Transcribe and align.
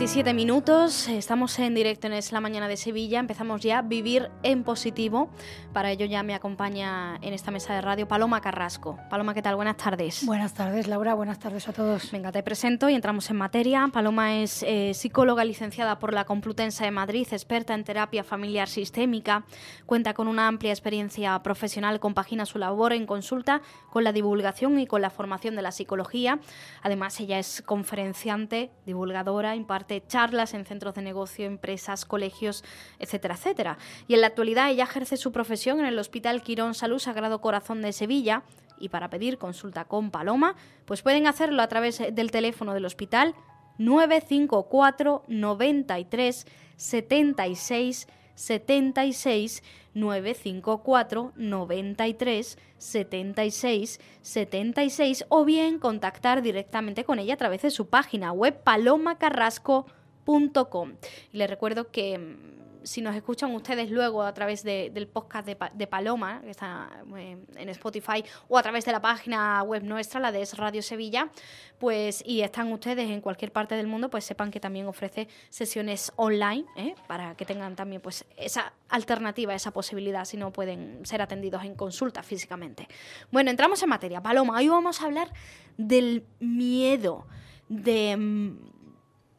12 0.00 0.20
y 0.20 0.22
37 0.22 0.32
minutos, 0.32 1.08
estamos 1.08 1.58
en 1.58 1.74
directo 1.74 2.06
en 2.06 2.14
Es 2.14 2.32
la 2.32 2.40
Mañana 2.40 2.68
de 2.68 2.78
Sevilla, 2.78 3.20
empezamos 3.20 3.60
ya 3.60 3.80
a 3.80 3.82
vivir 3.82 4.30
en 4.42 4.64
positivo. 4.64 5.28
Para 5.74 5.90
ello 5.90 6.06
ya 6.06 6.22
me 6.22 6.34
acompaña 6.34 7.18
en 7.20 7.34
esta 7.34 7.50
mesa 7.50 7.74
de 7.74 7.82
radio 7.82 8.08
Paloma 8.08 8.40
Carrasco. 8.40 8.98
Paloma, 9.10 9.34
¿qué 9.34 9.42
tal? 9.42 9.56
Buenas 9.56 9.76
tardes. 9.76 10.24
Buenas 10.24 10.54
tardes, 10.54 10.88
Laura, 10.88 11.12
buenas 11.12 11.38
tardes 11.38 11.68
a 11.68 11.74
todos. 11.74 12.10
Venga, 12.12 12.32
te 12.32 12.42
presento 12.42 12.88
y 12.88 12.94
entramos 12.94 13.28
en 13.28 13.36
materia. 13.36 13.90
Paloma 13.92 14.36
es 14.36 14.62
eh, 14.62 14.94
psicóloga 14.94 15.44
licenciada 15.44 15.98
por 15.98 16.14
la 16.14 16.24
Complutense 16.24 16.82
de 16.82 16.92
Madrid, 16.92 17.28
experta 17.30 17.74
en 17.74 17.84
terapia 17.84 18.24
familiar 18.24 18.68
sistémica, 18.68 19.44
cuenta 19.84 20.14
con 20.14 20.28
una 20.28 20.48
amplia 20.48 20.72
experiencia 20.72 21.38
profesional, 21.42 22.00
compagina 22.00 22.46
su 22.46 22.58
labor 22.58 22.94
en 22.94 23.04
consulta 23.04 23.60
con 23.90 24.02
la 24.02 24.12
divulgación 24.12 24.78
y 24.78 24.86
con 24.86 25.02
la 25.02 25.10
formación 25.10 25.56
de 25.56 25.62
la 25.62 25.72
psicología. 25.72 26.40
Además, 26.80 27.20
ella 27.20 27.38
es 27.38 27.62
conferenciante, 27.66 28.70
divulgadora 28.86 29.56
charlas 29.98 30.54
en 30.54 30.64
centros 30.64 30.94
de 30.94 31.02
negocio, 31.02 31.46
empresas, 31.46 32.04
colegios, 32.04 32.64
etcétera, 32.98 33.34
etcétera. 33.34 33.78
Y 34.06 34.14
en 34.14 34.20
la 34.20 34.28
actualidad 34.28 34.70
ella 34.70 34.84
ejerce 34.84 35.16
su 35.16 35.32
profesión 35.32 35.80
en 35.80 35.86
el 35.86 35.98
Hospital 35.98 36.42
Quirón 36.42 36.74
Salud 36.74 37.00
Sagrado 37.00 37.40
Corazón 37.40 37.82
de 37.82 37.92
Sevilla 37.92 38.44
y 38.78 38.88
para 38.88 39.10
pedir 39.10 39.38
consulta 39.38 39.84
con 39.84 40.10
Paloma, 40.10 40.56
pues 40.84 41.02
pueden 41.02 41.26
hacerlo 41.26 41.62
a 41.62 41.68
través 41.68 41.98
del 41.98 42.30
teléfono 42.30 42.72
del 42.74 42.86
hospital 42.86 43.34
954 43.78 45.24
93 45.28 46.46
76 46.76 48.08
76 48.40 49.62
954 49.92 51.32
93 51.36 52.58
76 52.78 54.00
76 54.22 55.26
o 55.28 55.44
bien 55.44 55.78
contactar 55.78 56.40
directamente 56.40 57.04
con 57.04 57.18
ella 57.18 57.34
a 57.34 57.36
través 57.36 57.60
de 57.62 57.70
su 57.70 57.88
página 57.88 58.32
web 58.32 58.62
palomacarrasco.com. 58.62 60.92
Les 61.32 61.50
recuerdo 61.50 61.90
que 61.90 62.18
mm, 62.18 62.69
si 62.82 63.02
nos 63.02 63.14
escuchan 63.14 63.54
ustedes 63.54 63.90
luego 63.90 64.22
a 64.22 64.32
través 64.34 64.62
del 64.62 65.06
podcast 65.08 65.46
de, 65.46 65.86
Paloma, 65.86 66.40
que 66.42 66.50
está 66.50 66.88
eh, 67.16 67.36
en 67.56 67.68
Spotify, 67.70 68.24
o 68.48 68.58
a 68.58 68.62
través 68.62 68.84
de 68.84 68.92
la 68.92 69.00
página 69.00 69.62
web 69.62 69.82
nuestra, 69.82 70.20
la 70.20 70.32
de 70.32 70.42
Es 70.42 70.56
Radio 70.56 70.82
Sevilla, 70.82 71.30
pues 71.78 72.22
y 72.26 72.42
están 72.42 72.72
ustedes 72.72 73.10
en 73.10 73.20
cualquier 73.20 73.52
parte 73.52 73.74
del 73.74 73.86
mundo, 73.86 74.10
pues 74.10 74.24
sepan 74.24 74.50
que 74.50 74.60
también 74.60 74.86
ofrece 74.86 75.28
sesiones 75.48 76.12
online, 76.16 76.64
¿eh? 76.76 76.94
para 77.06 77.34
que 77.34 77.44
tengan 77.44 77.76
también 77.76 78.00
pues 78.00 78.24
esa 78.36 78.72
alternativa, 78.88 79.54
esa 79.54 79.72
posibilidad, 79.72 80.24
si 80.24 80.36
no 80.36 80.52
pueden 80.52 81.04
ser 81.04 81.22
atendidos 81.22 81.64
en 81.64 81.74
consulta 81.74 82.22
físicamente. 82.22 82.88
Bueno, 83.30 83.50
entramos 83.50 83.82
en 83.82 83.88
materia. 83.88 84.22
Paloma, 84.22 84.58
hoy 84.58 84.68
vamos 84.68 85.00
a 85.00 85.06
hablar 85.06 85.32
del 85.76 86.24
miedo, 86.38 87.26
de, 87.68 88.16
mm, 88.16 88.58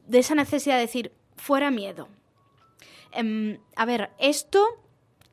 de 0.07 0.19
esa 0.19 0.35
necesidad 0.35 0.75
de 0.75 0.81
decir, 0.81 1.11
fuera 1.35 1.71
miedo, 1.71 2.07
Em, 3.11 3.59
a 3.75 3.85
ver, 3.85 4.11
¿esto 4.19 4.65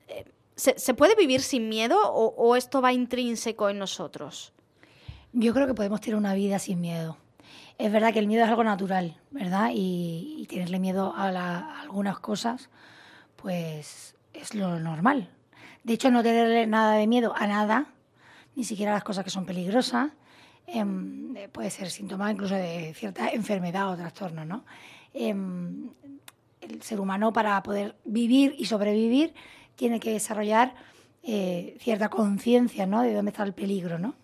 eh, 0.08 0.24
¿se, 0.56 0.94
puede 0.94 1.14
vivir 1.14 1.40
sin 1.40 1.68
miedo 1.68 1.98
o, 2.12 2.56
esto 2.56 2.82
va 2.82 2.92
intrínseco 2.92 3.68
en 3.68 3.78
nosotros? 3.78 4.52
Yo 5.32 5.54
creo 5.54 5.66
que 5.66 5.74
podemos 5.74 6.00
tener 6.00 6.16
una 6.16 6.34
vida 6.34 6.58
sin 6.58 6.80
miedo. 6.80 7.16
Es 7.78 7.92
verdad 7.92 8.12
que 8.12 8.18
el 8.18 8.26
miedo 8.26 8.42
es 8.42 8.48
algo 8.50 8.64
natural, 8.64 9.16
¿verdad? 9.30 9.70
Y, 9.72 10.46
tenerle 10.48 10.80
miedo 10.80 11.14
a, 11.16 11.80
algunas 11.80 12.18
cosas, 12.18 12.70
pues 13.36 14.16
es 14.32 14.54
lo 14.54 14.80
normal. 14.80 15.30
De 15.84 15.94
hecho, 15.94 16.10
no 16.10 16.22
tenerle 16.22 16.66
nada 16.66 16.94
de 16.94 17.06
miedo 17.06 17.34
a 17.36 17.46
nada, 17.46 17.86
ni 18.56 18.64
siquiera 18.64 18.92
a 18.92 18.94
las 18.94 19.04
cosas 19.04 19.22
que 19.22 19.30
son 19.30 19.46
peligrosas, 19.46 20.10
em, 20.66 21.34
puede 21.52 21.70
ser 21.70 21.90
síntoma 21.90 22.30
incluso 22.32 22.56
de 22.56 22.92
cierta 22.94 23.30
enfermedad 23.30 23.90
o 23.90 23.96
trastorno, 23.96 24.44
¿no? 24.44 24.64
Em, 25.14 25.90
el 26.60 26.82
ser 26.82 27.00
humano 27.00 27.32
para 27.32 27.62
poder 27.62 27.96
vivir 28.04 28.54
y 28.58 28.66
sobrevivir 28.66 29.34
tiene 29.76 30.00
que 30.00 30.12
desarrollar 30.12 30.74
eh, 31.22 31.76
cierta 31.80 32.08
conciencia 32.08 32.86
¿no? 32.86 33.02
de 33.02 33.14
dónde 33.14 33.30
está 33.30 33.42
el 33.42 33.54
peligro, 33.54 33.98
¿no? 33.98 34.14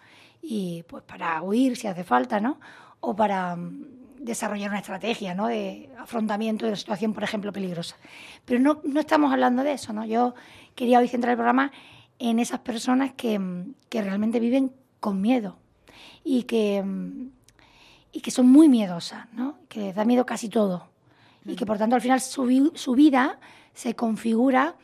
Y 0.42 0.84
pues 0.88 1.02
para 1.04 1.40
huir 1.42 1.76
si 1.76 1.86
hace 1.86 2.04
falta, 2.04 2.40
¿no? 2.40 2.60
O 3.00 3.14
para 3.16 3.56
mm, 3.56 3.84
desarrollar 4.18 4.70
una 4.70 4.80
estrategia 4.80 5.34
¿no? 5.34 5.46
de 5.46 5.90
afrontamiento 5.98 6.64
de 6.64 6.72
una 6.72 6.76
situación, 6.76 7.12
por 7.12 7.22
ejemplo, 7.22 7.52
peligrosa. 7.52 7.96
Pero 8.44 8.60
no, 8.60 8.80
no, 8.84 9.00
estamos 9.00 9.32
hablando 9.32 9.62
de 9.62 9.72
eso, 9.72 9.92
¿no? 9.92 10.04
Yo 10.04 10.34
quería 10.74 10.98
hoy 10.98 11.08
centrar 11.08 11.32
el 11.32 11.36
programa 11.36 11.72
en 12.18 12.38
esas 12.38 12.60
personas 12.60 13.12
que, 13.14 13.38
mm, 13.38 13.74
que 13.88 14.02
realmente 14.02 14.40
viven 14.40 14.72
con 15.00 15.20
miedo 15.20 15.58
y 16.24 16.44
que, 16.44 16.82
mm, 16.82 17.30
y 18.12 18.20
que 18.20 18.30
son 18.30 18.48
muy 18.48 18.68
miedosas, 18.68 19.32
¿no? 19.32 19.58
Que 19.68 19.80
les 19.80 19.94
da 19.94 20.04
miedo 20.04 20.24
casi 20.26 20.48
todo 20.48 20.93
y 21.44 21.56
que 21.56 21.66
por 21.66 21.78
tanto 21.78 21.96
al 21.96 22.02
final 22.02 22.20
su, 22.20 22.72
su 22.74 22.94
vida 22.94 23.38
se 23.74 23.94
configura 23.94 24.76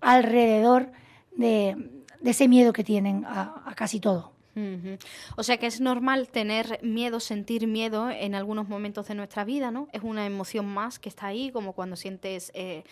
alrededor 0.00 0.90
de, 1.36 2.02
de, 2.20 2.30
ese 2.30 2.48
miedo 2.48 2.72
que 2.72 2.84
tienen 2.84 3.24
a, 3.26 3.72
casi 3.76 4.00
todo. 4.00 4.32
O 5.36 5.44
sea 5.44 5.58
que 5.58 5.66
es 5.66 5.80
normal 5.80 6.28
tener 6.28 6.80
miedo, 6.82 7.20
sentir 7.20 7.68
miedo 7.68 8.10
en 8.10 8.34
algunos 8.34 8.68
momentos 8.68 9.06
de 9.06 9.14
nuestra 9.14 9.44
vida, 9.44 9.70
¿no? 9.70 9.86
Es 9.92 10.02
una 10.02 10.26
emoción 10.26 10.66
más 10.66 10.98
que 10.98 11.08
está 11.08 11.28
ahí, 11.28 11.52
como 11.52 11.74
cuando 11.74 11.94
sientes 11.94 12.50
eh, 12.54 12.82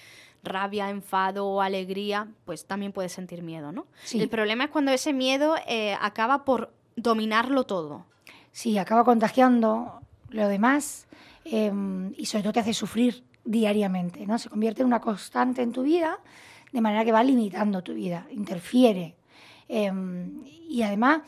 rabia, 0.44 0.90
enfado 0.90 1.46
o 1.46 1.60
alegría, 1.60 2.28
pues 2.44 2.66
también 2.66 2.92
puedes 2.92 3.12
sentir 3.12 3.42
miedo, 3.42 3.72
¿no? 3.72 3.86
El 4.12 4.28
problema 4.28 4.64
es 4.64 4.70
cuando 4.70 4.92
ese 4.92 5.12
miedo 5.12 5.56
eh, 5.66 5.96
acaba 6.00 6.44
por 6.44 6.72
dominarlo 6.94 7.64
todo. 7.64 8.04
Sí, 8.52 8.78
acaba 8.78 9.04
contagiando 9.04 10.00
lo 10.30 10.48
demás 10.48 11.06
Em, 11.48 12.12
y 12.16 12.26
sobre 12.26 12.42
todo 12.42 12.54
te 12.54 12.60
hace 12.60 12.74
sufrir 12.74 13.22
diariamente, 13.44 14.26
¿no? 14.26 14.38
Se 14.38 14.48
convierte 14.48 14.82
en 14.82 14.86
una 14.88 15.00
constante 15.00 15.62
en 15.62 15.70
tu 15.70 15.82
vida, 15.82 16.18
de 16.72 16.80
manera 16.80 17.04
que 17.04 17.12
va 17.12 17.22
limitando 17.22 17.82
tu 17.82 17.94
vida, 17.94 18.26
interfiere. 18.32 19.14
Em, 19.68 20.42
y 20.44 20.82
además 20.82 21.20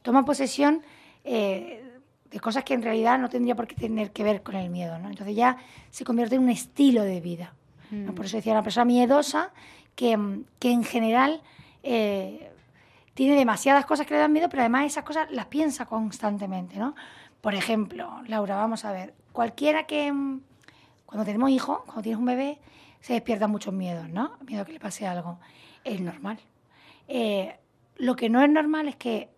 toma 0.00 0.24
posesión 0.24 0.82
eh, 1.24 1.84
de 2.30 2.40
cosas 2.40 2.64
que 2.64 2.72
en 2.72 2.82
realidad 2.82 3.18
no 3.18 3.28
tendría 3.28 3.54
por 3.54 3.66
qué 3.66 3.74
tener 3.74 4.12
que 4.12 4.24
ver 4.24 4.42
con 4.42 4.54
el 4.56 4.70
miedo, 4.70 4.98
¿no? 4.98 5.08
Entonces 5.08 5.36
ya 5.36 5.58
se 5.90 6.04
convierte 6.04 6.36
en 6.36 6.42
un 6.42 6.50
estilo 6.50 7.02
de 7.02 7.20
vida. 7.20 7.52
Mm. 7.90 8.12
Por 8.12 8.24
eso 8.24 8.38
decía, 8.38 8.52
una 8.52 8.62
persona 8.62 8.86
miedosa 8.86 9.52
que, 9.94 10.18
que 10.58 10.70
en 10.70 10.84
general 10.84 11.42
eh, 11.82 12.50
tiene 13.12 13.34
demasiadas 13.34 13.84
cosas 13.86 14.06
que 14.06 14.14
le 14.14 14.20
dan 14.20 14.32
miedo, 14.32 14.48
pero 14.48 14.62
además 14.62 14.86
esas 14.86 15.04
cosas 15.04 15.30
las 15.30 15.46
piensa 15.46 15.86
constantemente, 15.86 16.76
¿no? 16.78 16.94
Por 17.40 17.54
ejemplo, 17.54 18.22
Laura, 18.26 18.56
vamos 18.56 18.84
a 18.84 18.92
ver, 18.92 19.14
cualquiera 19.32 19.86
que 19.86 20.12
mm, 20.12 20.40
cuando 21.06 21.24
tenemos 21.24 21.50
hijos, 21.50 21.80
cuando 21.84 22.02
tienes 22.02 22.18
un 22.18 22.26
bebé, 22.26 22.58
se 23.00 23.12
despiertan 23.12 23.50
muchos 23.50 23.72
miedos, 23.72 24.08
¿no? 24.08 24.36
Miedo 24.46 24.62
a 24.62 24.64
que 24.64 24.72
le 24.72 24.80
pase 24.80 25.06
algo. 25.06 25.38
Es 25.84 26.00
normal. 26.00 26.38
Eh, 27.08 27.56
lo 27.96 28.16
que 28.16 28.28
no 28.28 28.42
es 28.42 28.50
normal 28.50 28.88
es 28.88 28.96
que 28.96 29.30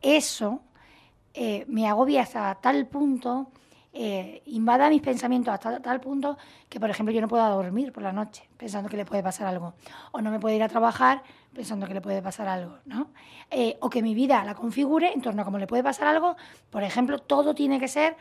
eso 0.00 0.60
eh, 1.34 1.64
me 1.66 1.88
agobia 1.88 2.22
hasta 2.22 2.54
tal 2.56 2.86
punto, 2.86 3.50
eh, 3.94 4.42
invada 4.46 4.90
mis 4.90 5.00
pensamientos 5.00 5.54
hasta 5.54 5.80
tal 5.80 6.00
punto 6.00 6.36
que, 6.68 6.78
por 6.78 6.90
ejemplo, 6.90 7.14
yo 7.14 7.20
no 7.20 7.28
puedo 7.28 7.48
dormir 7.48 7.92
por 7.92 8.02
la 8.02 8.12
noche 8.12 8.48
pensando 8.56 8.90
que 8.90 8.96
le 8.96 9.04
puede 9.04 9.22
pasar 9.22 9.46
algo. 9.46 9.74
O 10.12 10.20
no 10.20 10.30
me 10.30 10.40
puedo 10.40 10.54
ir 10.54 10.62
a 10.62 10.68
trabajar 10.68 11.22
pensando 11.54 11.86
que 11.86 11.94
le 11.94 12.00
puede 12.00 12.20
pasar 12.20 12.48
algo, 12.48 12.78
¿no? 12.84 13.10
o 13.80 13.88
que 13.88 14.02
mi 14.02 14.14
vida 14.14 14.44
la 14.44 14.56
configure 14.56 15.12
en 15.12 15.22
torno 15.22 15.42
a 15.42 15.44
cómo 15.44 15.58
le 15.58 15.68
puede 15.68 15.84
pasar 15.84 16.08
algo. 16.08 16.36
Por 16.70 16.82
ejemplo, 16.82 17.20
todo 17.20 17.54
tiene 17.54 17.78
que 17.78 17.86
ser 17.86 18.16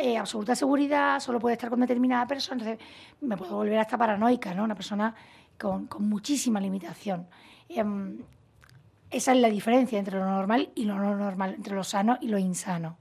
eh, 0.00 0.16
absoluta 0.16 0.54
seguridad, 0.54 1.18
solo 1.18 1.40
puede 1.40 1.54
estar 1.54 1.70
con 1.70 1.80
determinada 1.80 2.24
persona, 2.24 2.62
entonces 2.62 2.86
me 3.20 3.36
puedo 3.36 3.56
volver 3.56 3.80
hasta 3.80 3.98
paranoica, 3.98 4.54
¿no? 4.54 4.62
Una 4.62 4.76
persona 4.76 5.12
con, 5.58 5.88
muchísima 5.98 6.60
limitación. 6.60 7.26
Em, 7.68 8.18
esa 9.10 9.32
es 9.32 9.38
la 9.38 9.48
diferencia 9.48 9.98
entre 9.98 10.16
lo 10.18 10.24
normal 10.24 10.70
y 10.76 10.84
lo 10.84 10.94
no 10.94 11.16
normal, 11.16 11.54
entre 11.54 11.74
lo 11.74 11.82
sano 11.82 12.16
y 12.20 12.28
lo 12.28 12.38
insano. 12.38 12.96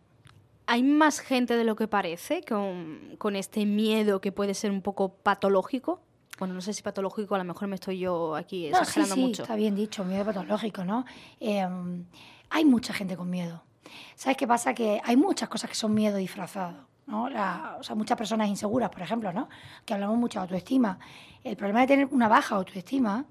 ¿Hay 0.69 0.83
más 0.83 1.21
gente 1.21 1.55
de 1.55 1.63
lo 1.63 1.77
que 1.77 1.87
parece 1.87 2.41
con, 2.43 3.35
este 3.37 3.65
miedo 3.65 4.19
que 4.19 4.33
puede 4.33 4.53
ser 4.53 4.69
un 4.69 4.81
poco 4.81 5.13
patológico? 5.15 6.01
Bueno, 6.39 6.53
no 6.53 6.61
sé 6.61 6.73
si 6.73 6.83
patológico, 6.83 7.35
a 7.35 7.37
lo 7.37 7.45
mejor 7.45 7.69
me 7.69 7.75
estoy 7.75 7.99
yo 7.99 8.35
aquí 8.35 8.67
exagerando 8.67 9.15
sí, 9.15 9.21
sí, 9.21 9.27
mucho. 9.27 9.43
Está 9.43 9.55
bien 9.55 9.75
dicho, 9.75 10.03
miedo 10.03 10.25
patológico, 10.25 10.83
¿no? 10.83 11.05
Em, 11.39 12.03
hay 12.49 12.65
mucha 12.65 12.93
gente 12.93 13.15
con 13.15 13.29
miedo. 13.29 13.63
¿Sabes 14.15 14.35
qué 14.35 14.45
pasa? 14.45 14.73
Que 14.73 15.01
hay 15.05 15.15
muchas 15.15 15.47
cosas 15.47 15.69
que 15.69 15.75
son 15.75 15.93
miedo 15.93 16.17
disfrazado. 16.17 16.85
¿no? 17.05 17.29
La- 17.29 17.77
o 17.79 17.83
sea, 17.83 17.95
muchas 17.95 18.17
personas 18.17 18.49
inseguras, 18.49 18.89
por 18.89 19.01
ejemplo, 19.01 19.31
¿no? 19.31 19.47
que 19.85 19.93
hablamos 19.93 20.17
mucho 20.17 20.39
de 20.39 20.43
autoestima. 20.43 20.99
El 21.45 21.55
problema 21.55 21.79
de 21.79 21.87
tener 21.87 22.07
una 22.11 22.27
baja 22.27 22.55
autoestima 22.55 23.25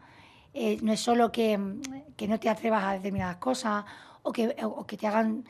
eh, 0.54 0.78
no 0.80 0.90
es 0.90 1.00
solo 1.00 1.30
que, 1.30 1.58
mm, 1.58 1.82
que 2.16 2.26
no 2.26 2.40
te 2.40 2.48
atrevas 2.48 2.82
a 2.82 2.92
determinadas 2.94 3.36
cosas 3.36 3.84
o 4.22 4.32
que, 4.32 4.56
o 4.64 4.86
que 4.86 4.96
te 4.96 5.06
hagan 5.06 5.44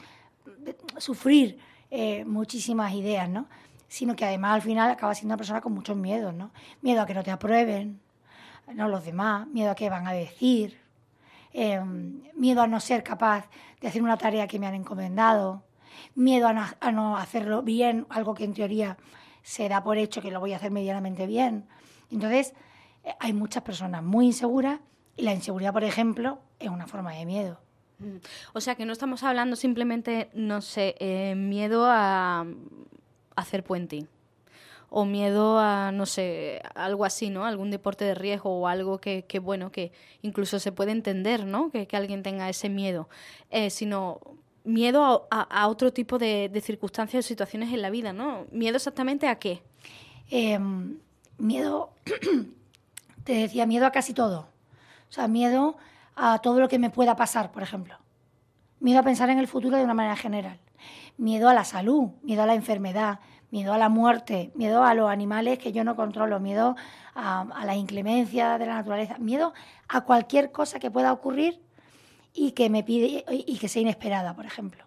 sufrir 0.99 1.61
eh, 1.91 2.25
muchísimas 2.25 2.93
ideas, 2.95 3.29
¿no? 3.29 3.47
sino 3.89 4.17
que 4.17 4.25
además 4.25 4.55
al 4.55 4.63
final 4.63 4.91
acabas 4.91 5.19
siendo 5.19 5.35
una 5.35 5.39
persona 5.39 5.61
con 5.61 5.73
muchos 5.73 5.97
miedos. 5.97 6.35
¿no? 6.35 6.51
Miedo 6.83 7.03
a 7.03 7.07
que 7.07 7.15
no 7.15 7.23
te 7.23 7.31
aprueben, 7.31 8.01
no 8.75 8.89
los 8.89 9.05
demás, 9.05 9.47
miedo 9.49 9.71
a 9.71 9.75
qué 9.75 9.89
van 9.89 10.07
a 10.07 10.13
decir, 10.13 10.81
eh, 11.53 11.81
miedo 12.35 12.63
a 12.63 12.67
no 12.67 12.81
ser 12.81 13.03
capaz 13.03 13.49
de 13.81 13.89
hacer 13.89 14.03
una 14.03 14.17
tarea 14.17 14.47
que 14.47 14.59
me 14.59 14.67
han 14.67 14.75
encomendado, 14.75 15.63
miedo 16.15 16.49
a 16.49 16.53
no, 16.53 16.65
a 16.81 16.93
no 16.93 17.17
hacerlo 17.17 17.63
bien, 17.63 18.07
algo 18.11 18.35
que 18.35 18.45
en 18.45 18.55
teoría 18.55 18.97
se 19.43 19.69
da 19.69 19.83
por 19.83 19.97
hecho 19.97 20.21
que 20.21 20.31
lo 20.31 20.41
voy 20.41 20.53
a 20.53 20.57
hacer 20.57 20.73
medianamente 20.73 21.27
bien. 21.27 21.67
Entonces, 22.11 22.55
eh, 23.05 23.15
hay 23.21 23.33
muchas 23.33 23.63
personas 23.63 24.03
muy 24.03 24.27
inseguras 24.27 24.81
y 25.17 25.23
la 25.23 25.33
inseguridad, 25.33 25.73
por 25.73 25.85
ejemplo, 25.85 26.41
es 26.59 26.69
una 26.69 26.87
forma 26.87 27.13
de 27.13 27.25
miedo. 27.25 27.66
Mm. 27.99 28.17
O 28.53 28.61
sea 28.61 28.75
que 28.75 28.85
no 28.85 28.93
estamos 28.93 29.23
hablando 29.23 29.57
simplemente, 29.57 30.29
no 30.35 30.61
sé, 30.61 30.97
eh, 30.99 31.35
miedo 31.35 31.87
a 31.87 32.47
hacer 33.37 33.65
puenting. 33.65 34.09
O 34.89 35.05
miedo 35.05 35.59
a, 35.59 35.91
no 35.93 36.07
sé, 36.07 36.63
algo 36.75 37.05
así, 37.05 37.29
¿no? 37.29 37.45
Algún 37.45 37.71
deporte 37.71 38.05
de 38.05 38.15
riesgo 38.15 38.61
o 38.61 38.69
algo 38.69 38.99
que, 39.01 39.25
bueno, 39.43 39.73
que 39.73 39.93
incluso 40.23 40.61
se 40.61 40.73
puede 40.73 40.93
entender, 40.93 41.45
¿no? 41.45 41.71
Que, 41.71 41.87
que 41.87 41.97
alguien 41.97 42.23
tenga 42.23 42.49
ese 42.49 42.69
miedo. 42.69 43.09
Eh, 43.51 43.71
sino 43.71 44.21
miedo 44.67 45.29
a, 45.31 45.69
otro 45.69 45.93
tipo 45.93 46.19
de, 46.19 46.51
circunstancias 46.63 47.25
o 47.25 47.29
situaciones 47.29 47.73
en 47.73 47.83
la 47.83 47.91
vida, 47.91 48.13
¿no? 48.13 48.47
¿Miedo 48.51 48.77
exactamente 48.77 49.29
a 49.29 49.39
qué? 49.39 49.63
Eh, 50.31 50.59
miedo, 51.39 51.91
te 53.25 53.33
decía, 53.35 53.67
miedo 53.67 53.87
a 53.87 53.93
casi 53.93 54.13
todo. 54.13 54.49
O 55.09 55.13
sea, 55.13 55.29
miedo 55.29 55.77
a 56.17 56.39
todo 56.39 56.61
lo 56.61 56.69
que 56.69 56.79
me 56.79 56.91
pueda 56.91 57.15
pasar, 57.15 57.53
por 57.53 57.63
ejemplo. 57.63 57.95
Miedo 58.81 59.01
a 59.01 59.03
pensar 59.03 59.31
en 59.31 59.39
el 59.39 59.47
futuro 59.47 59.77
de 59.77 59.85
una 59.85 59.95
manera 59.95 60.17
general. 60.17 60.59
Miedo 61.19 61.49
a 61.49 61.55
la 61.55 61.65
salud, 61.65 62.11
miedo 62.23 62.43
a 62.43 62.47
la 62.47 62.55
enfermedad, 62.55 63.21
miedo 63.51 63.73
a 63.73 63.79
la 63.79 63.89
muerte, 63.89 64.51
miedo 64.55 64.83
a 64.83 64.95
los 64.95 65.11
animales 65.11 65.59
que 65.59 65.73
yo 65.73 65.85
no 65.85 65.97
controlo, 65.97 66.41
miedo 66.41 66.77
a, 67.15 67.43
a 67.43 67.65
la 67.65 67.77
inclemencia 67.77 68.59
de 68.59 68.67
la 68.67 68.75
naturaleza, 68.75 69.19
miedo 69.19 69.55
a 69.89 70.03
cualquier 70.03 70.53
cosa 70.53 70.79
que 70.79 70.91
pueda 70.91 71.13
ocurrir 71.13 71.61
y 72.35 72.53
que 72.53 72.69
me 72.69 72.83
pide 72.83 73.25
y 73.31 73.59
que 73.59 73.69
sea 73.69 73.83
inesperada, 73.83 74.35
por 74.35 74.45
ejemplo, 74.45 74.85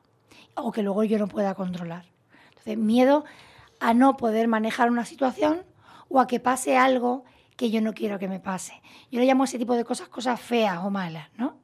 o 0.55 0.71
que 0.71 0.83
luego 0.83 1.03
yo 1.03 1.17
no 1.17 1.27
pueda 1.27 1.55
controlar. 1.55 2.05
Entonces, 2.49 2.77
miedo 2.77 3.25
a 3.79 3.93
no 3.93 4.17
poder 4.17 4.47
manejar 4.47 4.91
una 4.91 5.05
situación 5.05 5.63
o 6.09 6.19
a 6.19 6.27
que 6.27 6.39
pase 6.39 6.77
algo 6.77 7.23
que 7.59 7.69
yo 7.69 7.81
no 7.81 7.93
quiero 7.93 8.17
que 8.17 8.29
me 8.29 8.39
pase. 8.39 8.81
Yo 9.11 9.19
le 9.19 9.25
llamo 9.25 9.43
a 9.43 9.45
ese 9.45 9.59
tipo 9.59 9.75
de 9.75 9.83
cosas 9.83 10.07
cosas 10.07 10.39
feas 10.39 10.77
o 10.81 10.89
malas, 10.89 11.27
¿no? 11.35 11.57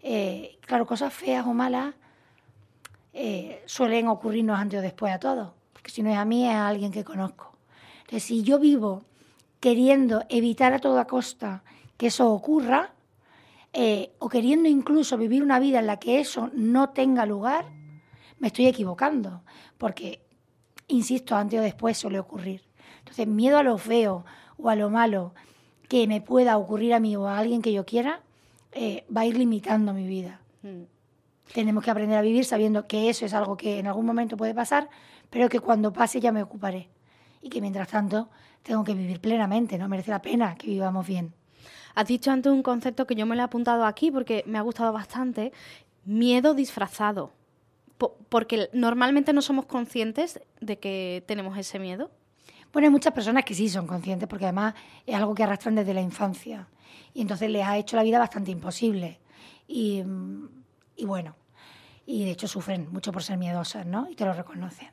Eh, 0.00 0.56
claro, 0.60 0.86
cosas 0.86 1.12
feas 1.12 1.44
o 1.44 1.52
malas 1.52 1.96
eh, 3.12 3.60
suelen 3.66 4.06
ocurrirnos 4.06 4.56
antes 4.56 4.78
o 4.78 4.82
después 4.82 5.12
a 5.12 5.18
todos, 5.18 5.50
porque 5.72 5.90
si 5.90 6.00
no 6.00 6.10
es 6.10 6.16
a 6.16 6.24
mí, 6.24 6.46
es 6.46 6.54
a 6.54 6.68
alguien 6.68 6.92
que 6.92 7.02
conozco. 7.02 7.58
Entonces, 8.02 8.22
si 8.22 8.44
yo 8.44 8.60
vivo 8.60 9.02
queriendo 9.58 10.22
evitar 10.28 10.74
a 10.74 10.78
toda 10.78 11.08
costa 11.08 11.64
que 11.96 12.06
eso 12.06 12.30
ocurra, 12.30 12.92
eh, 13.72 14.12
o 14.20 14.28
queriendo 14.28 14.68
incluso 14.68 15.18
vivir 15.18 15.42
una 15.42 15.58
vida 15.58 15.80
en 15.80 15.88
la 15.88 15.96
que 15.96 16.20
eso 16.20 16.52
no 16.54 16.90
tenga 16.90 17.26
lugar, 17.26 17.64
me 18.38 18.46
estoy 18.46 18.68
equivocando, 18.68 19.42
porque, 19.76 20.22
insisto, 20.86 21.34
antes 21.34 21.58
o 21.58 21.62
después 21.64 21.98
suele 21.98 22.20
ocurrir. 22.20 22.62
Entonces, 23.00 23.26
miedo 23.26 23.58
a 23.58 23.64
lo 23.64 23.76
feo 23.76 24.24
o 24.62 24.68
a 24.70 24.76
lo 24.76 24.90
malo 24.90 25.34
que 25.88 26.06
me 26.06 26.20
pueda 26.20 26.56
ocurrir 26.56 26.94
a 26.94 27.00
mí 27.00 27.16
o 27.16 27.26
a 27.28 27.38
alguien 27.38 27.60
que 27.62 27.72
yo 27.72 27.84
quiera, 27.84 28.20
eh, 28.72 29.04
va 29.14 29.22
a 29.22 29.26
ir 29.26 29.36
limitando 29.36 29.92
mi 29.92 30.06
vida. 30.06 30.40
Mm. 30.62 30.82
Tenemos 31.52 31.84
que 31.84 31.90
aprender 31.90 32.16
a 32.16 32.22
vivir 32.22 32.44
sabiendo 32.44 32.86
que 32.86 33.10
eso 33.10 33.26
es 33.26 33.34
algo 33.34 33.56
que 33.56 33.78
en 33.78 33.86
algún 33.86 34.06
momento 34.06 34.36
puede 34.36 34.54
pasar, 34.54 34.88
pero 35.28 35.48
que 35.48 35.60
cuando 35.60 35.92
pase 35.92 36.20
ya 36.20 36.32
me 36.32 36.42
ocuparé. 36.42 36.88
Y 37.42 37.50
que 37.50 37.60
mientras 37.60 37.88
tanto 37.88 38.30
tengo 38.62 38.84
que 38.84 38.94
vivir 38.94 39.20
plenamente, 39.20 39.76
¿no? 39.76 39.88
Merece 39.88 40.10
la 40.12 40.22
pena 40.22 40.54
que 40.54 40.68
vivamos 40.68 41.06
bien. 41.06 41.34
Has 41.94 42.06
dicho 42.06 42.30
antes 42.30 42.50
un 42.50 42.62
concepto 42.62 43.06
que 43.06 43.14
yo 43.16 43.26
me 43.26 43.34
lo 43.36 43.42
he 43.42 43.44
apuntado 43.44 43.84
aquí 43.84 44.10
porque 44.10 44.44
me 44.46 44.56
ha 44.56 44.62
gustado 44.62 44.92
bastante, 44.92 45.52
miedo 46.04 46.54
disfrazado. 46.54 47.32
Po- 47.98 48.16
porque 48.30 48.70
normalmente 48.72 49.32
no 49.34 49.42
somos 49.42 49.66
conscientes 49.66 50.40
de 50.60 50.78
que 50.78 51.22
tenemos 51.26 51.58
ese 51.58 51.78
miedo. 51.78 52.10
Bueno, 52.72 52.86
hay 52.86 52.90
muchas 52.90 53.12
personas 53.12 53.44
que 53.44 53.54
sí 53.54 53.68
son 53.68 53.86
conscientes, 53.86 54.26
porque 54.28 54.46
además 54.46 54.74
es 55.06 55.14
algo 55.14 55.34
que 55.34 55.42
arrastran 55.42 55.74
desde 55.74 55.92
la 55.92 56.00
infancia. 56.00 56.68
Y 57.12 57.20
entonces 57.20 57.50
les 57.50 57.66
ha 57.66 57.76
hecho 57.76 57.96
la 57.96 58.02
vida 58.02 58.18
bastante 58.18 58.50
imposible. 58.50 59.20
Y, 59.68 60.02
mm, 60.02 60.48
bueno, 61.04 61.36
y 62.06 62.24
de 62.24 62.30
hecho 62.30 62.48
sufren 62.48 62.90
mucho 62.90 63.12
por 63.12 63.22
ser 63.22 63.36
miedosas, 63.36 63.84
¿no? 63.84 64.08
Y 64.10 64.16
te 64.16 64.24
lo 64.24 64.32
reconocen. 64.32 64.88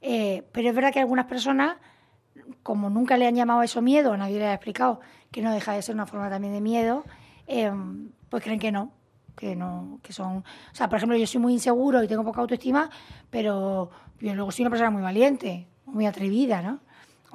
Eh, 0.00 0.44
pero 0.52 0.68
es 0.68 0.74
verdad 0.74 0.92
que 0.92 1.00
algunas 1.00 1.26
personas, 1.26 1.76
como 2.62 2.90
nunca 2.90 3.16
le 3.16 3.26
han 3.26 3.34
llamado 3.34 3.60
a 3.60 3.64
eso 3.64 3.82
miedo, 3.82 4.16
nadie 4.16 4.38
les 4.38 4.48
ha 4.48 4.54
explicado 4.54 5.00
que 5.32 5.42
no 5.42 5.52
deja 5.52 5.72
de 5.72 5.82
ser 5.82 5.96
una 5.96 6.06
forma 6.06 6.30
también 6.30 6.52
de 6.52 6.60
miedo, 6.60 7.04
eh, 7.48 7.72
pues 8.30 8.42
creen 8.44 8.60
que 8.60 8.70
no, 8.70 8.92
que 9.36 9.56
no, 9.56 9.98
que 10.02 10.12
son... 10.12 10.38
O 10.38 10.44
sea, 10.74 10.88
por 10.88 10.98
ejemplo, 10.98 11.16
yo 11.16 11.26
soy 11.26 11.40
muy 11.40 11.54
inseguro 11.54 12.02
y 12.02 12.08
tengo 12.08 12.24
poca 12.24 12.40
autoestima, 12.40 12.88
pero 13.30 13.90
yo 14.20 14.34
luego 14.34 14.52
soy 14.52 14.62
una 14.62 14.70
persona 14.70 14.90
muy 14.90 15.02
valiente, 15.02 15.66
muy 15.86 16.06
atrevida, 16.06 16.62
¿no? 16.62 16.85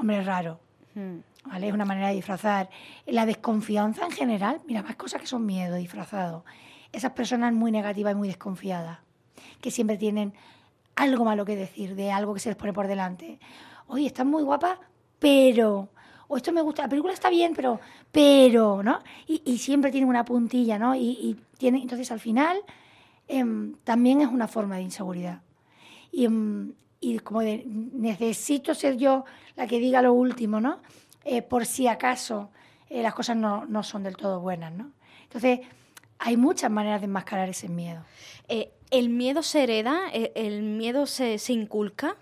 Hombre, 0.01 0.23
raro. 0.23 0.59
Mm. 0.95 1.17
¿vale? 1.45 1.67
Es 1.67 1.73
una 1.75 1.85
manera 1.85 2.07
de 2.07 2.15
disfrazar. 2.15 2.71
La 3.05 3.27
desconfianza 3.27 4.03
en 4.03 4.11
general, 4.11 4.59
mira, 4.65 4.81
más 4.81 4.95
cosas 4.95 5.21
que 5.21 5.27
son 5.27 5.45
miedo 5.45 5.75
disfrazado. 5.75 6.43
Esas 6.91 7.11
personas 7.11 7.53
muy 7.53 7.71
negativas 7.71 8.13
y 8.13 8.15
muy 8.15 8.27
desconfiadas, 8.27 8.97
que 9.61 9.69
siempre 9.69 9.97
tienen 9.97 10.33
algo 10.95 11.23
malo 11.23 11.45
que 11.45 11.55
decir, 11.55 11.93
de 11.93 12.11
algo 12.11 12.33
que 12.33 12.39
se 12.39 12.49
les 12.49 12.55
pone 12.55 12.73
por 12.73 12.87
delante. 12.87 13.39
Oye, 13.85 14.07
estás 14.07 14.25
muy 14.25 14.41
guapa, 14.41 14.79
pero... 15.19 15.89
O 16.27 16.37
esto 16.37 16.51
me 16.51 16.61
gusta, 16.61 16.81
la 16.81 16.89
película 16.89 17.13
está 17.13 17.29
bien, 17.29 17.53
pero... 17.55 17.79
Pero, 18.11 18.81
¿no? 18.81 19.01
Y, 19.27 19.43
y 19.45 19.59
siempre 19.59 19.91
tienen 19.91 20.09
una 20.09 20.25
puntilla, 20.25 20.79
¿no? 20.79 20.95
Y, 20.95 21.11
y 21.11 21.37
tienen, 21.59 21.83
entonces, 21.83 22.11
al 22.11 22.19
final, 22.19 22.57
em, 23.27 23.75
también 23.83 24.21
es 24.21 24.29
una 24.29 24.47
forma 24.47 24.77
de 24.77 24.81
inseguridad. 24.81 25.43
Y, 26.11 26.25
em, 26.25 26.73
y 27.01 27.19
como 27.19 27.41
de, 27.41 27.63
necesito 27.65 28.75
ser 28.75 28.95
yo 28.95 29.25
la 29.55 29.67
que 29.67 29.79
diga 29.79 30.01
lo 30.03 30.13
último, 30.13 30.61
¿no? 30.61 30.79
Eh, 31.25 31.41
por 31.41 31.65
si 31.65 31.87
acaso 31.87 32.51
eh, 32.89 33.01
las 33.01 33.15
cosas 33.15 33.35
no, 33.35 33.65
no 33.65 33.83
son 33.83 34.03
del 34.03 34.15
todo 34.15 34.39
buenas, 34.39 34.71
¿no? 34.71 34.91
Entonces, 35.23 35.61
hay 36.19 36.37
muchas 36.37 36.69
maneras 36.69 37.01
de 37.01 37.05
enmascarar 37.05 37.49
ese 37.49 37.67
miedo. 37.67 38.03
Eh, 38.47 38.71
¿El 38.91 39.09
miedo 39.09 39.41
se 39.41 39.63
hereda? 39.63 40.09
¿El, 40.11 40.61
miedo 40.61 41.07
se, 41.07 41.39
se 41.39 41.53
inculca? 41.53 42.15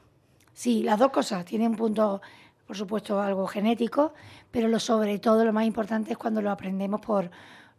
Sí, 0.54 0.84
las 0.84 0.98
dos 1.00 1.12
cosas. 1.12 1.44
Tienen 1.44 1.72
un 1.72 1.76
punto, 1.76 2.22
por 2.66 2.78
supuesto, 2.78 3.20
algo 3.20 3.48
genético, 3.48 4.14
pero 4.52 4.68
lo 4.68 4.80
sobre 4.80 5.20
todo, 5.20 5.44
lo 5.44 5.52
más 5.52 5.66
importante 5.66 6.12
es 6.12 6.18
cuando 6.18 6.42
lo 6.42 6.52
aprendemos 6.52 7.02
por, 7.02 7.32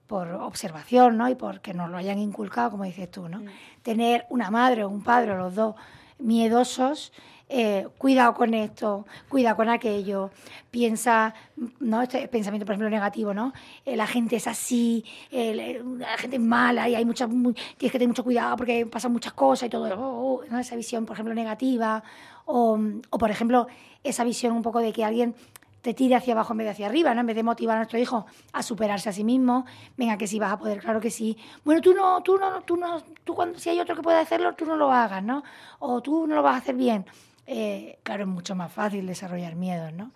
por 0.07 0.29
observación, 0.33 1.17
¿no? 1.17 1.29
Y 1.29 1.37
porque 1.37 1.73
nos 1.73 1.89
lo 1.89 1.97
hayan 1.97 2.19
inculcado, 2.19 2.73
como 2.73 2.85
dices 2.85 3.11
tú, 3.11 3.29
¿no? 3.29 3.43
Tener 3.83 4.27
una 4.29 4.51
madre 4.51 4.83
o 4.83 4.89
un 4.89 5.05
padre, 5.05 5.33
o 5.33 5.37
los 5.37 5.55
dos, 5.55 5.77
miedosos, 6.21 7.13
eh, 7.53 7.89
cuidado 7.99 8.35
con 8.35 8.55
esto, 8.55 9.07
cuidado 9.29 9.57
con 9.57 9.69
aquello, 9.69 10.31
piensa, 10.71 11.35
¿no? 11.81 12.01
Este 12.03 12.29
pensamiento, 12.29 12.65
por 12.65 12.75
ejemplo, 12.75 12.89
negativo, 12.91 13.35
¿no? 13.35 13.53
Eh, 13.85 13.97
la 13.97 14.07
gente 14.07 14.37
es 14.37 14.47
así, 14.47 15.05
eh, 15.33 15.83
la 15.99 16.17
gente 16.17 16.37
es 16.37 16.43
mala 16.43 16.89
y 16.89 16.95
hay 16.95 17.05
mucha, 17.05 17.27
muy- 17.27 17.55
tienes 17.77 17.91
que 17.93 17.99
tener 17.99 18.07
mucho 18.09 18.23
cuidado 18.23 18.57
porque 18.57 18.87
pasan 18.87 19.13
muchas 19.13 19.33
cosas 19.33 19.67
y 19.67 19.71
todo, 19.71 19.93
oh, 19.99 20.45
oh. 20.49 20.57
Esa 20.59 20.77
visión, 20.77 21.07
por 21.07 21.15
ejemplo, 21.15 21.35
negativa, 21.35 22.05
o, 22.47 22.79
o, 23.11 23.19
por 23.19 23.31
ejemplo, 23.33 23.67
esa 24.05 24.23
visión 24.23 24.53
un 24.53 24.63
poco 24.63 24.79
de 24.81 24.93
que 24.93 25.05
alguien 25.05 25.35
te 25.83 25.95
tire 25.95 26.15
hacia 26.17 26.35
abajo 26.35 26.53
en 26.53 26.59
vez 26.59 26.67
de 26.67 26.71
hacia 26.73 26.87
arriba, 26.87 27.15
¿no? 27.15 27.21
En 27.21 27.27
vez 27.27 27.37
de 27.37 27.43
motivar 27.43 27.77
a 27.77 27.81
nuestro 27.81 27.99
hijo 27.99 28.27
a 28.53 28.63
superarse 28.63 29.09
a 29.09 29.13
sí 29.13 29.25
mismo, 29.25 29.65
venga 29.97 30.19
que 30.19 30.27
sí 30.27 30.39
vas 30.39 30.53
a 30.53 30.59
poder, 30.59 30.81
claro 30.81 31.01
que 31.01 31.11
sí. 31.11 31.37
Bueno, 31.65 31.81
tú 31.81 31.95
no, 31.95 32.23
tú 32.23 32.37
no, 32.39 32.61
tú 32.63 32.77
no, 32.77 33.03
tú 33.25 33.35
cuando 33.35 33.59
si 33.59 33.71
hay 33.71 33.81
otro 33.81 33.97
que 33.97 34.03
pueda 34.03 34.21
hacerlo, 34.21 34.55
tú 34.55 34.65
no 34.67 34.77
lo 34.77 34.93
hagas, 34.93 35.23
¿no? 35.23 35.43
O 35.79 36.01
tú 36.03 36.27
no 36.27 36.35
lo 36.35 36.43
vas 36.43 36.55
a 36.55 36.59
hacer 36.59 36.75
bien. 36.75 37.07
Eh, 37.47 37.99
claro, 38.03 38.23
es 38.25 38.29
mucho 38.29 38.55
más 38.55 38.73
fácil 38.73 39.07
desarrollar 39.07 39.55
miedos, 39.57 39.93
¿no? 39.93 40.13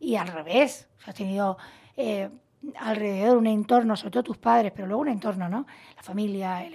Y 0.00 0.16
al 0.16 0.28
revés, 0.28 0.88
has 1.06 1.14
tenido 1.14 1.58
eh, 1.96 2.30
alrededor 2.78 3.36
un 3.36 3.46
entorno, 3.46 3.96
sobre 3.96 4.10
todo 4.12 4.22
tus 4.22 4.38
padres, 4.38 4.72
pero 4.74 4.86
luego 4.86 5.02
un 5.02 5.08
entorno, 5.08 5.48
¿no? 5.48 5.66
La 5.96 6.02
familia, 6.02 6.64
el- 6.64 6.74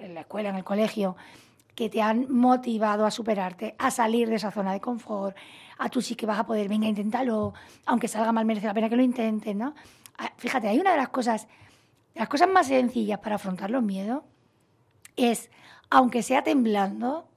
en 0.00 0.14
la 0.14 0.20
escuela, 0.20 0.50
en 0.50 0.56
el 0.56 0.64
colegio, 0.64 1.16
que 1.74 1.88
te 1.88 2.00
han 2.00 2.32
motivado 2.32 3.04
a 3.04 3.10
superarte, 3.10 3.74
a 3.78 3.90
salir 3.90 4.28
de 4.28 4.36
esa 4.36 4.50
zona 4.50 4.72
de 4.72 4.80
confort, 4.80 5.36
a 5.78 5.88
tú 5.88 6.00
sí 6.00 6.14
que 6.14 6.26
vas 6.26 6.38
a 6.38 6.46
poder, 6.46 6.68
venga, 6.68 6.86
inténtalo, 6.86 7.52
aunque 7.86 8.08
salga 8.08 8.32
mal, 8.32 8.44
merece 8.44 8.66
la 8.66 8.74
pena 8.74 8.88
que 8.88 8.96
lo 8.96 9.02
intentes, 9.02 9.54
¿no? 9.56 9.74
Ah, 10.18 10.32
Fíjate, 10.36 10.68
hay 10.68 10.78
una 10.78 10.92
de 10.92 10.98
las 10.98 11.08
cosas, 11.08 11.48
las 12.14 12.28
cosas 12.28 12.48
más 12.48 12.68
sencillas 12.68 13.18
para 13.18 13.36
afrontar 13.36 13.70
los 13.70 13.82
miedos 13.82 14.22
es 15.16 15.50
aunque 15.90 16.22
sea 16.22 16.42
temblando, 16.42 17.28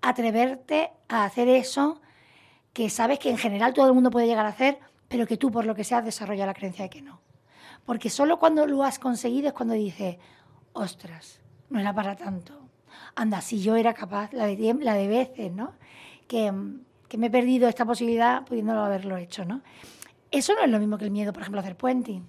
atreverte 0.00 0.92
a 1.08 1.24
hacer 1.24 1.48
eso 1.48 2.00
que 2.72 2.90
sabes 2.90 3.18
que 3.18 3.30
en 3.30 3.38
general 3.38 3.74
todo 3.74 3.86
el 3.86 3.94
mundo 3.94 4.10
puede 4.10 4.26
llegar 4.26 4.46
a 4.46 4.50
hacer, 4.50 4.78
pero 5.08 5.26
que 5.26 5.36
tú 5.36 5.50
por 5.50 5.64
lo 5.64 5.74
que 5.74 5.84
sea 5.84 6.02
desarrolla 6.02 6.46
la 6.46 6.54
creencia 6.54 6.84
de 6.84 6.90
que 6.90 7.02
no. 7.02 7.20
Porque 7.84 8.10
solo 8.10 8.38
cuando 8.38 8.66
lo 8.66 8.82
has 8.82 8.98
conseguido 8.98 9.48
es 9.48 9.54
cuando 9.54 9.74
dices, 9.74 10.18
ostras, 10.72 11.40
no 11.70 11.80
era 11.80 11.94
para 11.94 12.16
tanto. 12.16 12.65
Anda, 13.14 13.40
si 13.40 13.60
yo 13.60 13.76
era 13.76 13.94
capaz, 13.94 14.32
la 14.32 14.46
de, 14.46 14.76
la 14.80 14.94
de 14.94 15.08
veces, 15.08 15.52
¿no? 15.52 15.72
Que, 16.28 16.52
que 17.08 17.18
me 17.18 17.26
he 17.26 17.30
perdido 17.30 17.68
esta 17.68 17.84
posibilidad 17.84 18.44
pudiéndolo 18.44 18.82
haberlo 18.82 19.16
hecho, 19.16 19.44
¿no? 19.44 19.62
Eso 20.30 20.54
no 20.54 20.62
es 20.62 20.70
lo 20.70 20.78
mismo 20.78 20.98
que 20.98 21.04
el 21.04 21.10
miedo, 21.10 21.32
por 21.32 21.42
ejemplo, 21.42 21.60
a 21.60 21.62
hacer 21.62 21.76
puenting. 21.76 22.26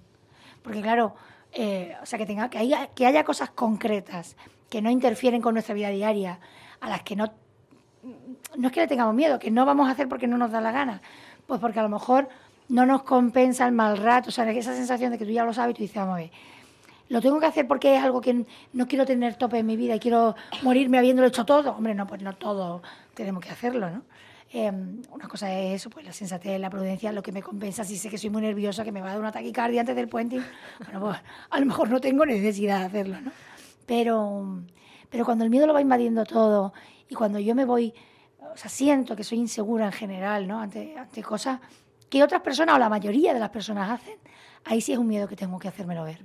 Porque 0.62 0.80
claro, 0.80 1.14
eh, 1.52 1.96
o 2.02 2.06
sea, 2.06 2.18
que, 2.18 2.26
tenga, 2.26 2.50
que, 2.50 2.58
haya, 2.58 2.88
que 2.88 3.06
haya 3.06 3.24
cosas 3.24 3.50
concretas 3.50 4.36
que 4.70 4.82
no 4.82 4.90
interfieren 4.90 5.40
con 5.40 5.54
nuestra 5.54 5.74
vida 5.74 5.88
diaria, 5.88 6.40
a 6.80 6.88
las 6.88 7.02
que 7.02 7.16
no, 7.16 7.32
no 8.56 8.68
es 8.68 8.72
que 8.72 8.80
le 8.80 8.86
tengamos 8.86 9.14
miedo, 9.14 9.38
que 9.38 9.50
no 9.50 9.64
vamos 9.64 9.88
a 9.88 9.92
hacer 9.92 10.08
porque 10.08 10.26
no 10.26 10.36
nos 10.36 10.50
da 10.50 10.60
la 10.60 10.72
gana, 10.72 11.00
pues 11.46 11.60
porque 11.60 11.80
a 11.80 11.82
lo 11.82 11.88
mejor 11.88 12.28
no 12.68 12.84
nos 12.84 13.02
compensa 13.02 13.66
el 13.66 13.72
mal 13.72 13.96
rato, 13.96 14.28
o 14.28 14.32
sea, 14.32 14.48
esa 14.50 14.74
sensación 14.74 15.10
de 15.10 15.18
que 15.18 15.24
tú 15.24 15.30
ya 15.30 15.44
lo 15.44 15.54
sabes 15.54 15.72
y 15.72 15.76
tú 15.76 15.82
dices, 15.82 15.96
vamos 15.96 16.14
a 16.14 16.18
ver, 16.18 16.30
lo 17.08 17.20
tengo 17.20 17.40
que 17.40 17.46
hacer 17.46 17.66
porque 17.66 17.96
es 17.96 18.02
algo 18.02 18.20
que 18.20 18.44
no 18.72 18.86
quiero 18.86 19.06
tener 19.06 19.36
tope 19.36 19.58
en 19.58 19.66
mi 19.66 19.76
vida 19.76 19.94
y 19.94 20.00
quiero 20.00 20.34
morirme 20.62 20.98
habiéndolo 20.98 21.28
hecho 21.28 21.44
todo. 21.44 21.72
Hombre, 21.72 21.94
no, 21.94 22.06
pues 22.06 22.22
no 22.22 22.34
todo 22.34 22.82
tenemos 23.14 23.44
que 23.44 23.50
hacerlo, 23.50 23.90
¿no? 23.90 24.02
Em, 24.50 25.02
una 25.10 25.28
cosa 25.28 25.52
es 25.52 25.74
eso, 25.74 25.90
pues 25.90 26.06
la 26.06 26.12
sensatez, 26.12 26.58
la 26.58 26.70
prudencia, 26.70 27.12
lo 27.12 27.22
que 27.22 27.32
me 27.32 27.42
compensa 27.42 27.84
si 27.84 27.98
sé 27.98 28.08
que 28.08 28.16
soy 28.16 28.30
muy 28.30 28.40
nerviosa, 28.40 28.82
que 28.82 28.92
me 28.92 29.02
va 29.02 29.08
a 29.08 29.12
dar 29.12 29.20
una 29.20 29.32
taquicardia 29.32 29.80
antes 29.80 29.94
del 29.94 30.08
puente. 30.08 30.40
Bueno, 30.84 31.00
pues 31.00 31.18
a 31.50 31.60
lo 31.60 31.66
mejor 31.66 31.90
no 31.90 32.00
tengo 32.00 32.24
necesidad 32.24 32.80
de 32.80 32.86
hacerlo, 32.86 33.20
¿no? 33.20 33.30
Pero, 33.84 34.62
pero 35.10 35.24
cuando 35.24 35.44
el 35.44 35.50
miedo 35.50 35.66
lo 35.66 35.74
va 35.74 35.82
invadiendo 35.82 36.24
todo 36.24 36.72
y 37.08 37.14
cuando 37.14 37.38
yo 37.38 37.54
me 37.54 37.66
voy, 37.66 37.92
o 38.40 38.56
sea, 38.56 38.70
siento 38.70 39.16
que 39.16 39.24
soy 39.24 39.38
insegura 39.38 39.86
en 39.86 39.92
general, 39.92 40.48
¿no? 40.48 40.60
Ante, 40.60 40.96
ante 40.96 41.22
cosas 41.22 41.60
que 42.08 42.22
otras 42.22 42.40
personas 42.42 42.76
o 42.76 42.78
la 42.78 42.88
mayoría 42.88 43.34
de 43.34 43.40
las 43.40 43.50
personas 43.50 43.90
hacen, 43.90 44.18
ahí 44.64 44.80
sí 44.80 44.92
es 44.92 44.98
un 44.98 45.06
miedo 45.06 45.28
que 45.28 45.36
tengo 45.36 45.58
que 45.58 45.68
hacérmelo 45.68 46.04
ver. 46.04 46.22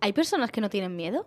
¿Hay 0.00 0.12
personas 0.12 0.50
que 0.50 0.60
no 0.60 0.68
tienen 0.68 0.94
miedo? 0.94 1.26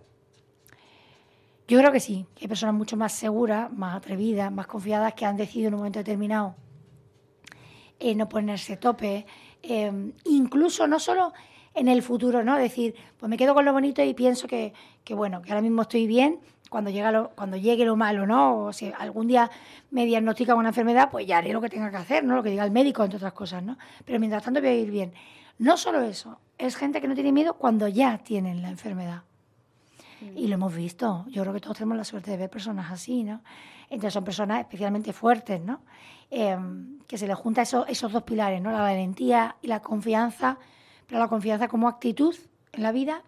Yo 1.68 1.78
creo 1.80 1.92
que 1.92 2.00
sí, 2.00 2.26
que 2.36 2.46
hay 2.46 2.48
personas 2.48 2.76
mucho 2.76 2.96
más 2.96 3.14
seguras, 3.14 3.72
más 3.74 3.96
atrevidas, 3.96 4.52
más 4.52 4.68
confiadas 4.68 5.14
que 5.14 5.26
han 5.26 5.36
decidido 5.36 5.70
en 5.70 5.74
un 5.74 5.80
momento 5.80 6.00
determinado 6.00 6.56
eh, 8.00 8.14
no 8.14 8.30
ponerse 8.30 8.78
tope, 8.78 9.26
eh, 9.64 9.92
incluso 10.26 10.86
no 10.86 11.00
solo 11.00 11.34
en 11.74 11.88
el 11.88 12.04
futuro, 12.04 12.44
¿no? 12.44 12.56
Decir, 12.56 12.94
pues 13.18 13.30
me 13.30 13.38
quedo 13.38 13.56
con 13.56 13.66
lo 13.66 13.74
bonito 13.74 14.04
y 14.04 14.14
pienso 14.14 14.48
que, 14.48 14.74
que 15.04 15.16
bueno, 15.16 15.42
que 15.42 15.50
ahora 15.50 15.62
mismo 15.62 15.82
estoy 15.82 16.06
bien, 16.06 16.40
cuando, 16.70 16.90
llega 16.90 17.12
lo, 17.12 17.30
cuando 17.30 17.58
llegue 17.58 17.86
lo 17.86 17.96
malo, 17.96 18.26
¿no? 18.26 18.66
O 18.66 18.74
si 18.74 18.92
algún 18.98 19.28
día 19.28 19.50
me 19.92 20.06
diagnostican 20.06 20.58
una 20.58 20.70
enfermedad, 20.70 21.10
pues 21.10 21.26
ya 21.26 21.38
haré 21.38 21.54
lo 21.54 21.62
que 21.62 21.70
tenga 21.70 21.90
que 21.90 21.98
hacer, 21.98 22.24
¿no? 22.24 22.36
Lo 22.36 22.44
que 22.44 22.50
diga 22.50 22.64
el 22.64 22.72
médico, 22.72 23.04
entre 23.04 23.18
otras 23.18 23.34
cosas, 23.34 23.64
¿no? 23.64 23.78
Pero 24.06 24.20
mientras 24.20 24.44
tanto 24.44 24.60
voy 24.60 24.70
a 24.70 24.76
ir 24.76 24.92
bien. 24.92 25.14
No 25.60 25.78
solo 25.78 26.02
eso, 26.02 26.40
es 26.58 26.76
gente 26.76 27.02
que 27.02 27.08
no 27.08 27.16
tiene 27.16 27.32
miedo 27.32 27.56
cuando 27.56 27.88
ya 27.88 28.18
tienen 28.20 28.62
la 28.62 28.70
enfermedad. 28.70 29.24
Y 30.36 30.48
lo 30.48 30.56
hemos 30.56 30.74
visto. 30.76 31.26
Yo 31.30 31.44
creo 31.44 31.54
que 31.54 31.60
todos 31.60 31.78
tenemos 31.78 31.98
la 31.98 32.04
suerte 32.04 32.32
de 32.32 32.38
ver 32.38 32.50
personas 32.50 32.92
así, 32.92 33.24
¿no? 33.24 33.42
Entonces 33.90 34.14
son 34.14 34.24
personas 34.24 34.60
especialmente 34.62 35.14
fuertes, 35.14 35.62
¿no? 35.62 35.82
Em, 36.30 37.00
que 37.08 37.18
se 37.18 37.28
les 37.28 37.38
junta 37.38 37.62
esos, 37.62 37.88
esos 37.88 38.12
dos 38.12 38.24
pilares, 38.24 38.62
¿no? 38.62 38.72
La 38.72 38.82
valentía 38.82 39.56
y 39.62 39.68
la 39.68 39.80
confianza, 39.82 40.58
pero 41.06 41.20
la 41.20 41.28
confianza 41.28 41.68
como 41.68 41.88
actitud 41.88 42.36
en 42.74 42.84
la 42.84 42.92
vida, 42.92 43.22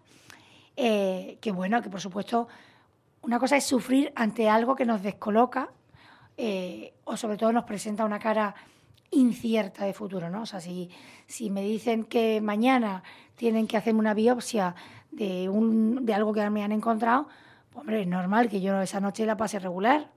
eh, 0.76 1.38
que 1.40 1.52
bueno, 1.52 1.80
que 1.80 1.88
por 1.88 2.00
supuesto 2.00 2.48
una 3.22 3.38
cosa 3.38 3.56
es 3.56 3.64
sufrir 3.64 4.12
ante 4.16 4.48
algo 4.48 4.74
que 4.74 4.84
nos 4.84 5.02
descoloca 5.02 5.70
eh, 6.36 6.94
o 7.04 7.16
sobre 7.16 7.36
todo 7.36 7.52
nos 7.52 7.64
presenta 7.64 8.04
una 8.04 8.18
cara 8.18 8.54
incierta 9.10 9.84
de 9.84 9.92
futuro, 9.92 10.30
¿no? 10.30 10.42
O 10.42 10.46
sea, 10.46 10.60
si, 10.60 10.90
me 11.50 11.62
dicen 11.62 12.04
que 12.04 12.40
mañana 12.40 13.02
tienen 13.36 13.66
que 13.66 13.76
hacerme 13.76 14.00
una 14.00 14.14
biopsia 14.14 14.74
de, 15.10 15.46
algo 16.14 16.32
que 16.32 16.48
me 16.50 16.62
han 16.62 16.72
encontrado, 16.72 17.28
pues, 17.70 17.80
hombre, 17.82 18.02
es 18.02 18.06
normal 18.06 18.48
que 18.48 18.60
yo 18.60 18.80
esa 18.80 19.00
noche 19.00 19.26
la 19.26 19.36
pase 19.36 19.58
regular. 19.58 20.10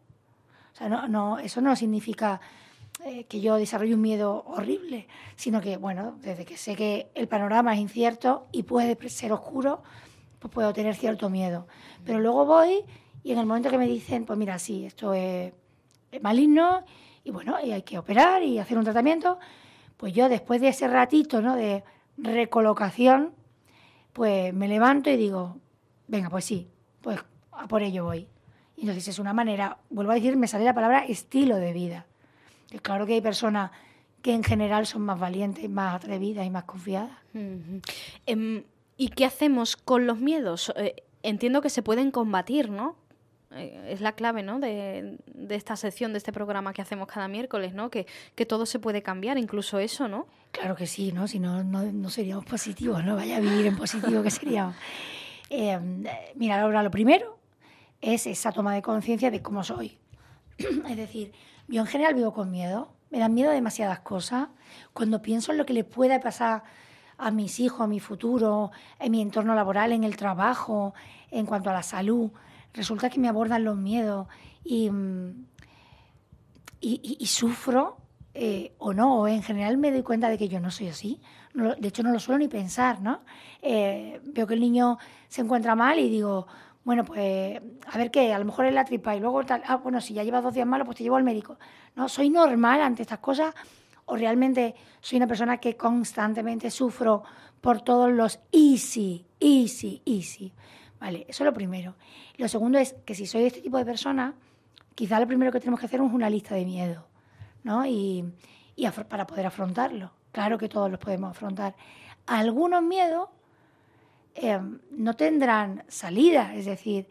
O 0.74 0.75
sea, 0.75 0.89
no, 0.89 1.07
no, 1.07 1.39
eso 1.39 1.62
no 1.62 1.75
significa 1.75 2.39
eh, 3.03 3.25
que 3.25 3.41
yo 3.41 3.55
desarrolle 3.55 3.95
un 3.95 4.01
miedo 4.01 4.43
horrible, 4.48 5.07
sino 5.36 5.60
que, 5.60 5.77
bueno, 5.77 6.15
desde 6.22 6.45
que 6.45 6.55
sé 6.55 6.75
que 6.75 7.10
el 7.15 7.27
panorama 7.27 7.74
es 7.74 7.79
incierto 7.79 8.48
y 8.51 8.63
puede 8.63 8.98
ser 9.10 9.33
oscuro, 9.33 9.83
pues 10.43 10.51
puedo 10.53 10.73
tener 10.73 10.93
cierto 10.93 11.29
miedo. 11.29 11.67
Pero 12.03 12.19
luego 12.19 12.45
voy 12.45 12.83
y 13.23 13.31
en 13.31 13.39
el 13.39 13.45
momento 13.45 13.69
que 13.69 13.77
me 13.77 13.88
dicen, 13.88 14.25
pues 14.25 14.38
mira, 14.38 14.59
sí, 14.59 14.85
esto 14.85 15.13
es, 15.13 15.53
es 16.12 16.21
maligno 16.21 16.83
y 17.23 17.31
bueno, 17.31 17.55
y 17.63 17.71
hay 17.71 17.83
que 17.83 17.97
operar 17.97 18.43
y 18.43 18.59
hacer 18.59 18.77
un 18.77 18.83
tratamiento, 18.83 19.39
pues 19.95 20.12
yo 20.12 20.27
después 20.27 20.59
de 20.59 20.67
ese 20.67 20.89
ratito 20.89 21.41
¿no? 21.41 21.55
de 21.55 21.85
recolocación, 22.17 23.31
pues 24.12 24.53
me 24.53 24.67
levanto 24.67 25.09
y 25.09 25.15
digo, 25.15 25.55
venga, 26.09 26.29
pues 26.29 26.43
sí, 26.43 26.67
pues 27.01 27.21
a 27.53 27.65
por 27.69 27.81
ello 27.81 28.03
voy. 28.03 28.27
Y 28.75 28.81
entonces 28.81 29.07
es 29.07 29.19
una 29.19 29.31
manera, 29.31 29.77
vuelvo 29.89 30.12
a 30.12 30.15
decir, 30.15 30.35
me 30.35 30.50
sale 30.50 30.65
la 30.65 30.73
palabra 30.73 31.05
estilo 31.05 31.55
de 31.55 31.71
vida. 31.71 32.05
Y 32.69 32.79
claro 32.79 33.05
que 33.05 33.13
hay 33.13 33.21
personas 33.21 33.71
que 34.21 34.33
en 34.33 34.43
general 34.43 34.88
son 34.88 35.03
más 35.03 35.17
valientes, 35.17 35.69
más 35.69 35.95
atrevidas 35.95 36.45
y 36.45 36.50
más 36.50 36.65
confiadas. 36.65 37.17
¿Y 38.97 39.09
qué 39.09 39.25
hacemos 39.25 39.75
con 39.75 40.07
los 40.07 40.19
miedos? 40.19 40.73
Eh, 40.75 41.03
entiendo 41.23 41.62
que 41.62 41.69
se 41.69 41.81
pueden 41.81 42.12
combatir, 42.12 42.69
¿no? 42.69 42.95
Eh, 43.55 43.91
es 43.91 44.01
la 44.01 44.13
clave 44.13 44.41
¿no? 44.43 44.59
de, 44.59 45.17
esta 45.50 45.75
sección, 45.75 46.12
de 46.12 46.17
este 46.17 46.31
programa 46.31 46.73
que 46.73 46.81
hacemos 46.81 47.07
cada 47.07 47.27
miércoles, 47.27 47.73
¿no? 47.73 47.89
Que, 47.89 48.07
que, 48.35 48.45
todo 48.45 48.65
se 48.65 48.79
puede 48.79 49.03
cambiar, 49.03 49.38
incluso 49.38 49.79
eso, 49.79 50.07
¿no? 50.07 50.27
Claro 50.51 50.75
que 50.75 50.88
sí, 50.88 51.12
¿no? 51.12 51.27
Si 51.27 51.39
no, 51.39 51.63
no, 51.63 52.09
seríamos 52.09 52.45
positivos, 52.45 53.03
¿no? 53.03 53.15
Vaya 53.15 53.38
a 53.38 53.39
vivir 53.39 53.65
en 53.65 53.77
positivo 53.77 54.21
que 54.23 54.31
seríamos. 54.31 54.75
Eh, 55.55 55.77
mira, 56.33 56.59
ahora 56.59 56.81
lo 56.81 56.89
primero 56.89 57.38
es 58.01 58.25
esa 58.25 58.51
toma 58.51 58.73
de 58.73 58.81
conciencia 58.81 59.29
de 59.29 59.43
cómo 59.43 59.63
soy. 59.63 60.00
es 60.57 60.97
decir, 60.97 61.31
yo 61.67 61.81
en 61.81 61.85
general 61.85 62.15
vivo 62.15 62.33
con 62.33 62.50
miedo, 62.50 62.91
me 63.12 63.19
dan 63.19 63.35
miedo 63.35 63.51
demasiadas 63.51 64.00
cosas. 64.00 64.47
Cuando 64.93 65.21
pienso 65.21 65.51
en 65.51 65.59
lo 65.59 65.67
que 65.67 65.73
le 65.73 65.83
pueda 65.83 66.19
pasar 66.21 66.63
a 67.17 67.32
mis 67.32 67.60
hijos, 67.60 67.82
a 67.82 67.88
mi 67.88 68.00
futuro, 68.00 68.72
en 69.00 69.12
mi 69.12 69.22
entorno 69.22 69.55
laboral, 69.55 69.91
en 69.91 70.03
el 70.03 70.15
trabajo, 70.15 70.93
en 71.32 71.46
cuanto 71.46 71.70
a 71.70 71.74
la 71.74 71.84
salud, 71.84 72.32
resulta 72.74 73.10
que 73.10 73.20
me 73.20 73.27
abordan 73.27 73.63
los 73.63 73.77
miedos 73.77 74.27
y, 74.63 74.89
mm, 74.89 75.46
y, 76.82 77.25
sufro 77.27 77.98
eh, 78.34 78.74
o 78.77 78.93
no, 78.93 79.22
o 79.22 79.27
en 79.27 79.41
general 79.41 79.77
me 79.77 79.91
doy 79.91 80.03
cuenta 80.03 80.29
de 80.29 80.38
que 80.38 80.50
yo 80.50 80.60
no 80.60 80.72
soy 80.72 80.89
así. 80.89 81.22
de 81.53 81.88
hecho, 81.88 82.03
no 82.03 82.12
lo 82.12 82.20
suelo 82.20 82.39
ni 82.39 82.48
pensar, 82.48 83.00
¿no? 83.01 83.22
Eh, 83.62 84.20
veo 84.25 84.48
que 84.48 84.55
el 84.55 84.60
niño 84.60 84.98
se 85.27 85.41
encuentra 85.41 85.75
mal 85.75 86.00
y 86.00 86.10
digo, 86.10 86.48
bueno, 86.84 87.05
pues 87.05 87.62
a 87.86 87.98
ver 87.98 88.12
qué, 88.12 88.34
a 88.34 88.39
lo 88.39 88.46
mejor 88.46 88.65
es 88.65 88.74
la 88.74 88.86
tripa 88.86 89.15
y 89.15 89.20
luego 89.20 89.46
tal, 89.46 89.62
ah, 89.67 89.77
bueno, 89.77 90.01
si 90.01 90.13
ya 90.13 90.24
llevas 90.24 90.43
dos 90.43 90.53
días 90.53 90.67
malos, 90.67 90.86
pues 90.86 90.98
te 90.98 91.03
llevo 91.03 91.15
al 91.15 91.24
médico. 91.24 91.58
¿No? 91.96 92.10
¿Soy 92.10 92.29
normal 92.29 92.82
ante 92.82 93.03
estas 93.03 93.20
cosas 93.20 93.53
o 94.05 94.15
realmente 94.15 94.75
soy 95.01 95.17
una 95.17 95.27
persona 95.27 95.57
que 95.57 95.75
constantemente 95.75 96.69
sufro 96.72 97.24
por 97.62 97.81
todos 97.81 98.12
los 98.12 98.39
easy, 98.51 99.25
easy, 99.39 100.01
easy? 100.05 100.53
Vale, 101.00 101.25
eso 101.27 101.43
es 101.43 101.45
lo 101.45 101.53
primero. 101.53 101.95
Lo 102.38 102.48
segundo 102.48 102.77
es 102.77 102.95
que 103.05 103.15
si 103.15 103.25
soy 103.25 103.43
este 103.43 103.62
tipo 103.62 103.77
de 103.77 103.86
persona, 103.86 104.36
quizá 104.95 105.19
lo 105.19 105.27
primero 105.27 105.51
que 105.51 105.60
tenemos 105.60 105.79
que 105.79 105.86
hacer 105.86 106.01
es 106.01 106.12
una 106.12 106.29
lista 106.29 106.55
de 106.55 106.65
miedo, 106.65 107.05
¿no? 107.63 107.86
Y, 107.86 108.33
para 109.10 109.27
poder 109.27 109.45
afrontarlo. 109.45 110.12
Claro 110.31 110.57
que 110.57 110.67
todos 110.67 110.89
los 110.89 111.00
podemos 111.00 111.31
afrontar. 111.31 111.75
Algunos 112.25 112.81
miedos 112.81 113.29
eh, 114.36 114.60
no 114.91 115.15
tendrán 115.15 115.83
salida, 115.88 116.55
es 116.55 116.65
decir, 116.65 117.07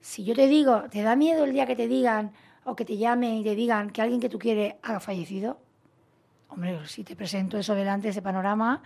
si 0.00 0.24
yo 0.24 0.34
te 0.34 0.48
digo, 0.48 0.84
¿te 0.90 1.02
da 1.02 1.14
miedo 1.14 1.44
el 1.44 1.52
día 1.52 1.66
que 1.66 1.76
te 1.76 1.88
digan 1.88 2.32
o 2.64 2.74
que 2.74 2.84
te 2.84 2.96
llamen 2.96 3.34
y 3.34 3.44
te 3.44 3.54
digan 3.54 3.90
que 3.90 4.02
alguien 4.02 4.20
que 4.20 4.28
tú 4.28 4.38
quieres 4.38 4.74
ha 4.82 4.98
fallecido? 5.00 5.58
Hombre, 6.52 6.86
si 6.86 7.02
te 7.02 7.16
presento 7.16 7.56
eso 7.56 7.74
delante 7.74 8.08
de 8.08 8.10
ese 8.10 8.22
panorama, 8.22 8.82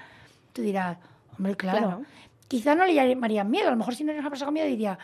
tú 0.52 0.62
dirás, 0.62 0.98
hombre, 1.36 1.56
claro. 1.56 2.02
Quizá 2.48 2.76
no 2.76 2.86
le 2.86 2.94
llamarían 2.94 3.50
miedo, 3.50 3.68
a 3.68 3.70
lo 3.72 3.76
mejor 3.76 3.94
si 3.96 4.04
no 4.04 4.12
eres 4.12 4.20
una 4.20 4.30
persona 4.30 4.46
con 4.46 4.54
miedo 4.54 4.68
diría, 4.68 4.98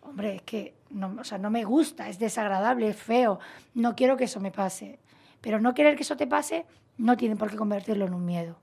hombre, 0.00 0.36
es 0.36 0.42
que 0.42 0.74
no, 0.90 1.16
o 1.20 1.24
sea, 1.24 1.36
no 1.36 1.50
me 1.50 1.64
gusta, 1.64 2.08
es 2.08 2.18
desagradable, 2.18 2.88
es 2.88 2.96
feo, 2.96 3.38
no 3.74 3.94
quiero 3.94 4.16
que 4.16 4.24
eso 4.24 4.40
me 4.40 4.50
pase. 4.50 4.98
Pero 5.42 5.60
no 5.60 5.74
querer 5.74 5.96
que 5.96 6.02
eso 6.02 6.16
te 6.16 6.26
pase 6.26 6.64
no 6.96 7.16
tiene 7.16 7.36
por 7.36 7.50
qué 7.50 7.56
convertirlo 7.56 8.06
en 8.06 8.14
un 8.14 8.24
miedo. 8.24 8.56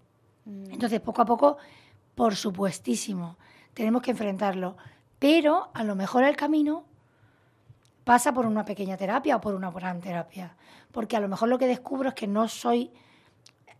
Mm. 0.45 0.71
Entonces, 0.71 0.99
poco 0.99 1.21
a 1.21 1.25
poco, 1.25 1.57
por 2.15 2.35
supuestísimo, 2.35 3.37
tenemos 3.73 4.01
que 4.01 4.11
enfrentarlo. 4.11 4.75
Pero 5.19 5.69
a 5.73 5.83
lo 5.83 5.95
mejor 5.95 6.23
el 6.23 6.35
camino 6.35 6.83
pasa 8.03 8.33
por 8.33 8.45
una 8.45 8.65
pequeña 8.65 8.97
terapia 8.97 9.37
o 9.37 9.41
por 9.41 9.55
una 9.55 9.71
gran 9.71 10.01
terapia. 10.01 10.55
Porque 10.91 11.15
a 11.15 11.19
lo 11.19 11.29
mejor 11.29 11.49
lo 11.49 11.57
que 11.57 11.67
descubro 11.67 12.09
es 12.09 12.15
que 12.15 12.27
no 12.27 12.47
soy 12.47 12.91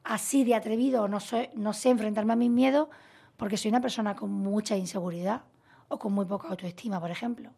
así 0.05 0.43
de 0.43 0.55
atrevido 0.55 1.07
no, 1.07 1.19
soy, 1.19 1.49
no 1.55 1.73
sé 1.73 1.89
enfrentarme 1.89 2.33
a 2.33 2.37
mis 2.37 2.51
miedos 2.51 2.87
porque 3.35 3.57
soy 3.57 3.69
una 3.69 3.81
persona 3.81 4.15
con 4.15 4.31
mucha 4.31 4.77
inseguridad 4.77 5.41
o 5.89 5.99
con 5.99 6.13
muy 6.13 6.25
poca 6.25 6.47
autoestima, 6.47 7.01
por 7.01 7.11
ejemplo. 7.11 7.49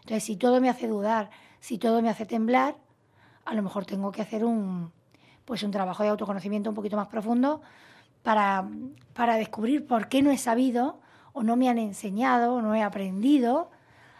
Entonces, 0.00 0.22
si 0.22 0.36
todo 0.36 0.60
me 0.60 0.68
hace 0.68 0.86
dudar, 0.86 1.30
si 1.60 1.78
todo 1.78 2.00
me 2.00 2.10
hace 2.10 2.26
temblar, 2.26 2.76
a 3.44 3.54
lo 3.54 3.62
mejor 3.62 3.86
tengo 3.86 4.12
que 4.12 4.22
hacer 4.22 4.44
un, 4.44 4.92
pues 5.44 5.62
un 5.62 5.70
trabajo 5.70 6.02
de 6.02 6.10
autoconocimiento 6.10 6.70
un 6.70 6.76
poquito 6.76 6.96
más 6.96 7.08
profundo 7.08 7.62
para, 8.22 8.68
para 9.14 9.36
descubrir 9.36 9.86
por 9.86 10.08
qué 10.08 10.22
no 10.22 10.30
he 10.30 10.38
sabido 10.38 11.00
o 11.32 11.42
no 11.42 11.56
me 11.56 11.68
han 11.68 11.78
enseñado 11.78 12.54
o 12.54 12.62
no 12.62 12.74
he 12.74 12.82
aprendido 12.82 13.70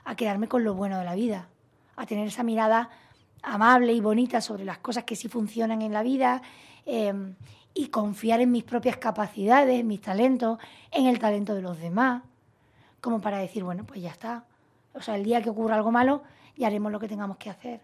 a 0.04 0.16
quedarme 0.16 0.48
con 0.48 0.64
lo 0.64 0.74
bueno 0.74 0.98
de 0.98 1.04
la 1.04 1.14
vida, 1.14 1.48
a 1.96 2.06
tener 2.06 2.26
esa 2.26 2.42
mirada 2.42 2.90
amable 3.42 3.92
y 3.92 4.00
bonita 4.00 4.40
sobre 4.40 4.64
las 4.64 4.78
cosas 4.78 5.04
que 5.04 5.16
sí 5.16 5.28
funcionan 5.28 5.82
en 5.82 5.92
la 5.92 6.02
vida 6.02 6.42
em, 6.86 7.34
y 7.74 7.88
confiar 7.88 8.40
en 8.40 8.50
mis 8.50 8.64
propias 8.64 8.96
capacidades, 8.96 9.80
en 9.80 9.86
mis 9.86 10.00
talentos, 10.00 10.58
en 10.90 11.06
el 11.06 11.18
talento 11.18 11.54
de 11.54 11.62
los 11.62 11.78
demás, 11.78 12.22
como 13.00 13.20
para 13.20 13.38
decir, 13.38 13.64
bueno, 13.64 13.84
pues 13.84 14.00
ya 14.00 14.10
está. 14.10 14.44
O 14.94 15.02
sea, 15.02 15.16
el 15.16 15.24
día 15.24 15.42
que 15.42 15.50
ocurra 15.50 15.74
algo 15.74 15.90
malo, 15.90 16.22
ya 16.56 16.68
haremos 16.68 16.92
lo 16.92 17.00
que 17.00 17.08
tengamos 17.08 17.36
que 17.36 17.50
hacer. 17.50 17.80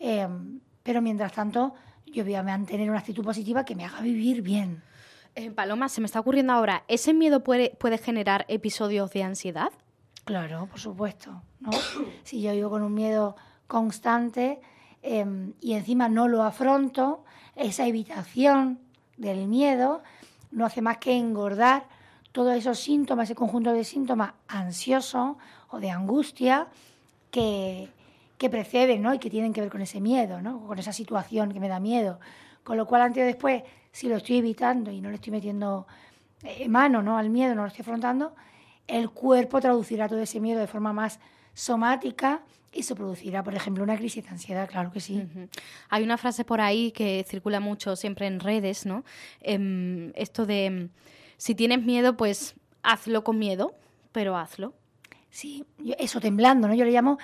Em, 0.00 0.60
pero 0.82 1.00
mientras 1.00 1.32
tanto, 1.32 1.74
yo 2.06 2.24
voy 2.24 2.34
a 2.34 2.42
mantener 2.42 2.90
una 2.90 2.98
actitud 2.98 3.24
positiva 3.24 3.64
que 3.64 3.74
me 3.74 3.84
haga 3.84 4.00
vivir 4.00 4.42
bien. 4.42 4.82
Eh, 5.34 5.50
Paloma, 5.50 5.88
se 5.88 6.00
me 6.00 6.06
está 6.06 6.20
ocurriendo 6.20 6.52
ahora, 6.52 6.84
¿ese 6.88 7.14
miedo 7.14 7.44
puede, 7.44 7.70
puede 7.78 7.98
generar 7.98 8.44
episodios 8.48 9.12
de 9.12 9.22
ansiedad? 9.22 9.70
Claro, 10.24 10.66
por 10.66 10.80
supuesto. 10.80 11.42
¿no? 11.60 11.70
si 12.24 12.42
yo 12.42 12.52
vivo 12.52 12.70
con 12.70 12.82
un 12.82 12.94
miedo 12.94 13.36
constante 13.66 14.60
em, 15.02 15.52
y 15.60 15.74
encima 15.74 16.08
no 16.08 16.26
lo 16.26 16.42
afronto, 16.42 17.24
esa 17.58 17.86
evitación 17.86 18.78
del 19.16 19.48
miedo 19.48 20.02
no 20.50 20.64
hace 20.64 20.80
más 20.80 20.98
que 20.98 21.16
engordar 21.16 21.86
todos 22.32 22.56
esos 22.56 22.78
síntomas, 22.78 23.24
ese 23.24 23.34
conjunto 23.34 23.72
de 23.72 23.84
síntomas 23.84 24.32
ansiosos 24.46 25.36
o 25.70 25.80
de 25.80 25.90
angustia 25.90 26.68
que, 27.30 27.88
que 28.38 28.48
preceden 28.48 29.02
¿no? 29.02 29.12
y 29.12 29.18
que 29.18 29.30
tienen 29.30 29.52
que 29.52 29.60
ver 29.60 29.70
con 29.70 29.80
ese 29.80 30.00
miedo, 30.00 30.40
¿no? 30.40 30.66
con 30.66 30.78
esa 30.78 30.92
situación 30.92 31.52
que 31.52 31.60
me 31.60 31.68
da 31.68 31.80
miedo. 31.80 32.20
Con 32.62 32.76
lo 32.76 32.86
cual, 32.86 33.02
antes 33.02 33.22
o 33.22 33.26
después, 33.26 33.62
si 33.92 34.08
lo 34.08 34.16
estoy 34.16 34.38
evitando 34.38 34.90
y 34.90 35.00
no 35.00 35.08
le 35.08 35.16
estoy 35.16 35.32
metiendo 35.32 35.86
eh, 36.42 36.68
mano 36.68 37.02
¿no? 37.02 37.18
al 37.18 37.30
miedo, 37.30 37.54
no 37.54 37.62
lo 37.62 37.68
estoy 37.68 37.82
afrontando, 37.82 38.34
el 38.86 39.10
cuerpo 39.10 39.60
traducirá 39.60 40.08
todo 40.08 40.20
ese 40.20 40.40
miedo 40.40 40.60
de 40.60 40.66
forma 40.66 40.92
más 40.92 41.18
somática 41.54 42.42
se 42.72 42.94
producirá, 42.94 43.42
por 43.42 43.54
ejemplo, 43.54 43.82
una 43.82 43.96
crisis 43.96 44.24
de 44.24 44.30
ansiedad, 44.30 44.68
claro 44.68 44.92
que 44.92 45.00
sí. 45.00 45.26
Hay 45.88 46.02
una 46.02 46.16
frase 46.16 46.44
por 46.44 46.60
ahí 46.60 46.92
que 46.92 47.24
circula 47.28 47.60
mucho 47.60 47.96
siempre 47.96 48.26
en 48.26 48.40
redes, 48.40 48.86
¿no? 48.86 49.04
Em, 49.40 50.12
esto 50.14 50.46
de, 50.46 50.88
si 51.36 51.54
tienes 51.54 51.82
miedo, 51.82 52.16
pues 52.16 52.54
hazlo 52.82 53.24
con 53.24 53.38
miedo, 53.38 53.74
pero 54.12 54.36
hazlo. 54.36 54.74
Sí, 55.30 55.64
eso 55.98 56.20
temblando, 56.20 56.68
¿no? 56.68 56.74
Yo 56.74 56.84
le 56.84 56.90
llamo, 56.90 57.18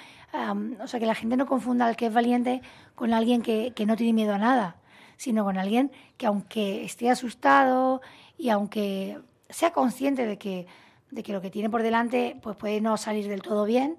o 0.81 0.87
sea, 0.87 1.01
que 1.01 1.07
la 1.07 1.15
gente 1.15 1.37
no 1.37 1.47
confunda 1.47 1.87
al 1.87 1.97
que 1.97 2.07
es 2.07 2.13
valiente 2.13 2.61
con 2.95 3.15
alguien 3.15 3.43
que, 3.43 3.73
que, 3.75 3.87
no 3.87 3.97
tiene 3.97 4.13
miedo 4.13 4.35
a 4.35 4.39
nada, 4.39 4.77
sino 5.17 5.45
con 5.45 5.59
alguien 5.59 5.91
que 6.17 6.27
aunque 6.27 6.85
esté 6.85 7.11
asustado 7.11 8.03
y 8.37 8.51
aunque 8.51 9.19
sea 9.49 9.73
consciente 9.73 10.27
de 10.27 10.39
que, 10.39 10.67
de 11.11 11.23
que 11.23 11.33
lo 11.33 11.41
que 11.41 11.51
tiene 11.51 11.71
por 11.71 11.83
delante 11.83 12.37
pues 12.43 12.57
puede 12.57 12.81
no 12.81 12.97
salir 12.97 13.29
del 13.29 13.43
todo 13.43 13.65
bien, 13.65 13.97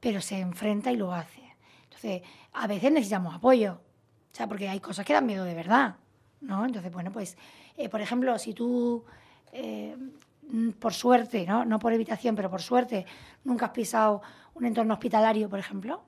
pero 0.00 0.20
se 0.20 0.38
enfrenta 0.38 0.92
y 0.92 0.96
lo 0.96 1.12
hace. 1.12 1.42
Entonces, 1.84 2.22
a 2.52 2.66
veces 2.66 2.92
necesitamos 2.92 3.34
apoyo, 3.34 3.80
o 4.32 4.34
sea, 4.36 4.46
porque 4.46 4.68
hay 4.68 4.80
cosas 4.80 5.04
que 5.04 5.12
dan 5.12 5.26
miedo 5.26 5.44
de 5.44 5.54
verdad, 5.54 5.96
¿no? 6.40 6.64
Entonces, 6.64 6.92
bueno, 6.92 7.12
pues, 7.12 7.36
eh, 7.76 7.88
por 7.88 8.00
ejemplo, 8.00 8.38
si 8.38 8.54
tú... 8.54 9.04
Eh, 9.52 9.96
por 10.78 10.94
suerte, 10.94 11.44
¿no? 11.46 11.64
no 11.64 11.78
por 11.78 11.92
evitación, 11.92 12.36
pero 12.36 12.50
por 12.50 12.62
suerte, 12.62 13.04
nunca 13.44 13.66
has 13.66 13.72
pisado 13.72 14.22
un 14.54 14.64
entorno 14.64 14.94
hospitalario, 14.94 15.48
por 15.48 15.58
ejemplo, 15.58 16.02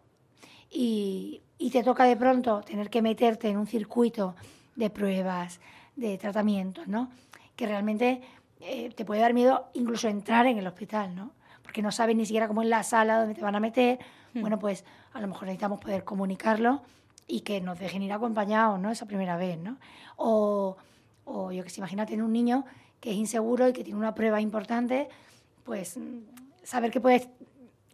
y, 0.71 1.43
te 1.73 1.83
toca 1.83 2.05
de 2.05 2.17
pronto 2.17 2.63
tener 2.63 2.89
que 2.89 3.03
meterte 3.03 3.49
en 3.49 3.59
un 3.59 3.67
circuito 3.67 4.35
de 4.77 4.91
pruebas, 4.91 5.61
de 5.97 6.17
tratamientos, 6.17 6.87
¿no? 6.87 7.11
que 7.57 7.67
realmente 7.67 8.23
eh, 8.61 8.91
te 8.95 9.05
puede 9.05 9.21
dar 9.21 9.35
miedo 9.35 9.69
incluso 9.75 10.09
entrar 10.09 10.47
en 10.47 10.59
el 10.59 10.67
hospital, 10.67 11.15
¿no? 11.15 11.33
Porque 11.69 11.83
no 11.83 11.93
sabes 11.93 12.17
ni 12.17 12.25
siquiera 12.25 12.49
cómo 12.49 12.63
es 12.63 12.69
la 12.69 12.83
sala 12.83 13.19
donde 13.19 13.35
te 13.35 13.43
van 13.43 13.55
a 13.55 13.61
meter. 13.61 13.99
Hmm. 14.33 14.41
Bueno, 14.41 14.59
pues 14.59 14.87
a 15.13 15.21
lo 15.21 15.29
mejor 15.29 15.43
necesitamos 15.43 15.79
poder 15.79 16.03
comunicarlo 16.03 16.81
y 17.27 17.43
que 17.43 17.61
nos 17.61 17.79
dejen 17.79 18.03
ir 18.03 18.11
acompañados, 18.11 18.81
¿no? 18.81 18.91
Esa 18.91 19.05
primera 19.05 19.37
vez, 19.37 19.59
¿no? 19.59 19.77
O, 20.17 20.79
o 21.27 21.53
yo 21.53 21.63
que 21.63 21.69
sé, 21.69 21.81
imagínate 21.81 22.15
en 22.15 22.23
un 22.23 22.33
niño 22.33 22.65
que 23.01 23.11
es 23.11 23.17
inseguro 23.17 23.69
y 23.69 23.75
que 23.75 23.85
tiene 23.85 23.99
una 23.99 24.15
prueba 24.15 24.41
importante, 24.41 25.11
pues 25.65 25.99
saber 26.63 26.91
que 26.91 27.03
puedes 27.03 27.29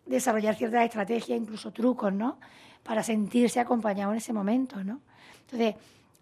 desarrollar 0.06 0.54
ciertas 0.54 0.84
estrategias, 0.84 1.36
incluso 1.36 1.72
trucos, 1.72 2.12
¿no? 2.12 2.38
Para 2.84 3.02
sentirse 3.02 3.58
acompañado 3.58 4.12
en 4.12 4.18
ese 4.18 4.32
momento, 4.32 4.84
¿no? 4.84 5.00
Entonces, 5.40 5.74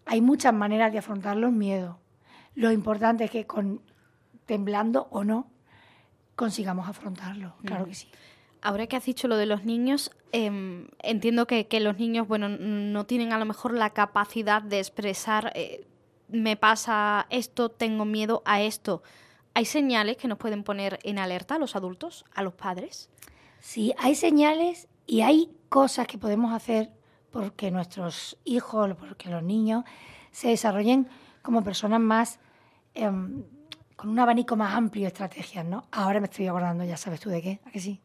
hay 0.07 0.23
muchas 0.23 0.55
maneras 0.55 0.91
de 0.91 1.01
afrontar 1.01 1.37
los 1.37 1.53
miedos. 1.53 1.97
Lo 2.55 2.73
importante 2.73 3.25
es 3.25 3.31
que 3.31 3.47
con 3.47 3.83
temblando 4.47 5.09
o 5.11 5.23
no, 5.23 5.52
consigamos 6.37 6.88
afrontarlo, 6.88 7.55
claro 7.64 7.87
que 7.87 7.95
sí. 7.95 8.09
Ahora 8.61 8.87
que 8.87 8.97
has 8.97 9.05
dicho 9.05 9.27
lo 9.27 9.37
de 9.37 9.47
los 9.47 9.64
niños, 9.64 10.12
em, 10.31 10.87
entiendo 11.01 11.47
que, 11.47 11.66
los 11.81 11.99
niños, 11.99 12.29
bueno, 12.29 12.49
no 12.49 13.07
tienen 13.07 13.33
a 13.33 13.38
lo 13.38 13.45
mejor 13.45 13.75
la 13.75 13.90
capacidad 13.90 14.62
de 14.62 14.79
expresar 14.79 15.53
eh, 15.57 15.85
me 16.29 16.57
pasa 16.57 17.27
esto, 17.31 17.71
tengo 17.71 18.05
miedo 18.05 18.42
a 18.45 18.62
esto. 18.62 19.03
¿Hay 19.55 19.66
señales 19.66 20.16
que 20.16 20.29
nos 20.29 20.38
pueden 20.38 20.64
poner 20.64 20.99
en 21.03 21.18
alerta 21.18 21.57
a 21.57 21.59
los 21.59 21.77
adultos, 21.77 22.25
a 22.35 22.42
los 22.42 22.55
padres? 22.55 23.11
Sí, 23.61 23.92
hay 23.99 24.14
señales 24.14 24.88
y 25.07 25.21
hay 25.21 25.51
cosas 25.68 26.07
que 26.07 26.18
podemos 26.18 26.53
hacer 26.53 26.90
porque 27.31 27.71
nuestros 27.71 28.38
hijos, 28.45 28.95
porque 28.97 29.29
los 29.29 29.42
niños 29.42 29.85
se 30.31 30.49
desarrollen 30.49 31.09
como 31.42 31.62
personas 31.62 32.01
más 32.01 32.40
em, 32.95 33.45
con 34.03 34.11
un 34.11 34.19
abanico 34.19 34.57
más 34.57 34.75
amplio 34.75 35.03
de 35.03 35.09
estrategias, 35.09 35.65
¿no? 35.65 35.85
Ahora 35.93 36.19
me 36.19 36.27
estoy 36.27 36.49
acordando, 36.49 36.85
ya 36.85 36.97
sabes 36.97 37.21
tú 37.21 37.31
de 37.31 37.41
qué, 37.41 37.61
¿a 37.65 37.71
que 37.71 37.79
sí? 37.81 38.01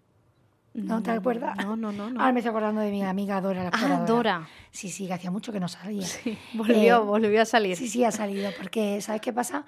¿No 0.76 1.02
te 1.02 1.10
acuerdas? 1.10 1.58
No, 1.58 1.76
no, 1.76 1.92
no, 1.92 2.04
Ahora 2.04 2.32
me 2.34 2.40
estoy 2.40 2.52
acordando 2.52 2.82
de 2.82 2.92
mi 2.92 3.04
amiga 3.04 3.42
Dora, 3.42 3.64
la 3.64 3.72
Ah, 3.74 4.06
Dora. 4.06 4.48
Sí, 4.70 4.90
sí, 4.90 5.08
que 5.08 5.14
hacía 5.14 5.32
mucho 5.32 5.52
que 5.52 5.60
no 5.60 5.68
salía. 5.68 6.06
Sí, 6.06 6.38
volvió, 6.54 6.98
eh, 6.98 7.00
volvió 7.00 7.42
a 7.42 7.46
salir. 7.46 7.76
Sí, 7.76 7.88
sí, 7.88 8.04
ha 8.04 8.12
salido, 8.12 8.52
porque 8.56 9.02
¿sabes 9.02 9.22
qué 9.22 9.34
pasa? 9.34 9.66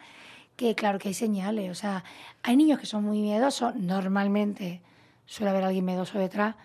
Que 0.56 0.76
claro 0.76 1.00
que 1.00 1.08
hay 1.08 1.16
señales, 1.16 1.72
o 1.72 1.74
sea, 1.74 2.04
hay 2.44 2.56
niños 2.56 2.80
que 2.80 2.86
son 2.86 3.04
muy 3.06 3.22
miedosos, 3.22 3.74
normalmente 3.76 4.82
suele 5.26 5.50
haber 5.50 5.64
alguien 5.64 5.84
miedoso 5.86 6.20
detrás, 6.20 6.56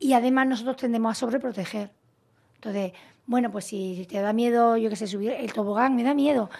y 0.00 0.14
además 0.14 0.48
nosotros 0.48 0.76
tendemos 0.76 1.12
a 1.12 1.14
sobreproteger. 1.14 1.92
Entonces, 2.56 2.92
bueno, 3.26 3.52
pues 3.52 3.66
si 3.66 4.06
te 4.10 4.20
da 4.20 4.32
miedo, 4.32 4.76
yo 4.76 4.90
qué 4.90 4.96
sé, 4.96 5.06
subir 5.06 5.30
el 5.32 5.52
tobogán, 5.52 5.94
me 5.94 6.02
da 6.02 6.14
miedo, 6.14 6.50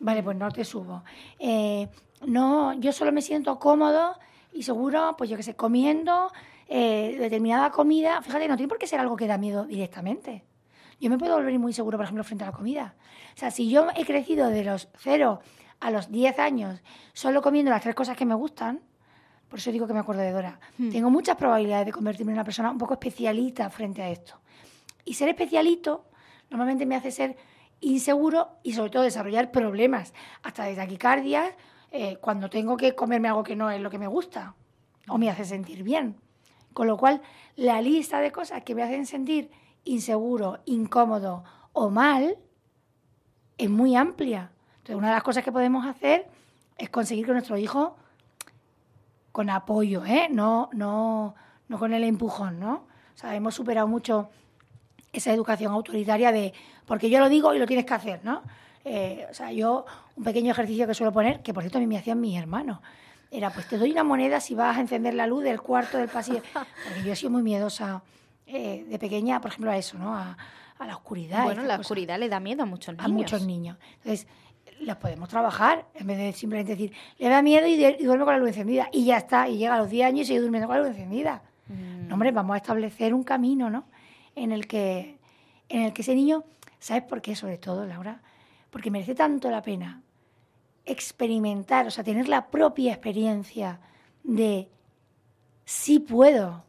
vale, 0.00 0.22
pues 0.22 0.36
no 0.36 0.50
te 0.50 0.64
subo. 0.64 1.04
Eh, 1.38 1.88
no, 2.26 2.72
yo 2.74 2.92
solo 2.92 3.12
me 3.12 3.22
siento 3.22 3.58
cómodo 3.58 4.16
y 4.52 4.62
seguro, 4.62 5.14
pues 5.16 5.30
yo 5.30 5.36
qué 5.36 5.42
sé, 5.42 5.54
comiendo 5.54 6.32
eh, 6.68 7.16
determinada 7.18 7.70
comida, 7.70 8.20
fíjate, 8.22 8.48
no 8.48 8.56
tiene 8.56 8.68
por 8.68 8.78
qué 8.78 8.86
ser 8.86 9.00
algo 9.00 9.16
que 9.16 9.26
da 9.26 9.38
miedo 9.38 9.64
directamente. 9.64 10.44
Yo 11.00 11.08
me 11.08 11.16
puedo 11.16 11.34
volver 11.34 11.58
muy 11.58 11.72
seguro, 11.72 11.96
por 11.96 12.04
ejemplo, 12.04 12.24
frente 12.24 12.44
a 12.44 12.48
la 12.48 12.52
comida. 12.52 12.94
O 13.34 13.38
sea, 13.38 13.50
si 13.50 13.70
yo 13.70 13.86
he 13.96 14.04
crecido 14.04 14.48
de 14.48 14.64
los 14.64 14.88
0 14.98 15.40
a 15.80 15.90
los 15.90 16.10
10 16.10 16.38
años 16.38 16.82
solo 17.14 17.40
comiendo 17.40 17.70
las 17.70 17.82
tres 17.82 17.94
cosas 17.94 18.16
que 18.16 18.26
me 18.26 18.34
gustan, 18.34 18.80
por 19.48 19.58
eso 19.58 19.72
digo 19.72 19.86
que 19.86 19.94
me 19.94 20.00
acuerdo 20.00 20.22
de 20.22 20.30
Dora, 20.30 20.60
hmm. 20.78 20.90
tengo 20.90 21.10
muchas 21.10 21.36
probabilidades 21.36 21.86
de 21.86 21.92
convertirme 21.92 22.32
en 22.32 22.36
una 22.36 22.44
persona 22.44 22.70
un 22.70 22.78
poco 22.78 22.94
especialista 22.94 23.68
frente 23.70 24.02
a 24.02 24.10
esto. 24.10 24.40
Y 25.04 25.14
ser 25.14 25.28
especialito 25.28 26.04
normalmente 26.50 26.84
me 26.84 26.96
hace 26.96 27.10
ser 27.10 27.36
inseguro 27.80 28.50
y 28.62 28.74
sobre 28.74 28.90
todo 28.90 29.02
desarrollar 29.02 29.50
problemas, 29.50 30.12
hasta 30.42 30.64
de 30.64 30.74
taquicardia, 30.74 31.56
eh, 31.90 32.18
cuando 32.20 32.48
tengo 32.48 32.76
que 32.76 32.94
comerme 32.94 33.28
algo 33.28 33.42
que 33.42 33.56
no 33.56 33.70
es 33.70 33.80
lo 33.80 33.90
que 33.90 33.98
me 33.98 34.06
gusta 34.06 34.54
o 35.08 35.18
me 35.18 35.30
hace 35.30 35.44
sentir 35.44 35.82
bien. 35.82 36.16
Con 36.72 36.86
lo 36.86 36.96
cual, 36.96 37.20
la 37.56 37.80
lista 37.82 38.20
de 38.20 38.30
cosas 38.30 38.62
que 38.62 38.74
me 38.74 38.82
hacen 38.82 39.06
sentir 39.06 39.50
inseguro, 39.84 40.60
incómodo 40.66 41.42
o 41.72 41.90
mal 41.90 42.38
es 43.58 43.68
muy 43.68 43.96
amplia. 43.96 44.52
Entonces, 44.78 44.96
una 44.96 45.08
de 45.08 45.14
las 45.14 45.22
cosas 45.22 45.44
que 45.44 45.52
podemos 45.52 45.86
hacer 45.86 46.28
es 46.78 46.90
conseguir 46.90 47.26
que 47.26 47.32
nuestro 47.32 47.56
hijo, 47.56 47.96
con 49.32 49.50
apoyo, 49.50 50.04
¿eh? 50.04 50.28
no, 50.30 50.70
no, 50.72 51.34
no 51.68 51.78
con 51.78 51.92
el 51.92 52.04
empujón, 52.04 52.58
¿no? 52.58 52.86
O 53.14 53.18
sea, 53.20 53.34
hemos 53.34 53.54
superado 53.54 53.86
mucho 53.86 54.30
esa 55.12 55.32
educación 55.32 55.72
autoritaria 55.72 56.32
de 56.32 56.52
porque 56.86 57.10
yo 57.10 57.18
lo 57.20 57.28
digo 57.28 57.54
y 57.54 57.58
lo 57.58 57.66
tienes 57.66 57.86
que 57.86 57.94
hacer, 57.94 58.20
¿no? 58.24 58.42
Eh, 58.84 59.26
o 59.30 59.34
sea, 59.34 59.52
yo, 59.52 59.84
un 60.16 60.24
pequeño 60.24 60.50
ejercicio 60.50 60.86
que 60.86 60.94
suelo 60.94 61.12
poner, 61.12 61.40
que 61.40 61.52
por 61.52 61.62
cierto 61.62 61.78
a 61.78 61.80
mí 61.80 61.86
me 61.86 61.98
hacían 61.98 62.20
mis 62.20 62.36
hermanos, 62.38 62.80
era, 63.30 63.50
pues 63.50 63.68
te 63.68 63.78
doy 63.78 63.92
una 63.92 64.02
moneda 64.02 64.40
si 64.40 64.54
vas 64.54 64.76
a 64.76 64.80
encender 64.80 65.14
la 65.14 65.26
luz 65.26 65.44
del 65.44 65.60
cuarto 65.60 65.98
del 65.98 66.08
pasillo. 66.08 66.42
Porque 66.52 67.04
yo 67.04 67.12
he 67.12 67.16
sido 67.16 67.30
muy 67.30 67.42
miedosa 67.42 68.02
eh, 68.46 68.84
de 68.88 68.98
pequeña, 68.98 69.40
por 69.40 69.50
ejemplo, 69.50 69.70
a 69.70 69.76
eso, 69.76 69.98
¿no? 69.98 70.16
A, 70.16 70.36
la 70.80 70.96
oscuridad. 70.96 71.44
Bueno, 71.44 71.62
la 71.62 71.76
oscuridad 71.76 72.18
le 72.18 72.30
da 72.30 72.40
miedo 72.40 72.62
a 72.62 72.66
muchos 72.66 72.94
niños. 72.94 73.04
A 73.04 73.08
muchos 73.08 73.46
niños. 73.46 73.76
Entonces, 73.96 74.26
las 74.80 74.96
podemos 74.96 75.28
trabajar 75.28 75.84
en 75.94 76.06
vez 76.06 76.16
de 76.16 76.32
simplemente 76.32 76.72
decir, 76.72 76.94
le 77.18 77.28
da 77.28 77.42
miedo 77.42 77.66
y, 77.66 77.76
duerme 78.02 78.24
con 78.24 78.32
la 78.32 78.38
luz 78.38 78.48
encendida. 78.48 78.88
Y 78.90 79.04
ya 79.04 79.18
está, 79.18 79.46
y 79.46 79.58
llega 79.58 79.74
a 79.74 79.78
los 79.78 79.90
10 79.90 80.06
años 80.06 80.20
y 80.22 80.24
sigue 80.24 80.40
durmiendo 80.40 80.66
con 80.66 80.76
la 80.76 80.82
luz 80.82 80.96
encendida. 80.96 81.42
No, 81.68 82.14
hombre, 82.14 82.32
vamos 82.32 82.54
a 82.54 82.56
establecer 82.56 83.12
un 83.12 83.22
camino, 83.22 83.68
¿no? 83.68 83.84
En 84.34 84.52
el 84.52 84.66
que, 84.66 85.18
en 85.68 85.82
el 85.82 85.92
que 85.92 86.02
ese 86.02 86.14
niño, 86.14 86.44
¿sabes 86.78 87.02
por 87.02 87.20
qué? 87.20 87.34
Sobre 87.34 87.58
todo, 87.58 87.84
Laura, 87.86 88.22
porque 88.70 88.90
merece 88.90 89.14
tanto 89.14 89.50
la 89.50 89.62
pena 89.62 90.02
experimentar, 90.86 91.86
o 91.86 91.90
sea, 91.90 92.04
tener 92.04 92.28
la 92.28 92.50
propia 92.50 92.92
experiencia 92.92 93.80
de 94.22 94.68
sí 95.64 95.98
puedo. 95.98 96.64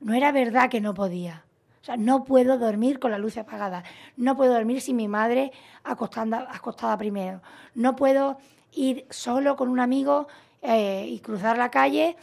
No 0.00 0.14
era 0.14 0.32
verdad 0.32 0.70
que 0.70 0.80
no 0.80 0.94
podía. 0.94 1.44
O 1.82 1.84
sea, 1.84 1.96
no 1.96 2.24
puedo 2.24 2.58
dormir 2.58 2.98
con 2.98 3.10
la 3.10 3.18
luz 3.18 3.36
apagada. 3.38 3.84
No 4.16 4.36
puedo 4.36 4.52
dormir 4.52 4.80
sin 4.80 4.96
mi 4.96 5.08
madre 5.08 5.52
acostada, 5.84 6.48
acostada 6.50 6.96
primero. 6.98 7.42
No 7.74 7.96
puedo 7.96 8.38
ir 8.72 9.06
solo 9.10 9.56
con 9.56 9.68
un 9.68 9.80
amigo 9.80 10.26
eh, 10.62 11.06
y 11.08 11.20
cruzar 11.20 11.58
la 11.58 11.70
calle 11.70 12.16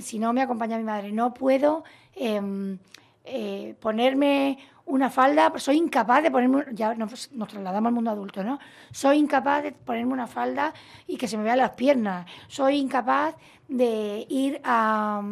si 0.00 0.18
no 0.18 0.32
me 0.32 0.42
acompaña 0.42 0.78
mi 0.78 0.84
madre. 0.84 1.12
No 1.12 1.34
puedo 1.34 1.84
em, 2.14 2.78
eh, 3.24 3.74
ponerme 3.80 4.58
una 4.86 5.10
falda, 5.10 5.52
soy 5.56 5.76
incapaz 5.76 6.22
de 6.22 6.30
ponerme, 6.30 6.64
ya 6.72 6.94
nos, 6.94 7.30
trasladamos 7.48 7.88
al 7.88 7.94
mundo 7.94 8.10
adulto, 8.10 8.42
¿no? 8.42 8.58
Soy 8.90 9.18
incapaz 9.18 9.62
de 9.62 9.72
ponerme 9.72 10.12
una 10.12 10.26
falda 10.26 10.74
y 11.06 11.16
que 11.16 11.28
se 11.28 11.36
me 11.36 11.44
vean 11.44 11.58
las 11.58 11.70
piernas. 11.70 12.26
Soy 12.48 12.76
incapaz 12.76 13.36
de 13.68 14.26
ir 14.28 14.60
a 14.64 15.22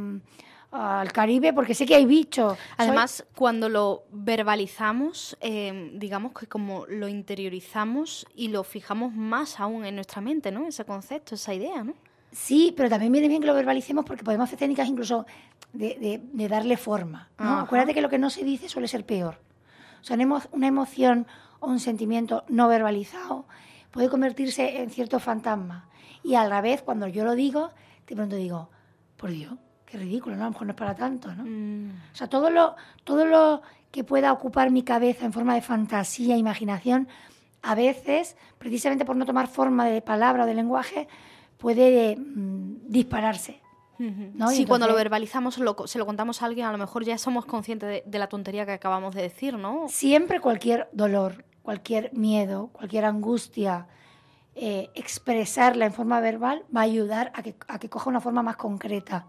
al 0.70 1.12
Caribe 1.12 1.52
porque 1.52 1.74
sé 1.74 1.86
que 1.86 1.94
hay 1.94 2.04
bichos. 2.04 2.58
Además, 2.76 3.24
cuando 3.34 3.68
lo 3.68 4.04
verbalizamos, 4.10 5.36
eh, 5.40 5.92
digamos 5.94 6.32
que 6.32 6.46
como 6.46 6.86
lo 6.86 7.08
interiorizamos 7.08 8.26
y 8.34 8.48
lo 8.48 8.64
fijamos 8.64 9.14
más 9.14 9.60
aún 9.60 9.84
en 9.84 9.94
nuestra 9.94 10.20
mente, 10.20 10.52
¿no? 10.52 10.66
Ese 10.66 10.84
concepto, 10.84 11.34
esa 11.34 11.54
idea, 11.54 11.82
¿no? 11.84 11.94
Sí, 12.32 12.74
pero 12.76 12.88
también 12.88 13.12
viene 13.12 13.28
bien 13.28 13.40
que 13.40 13.46
lo 13.46 13.54
verbalicemos 13.54 14.04
porque 14.04 14.24
podemos 14.24 14.44
hacer 14.44 14.58
técnicas 14.58 14.88
incluso 14.88 15.26
de, 15.72 16.20
darle 16.48 16.76
forma. 16.76 17.28
¿no? 17.38 17.60
Acuérdate 17.60 17.94
que 17.94 18.00
lo 18.00 18.08
que 18.08 18.18
no 18.18 18.30
se 18.30 18.44
dice 18.44 18.68
suele 18.68 18.88
ser 18.88 19.04
peor. 19.04 19.40
O 20.00 20.04
sea, 20.04 20.16
una 20.52 20.66
emoción 20.66 21.26
o 21.60 21.68
un 21.68 21.80
sentimiento 21.80 22.44
no 22.48 22.68
verbalizado 22.68 23.46
puede 23.90 24.08
convertirse 24.08 24.80
en 24.80 24.90
cierto 24.90 25.18
fantasma. 25.18 25.88
Y 26.22 26.34
a 26.34 26.44
la 26.44 26.60
vez, 26.60 26.82
cuando 26.82 27.06
yo 27.08 27.24
lo 27.24 27.34
digo, 27.34 27.70
de 28.06 28.16
pronto 28.16 28.36
digo, 28.36 28.68
por 29.16 29.30
Dios, 29.30 29.54
qué 29.86 29.98
ridículo, 29.98 30.36
¿no? 30.36 30.42
A 30.42 30.46
lo 30.46 30.52
mejor 30.52 30.66
no 30.66 30.72
es 30.72 30.78
para 30.78 30.94
tanto, 30.94 31.34
¿no? 31.34 31.44
Mm. 31.44 31.90
O 32.12 32.16
sea, 32.16 32.28
todo 32.28 32.50
lo, 32.50 32.76
todo 33.04 33.26
lo 33.26 33.62
que 33.90 34.04
pueda 34.04 34.32
ocupar 34.32 34.70
mi 34.70 34.82
cabeza 34.82 35.24
en 35.24 35.32
forma 35.32 35.54
de 35.54 35.62
fantasía, 35.62 36.36
imaginación, 36.36 37.08
a 37.62 37.74
veces, 37.74 38.36
precisamente 38.58 39.04
por 39.04 39.16
no 39.16 39.26
tomar 39.26 39.48
forma 39.48 39.86
de 39.86 40.00
palabra 40.02 40.44
o 40.44 40.46
de 40.46 40.54
lenguaje, 40.54 41.08
puede 41.58 42.16
mm, 42.16 42.88
dispararse. 42.88 43.60
¿no? 43.98 44.48
Sí, 44.48 44.64
cuando 44.64 44.86
lo 44.86 44.94
verbalizamos, 44.94 45.56
se 45.86 45.98
lo 45.98 46.06
contamos 46.06 46.40
a 46.40 46.46
alguien, 46.46 46.66
a 46.66 46.72
lo 46.72 46.78
mejor 46.78 47.04
ya 47.04 47.18
somos 47.18 47.44
conscientes 47.46 48.04
de, 48.06 48.18
la 48.18 48.28
tontería 48.28 48.64
que 48.64 48.70
acabamos 48.70 49.12
de 49.12 49.22
decir, 49.22 49.58
¿no? 49.58 49.86
Siempre 49.88 50.40
cualquier 50.40 50.88
dolor, 50.92 51.44
cualquier 51.62 52.12
miedo, 52.12 52.70
cualquier 52.72 53.04
angustia, 53.04 53.88
eh, 54.54 54.90
expresarla 54.94 55.84
en 55.84 55.92
forma 55.92 56.20
verbal 56.20 56.64
va 56.74 56.82
a 56.82 56.84
ayudar 56.84 57.32
a 57.34 57.42
que, 57.42 57.56
a 57.66 57.80
que 57.80 57.88
coja 57.88 58.08
una 58.08 58.20
forma 58.20 58.44
más 58.44 58.56
concreta 58.56 59.26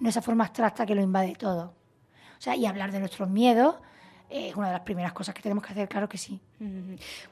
no 0.00 0.08
esa 0.08 0.22
forma 0.22 0.44
abstracta 0.44 0.86
que 0.86 0.94
lo 0.94 1.02
invade 1.02 1.34
todo. 1.34 1.74
O 2.38 2.40
sea, 2.40 2.56
y 2.56 2.66
hablar 2.66 2.92
de 2.92 3.00
nuestros 3.00 3.28
miedos 3.30 3.76
es 4.30 4.56
una 4.56 4.68
de 4.68 4.72
las 4.72 4.82
primeras 4.82 5.12
cosas 5.12 5.34
que 5.34 5.42
tenemos 5.42 5.62
que 5.64 5.72
hacer, 5.72 5.88
claro 5.88 6.08
que 6.08 6.18
sí. 6.18 6.40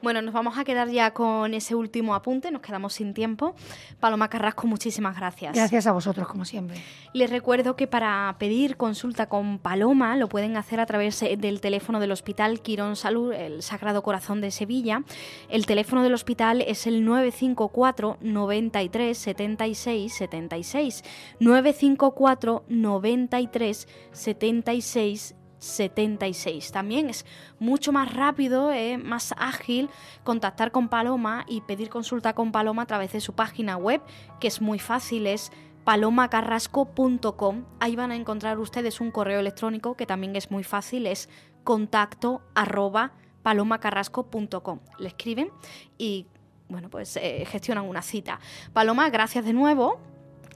Bueno, 0.02 0.20
nos 0.20 0.34
vamos 0.34 0.58
a 0.58 0.64
quedar 0.64 0.88
ya 0.88 1.12
con 1.12 1.54
ese 1.54 1.74
último 1.74 2.14
apunte, 2.14 2.50
nos 2.50 2.60
quedamos 2.60 2.92
sin 2.92 3.14
tiempo. 3.14 3.54
Paloma 3.98 4.28
Carrasco, 4.28 4.66
muchísimas 4.66 5.16
gracias. 5.16 5.54
Gracias 5.54 5.86
a 5.86 5.92
vosotros, 5.92 6.28
como 6.28 6.44
siempre. 6.44 6.80
Les 7.12 7.30
recuerdo 7.30 7.76
que 7.76 7.86
para 7.86 8.36
pedir 8.38 8.76
consulta 8.76 9.26
con 9.26 9.58
Paloma 9.58 10.16
lo 10.16 10.28
pueden 10.28 10.56
hacer 10.56 10.80
a 10.80 10.86
través 10.86 11.22
eh, 11.22 11.36
del 11.36 11.60
teléfono 11.60 11.98
del 11.98 12.12
Hospital 12.12 12.60
Quirón 12.60 12.94
Salud, 12.94 13.32
el 13.32 13.62
Sagrado 13.62 14.02
Corazón 14.02 14.40
de 14.40 14.50
Sevilla. 14.50 15.02
El 15.48 15.66
teléfono 15.66 16.02
del 16.02 16.14
hospital 16.14 16.60
es 16.60 16.86
el 16.86 17.04
954 17.04 18.18
93 18.20 19.16
76 19.16 20.14
76. 20.14 21.04
954 21.40 22.64
93 22.68 23.88
76 24.12 25.34
76. 25.62 26.72
También 26.72 27.08
es 27.08 27.24
mucho 27.58 27.92
más 27.92 28.12
rápido, 28.14 28.72
eh, 28.72 28.98
más 28.98 29.34
ágil 29.38 29.88
contactar 30.24 30.72
con 30.72 30.88
Paloma 30.88 31.44
y 31.48 31.60
pedir 31.62 31.88
consulta 31.88 32.34
con 32.34 32.52
Paloma 32.52 32.82
a 32.82 32.86
través 32.86 33.12
de 33.12 33.20
su 33.20 33.34
página 33.34 33.76
web, 33.76 34.02
que 34.40 34.48
es 34.48 34.60
muy 34.60 34.78
fácil, 34.78 35.26
es 35.26 35.52
palomacarrasco.com. 35.84 37.64
Ahí 37.80 37.96
van 37.96 38.10
a 38.10 38.16
encontrar 38.16 38.58
ustedes 38.58 39.00
un 39.00 39.10
correo 39.10 39.40
electrónico 39.40 39.96
que 39.96 40.06
también 40.06 40.36
es 40.36 40.50
muy 40.50 40.64
fácil, 40.64 41.06
es 41.06 41.28
contacto 41.64 42.42
arroba 42.54 43.12
palomacarrasco.com. 43.42 44.80
Le 44.98 45.08
escriben 45.08 45.50
y 45.96 46.26
bueno, 46.68 46.88
pues 46.88 47.16
eh, 47.18 47.44
gestionan 47.46 47.88
una 47.88 48.02
cita. 48.02 48.40
Paloma, 48.72 49.10
gracias 49.10 49.44
de 49.44 49.52
nuevo. 49.52 50.00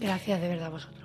Gracias 0.01 0.41
de 0.41 0.49
verdad 0.49 0.67
a 0.67 0.71
vosotros. 0.71 0.96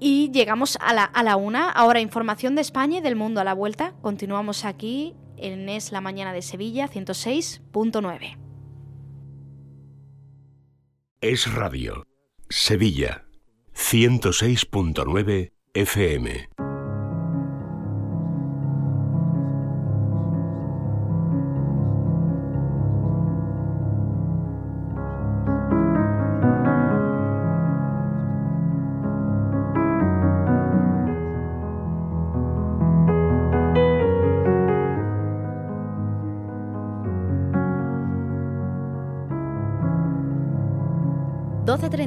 Y 0.00 0.30
llegamos 0.32 0.78
a 0.80 0.92
la, 0.94 1.04
a 1.04 1.22
la 1.22 1.36
una. 1.36 1.70
Ahora, 1.70 2.00
información 2.00 2.54
de 2.54 2.60
España 2.60 2.98
y 2.98 3.00
del 3.00 3.16
mundo 3.16 3.40
a 3.40 3.44
la 3.44 3.54
vuelta. 3.54 3.94
Continuamos 4.00 4.64
aquí 4.64 5.14
en 5.36 5.68
Es 5.68 5.92
la 5.92 6.00
Mañana 6.00 6.32
de 6.32 6.42
Sevilla, 6.42 6.88
106.9. 6.88 8.38
Es 11.20 11.52
Radio. 11.52 12.04
Sevilla, 12.48 13.24
106.9 13.74 15.52
FM. 15.74 16.67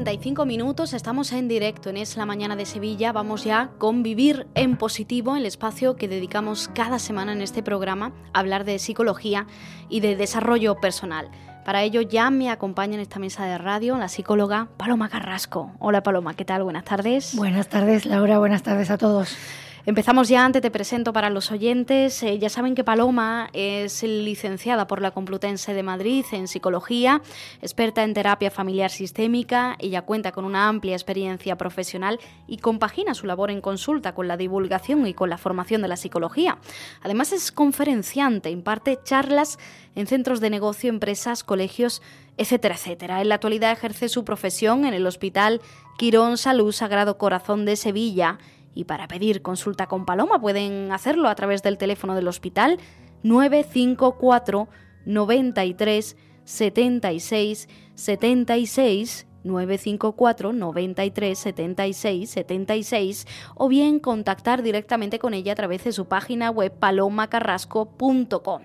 12.35 0.04 0.48
minutos, 0.48 0.94
estamos 0.94 1.32
en 1.32 1.48
directo 1.48 1.90
en 1.90 1.98
Es 1.98 2.18
la 2.18 2.26
Mañana 2.26 2.56
de 2.56 2.66
Sevilla. 2.66 3.12
Vamos 3.12 3.44
ya 3.44 3.70
con 3.78 4.02
Vivir 4.02 4.48
en 4.56 4.76
Positivo, 4.76 5.36
el 5.36 5.46
espacio 5.46 5.96
que 5.96 6.08
dedicamos 6.08 6.70
cada 6.74 6.98
semana 6.98 7.34
en 7.34 7.42
este 7.42 7.62
programa 7.62 8.12
a 8.34 8.40
hablar 8.40 8.64
de 8.64 8.80
psicología 8.80 9.46
y 9.90 10.00
de 10.00 10.16
desarrollo 10.16 10.76
personal. 10.76 11.30
Para 11.66 11.84
ello 11.84 12.02
ya 12.02 12.32
me 12.32 12.50
acompaña 12.50 12.96
en 12.96 13.02
esta 13.02 13.20
mesa 13.20 13.46
de 13.46 13.60
radio 13.60 13.96
la 13.98 14.08
psicóloga 14.08 14.70
Paloma 14.78 15.08
Carrasco. 15.08 15.72
Hola 15.78 16.02
Paloma, 16.02 16.34
¿qué 16.34 16.46
tal? 16.46 16.64
Buenas 16.64 16.86
tardes. 16.86 17.36
Buenas 17.36 17.68
tardes 17.68 18.08
Laura, 18.08 18.40
buenas 18.40 18.64
tardes 18.64 18.90
a 18.90 18.98
todos. 18.98 19.38
Empezamos 19.84 20.30
ya, 20.30 20.46
antes 20.46 20.62
te 20.62 20.70
presento 20.70 21.12
para 21.12 21.32
los 21.32 21.50
oyentes. 21.52 22.22
Eh, 22.22 22.38
ya 22.38 22.50
saben 22.50 22.76
que 22.76 22.84
Paloma 22.84 23.50
es 23.52 24.04
licenciada 24.04 24.86
por 24.86 25.02
la 25.02 25.10
Complutense 25.10 25.74
de 25.74 25.82
Madrid 25.82 26.24
en 26.34 26.48
psicología, 26.48 27.24
experta 27.64 28.04
en 28.04 28.14
terapia 28.14 28.52
familiar 28.52 28.92
sistémica. 28.92 29.76
Ella 29.80 30.04
cuenta 30.04 30.34
con 30.34 30.46
una 30.46 30.68
amplia 30.68 30.94
experiencia 30.94 31.58
profesional 31.58 32.20
y 32.48 32.58
compagina 32.58 33.16
su 33.16 33.26
labor 33.26 33.50
en 33.50 33.60
consulta 33.60 34.14
con 34.14 34.28
la 34.28 34.38
divulgación 34.38 35.08
y 35.08 35.16
con 35.16 35.32
la 35.32 35.40
formación 35.40 35.82
de 35.82 35.88
la 35.88 35.98
psicología. 35.98 36.60
Además 37.02 37.32
es 37.32 37.52
conferenciante, 37.52 38.52
imparte 38.52 39.00
charlas 39.04 39.58
en 39.96 40.06
centros 40.06 40.42
de 40.42 40.52
negocio, 40.52 40.92
empresas, 40.92 41.44
colegios, 41.44 42.04
etcétera, 42.38 42.76
etcétera. 42.76 43.22
En 43.22 43.30
la 43.30 43.36
actualidad 43.36 43.72
ejerce 43.72 44.10
su 44.10 44.26
profesión 44.26 44.86
en 44.86 44.94
el 44.94 45.08
Hospital 45.08 45.60
Quirón 45.98 46.38
Salud 46.38 46.72
Sagrado 46.72 47.18
Corazón 47.18 47.66
de 47.66 47.76
Sevilla 47.76 48.38
y 48.74 48.86
para 48.86 49.08
pedir 49.08 49.42
consulta 49.42 49.88
con 49.88 50.06
Paloma 50.06 50.40
pueden 50.40 50.92
hacerlo 50.92 51.28
a 51.30 51.36
través 51.36 51.64
del 51.64 51.78
teléfono 51.78 52.16
del 52.16 52.28
hospital 52.28 52.80
954 53.24 54.70
93 55.06 56.18
76 56.44 57.70
76 57.96 59.28
954 59.44 60.54
93 60.54 61.38
76 61.38 62.30
76 62.30 63.28
o 63.56 63.68
bien 63.68 64.00
contactar 64.00 64.64
directamente 64.64 65.20
con 65.20 65.34
ella 65.34 65.54
a 65.54 65.56
través 65.56 65.84
de 65.84 65.92
su 65.92 66.06
página 66.06 66.50
web 66.50 66.72
palomacarrasco.com. 66.72 68.62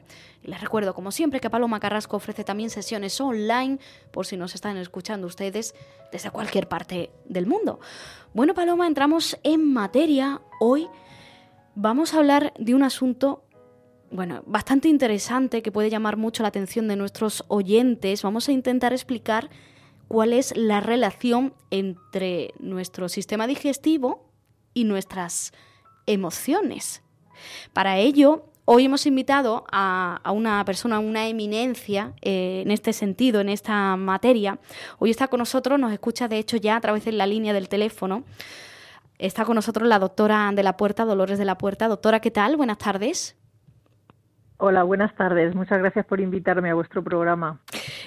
Les 0.46 0.60
recuerdo, 0.60 0.94
como 0.94 1.10
siempre, 1.10 1.40
que 1.40 1.50
Paloma 1.50 1.80
Carrasco 1.80 2.16
ofrece 2.16 2.44
también 2.44 2.70
sesiones 2.70 3.20
online 3.20 3.78
por 4.12 4.26
si 4.26 4.36
nos 4.36 4.54
están 4.54 4.76
escuchando 4.76 5.26
ustedes 5.26 5.74
desde 6.12 6.30
cualquier 6.30 6.68
parte 6.68 7.10
del 7.24 7.46
mundo. 7.46 7.80
Bueno, 8.32 8.54
Paloma, 8.54 8.86
entramos 8.86 9.36
en 9.42 9.72
materia. 9.72 10.40
Hoy 10.60 10.86
vamos 11.74 12.14
a 12.14 12.18
hablar 12.18 12.52
de 12.58 12.74
un 12.74 12.84
asunto 12.84 13.42
bueno, 14.08 14.44
bastante 14.46 14.88
interesante 14.88 15.62
que 15.62 15.72
puede 15.72 15.90
llamar 15.90 16.16
mucho 16.16 16.44
la 16.44 16.50
atención 16.50 16.86
de 16.86 16.94
nuestros 16.94 17.44
oyentes. 17.48 18.22
Vamos 18.22 18.48
a 18.48 18.52
intentar 18.52 18.92
explicar 18.92 19.50
cuál 20.08 20.32
es 20.32 20.56
la 20.56 20.80
relación 20.80 21.54
entre 21.70 22.54
nuestro 22.58 23.08
sistema 23.08 23.46
digestivo 23.46 24.30
y 24.74 24.84
nuestras 24.84 25.52
emociones. 26.06 27.02
Para 27.72 27.98
ello, 27.98 28.44
Hoy 28.68 28.86
hemos 28.86 29.06
invitado 29.06 29.64
a, 29.70 30.20
una 30.34 30.64
persona, 30.64 30.98
una 30.98 31.28
eminencia 31.28 32.14
eh, 32.20 32.62
en 32.64 32.72
este 32.72 32.92
sentido, 32.92 33.40
en 33.40 33.48
esta 33.48 33.94
materia. 33.94 34.58
Hoy 34.98 35.10
está 35.10 35.28
con 35.28 35.38
nosotros, 35.38 35.78
nos 35.78 35.92
escucha 35.92 36.26
de 36.26 36.38
hecho 36.38 36.56
ya 36.56 36.74
a 36.74 36.80
través 36.80 37.04
de 37.04 37.12
la 37.12 37.28
línea 37.28 37.52
del 37.52 37.68
teléfono. 37.68 38.24
Está 39.18 39.44
con 39.44 39.54
nosotros 39.54 39.88
la 39.88 40.00
doctora 40.00 40.50
de 40.52 40.64
la 40.64 40.76
Puerta, 40.76 41.04
Dolores 41.04 41.38
de 41.38 41.44
la 41.44 41.58
Puerta. 41.58 41.86
Doctora, 41.86 42.18
¿qué 42.18 42.32
tal? 42.32 42.56
Buenas 42.56 42.78
tardes. 42.78 43.36
Hola, 44.58 44.84
buenas 44.84 45.14
tardes. 45.14 45.54
Muchas 45.54 45.78
gracias 45.78 46.06
por 46.06 46.18
invitarme 46.18 46.70
a 46.70 46.74
vuestro 46.74 47.04
programa. 47.04 47.60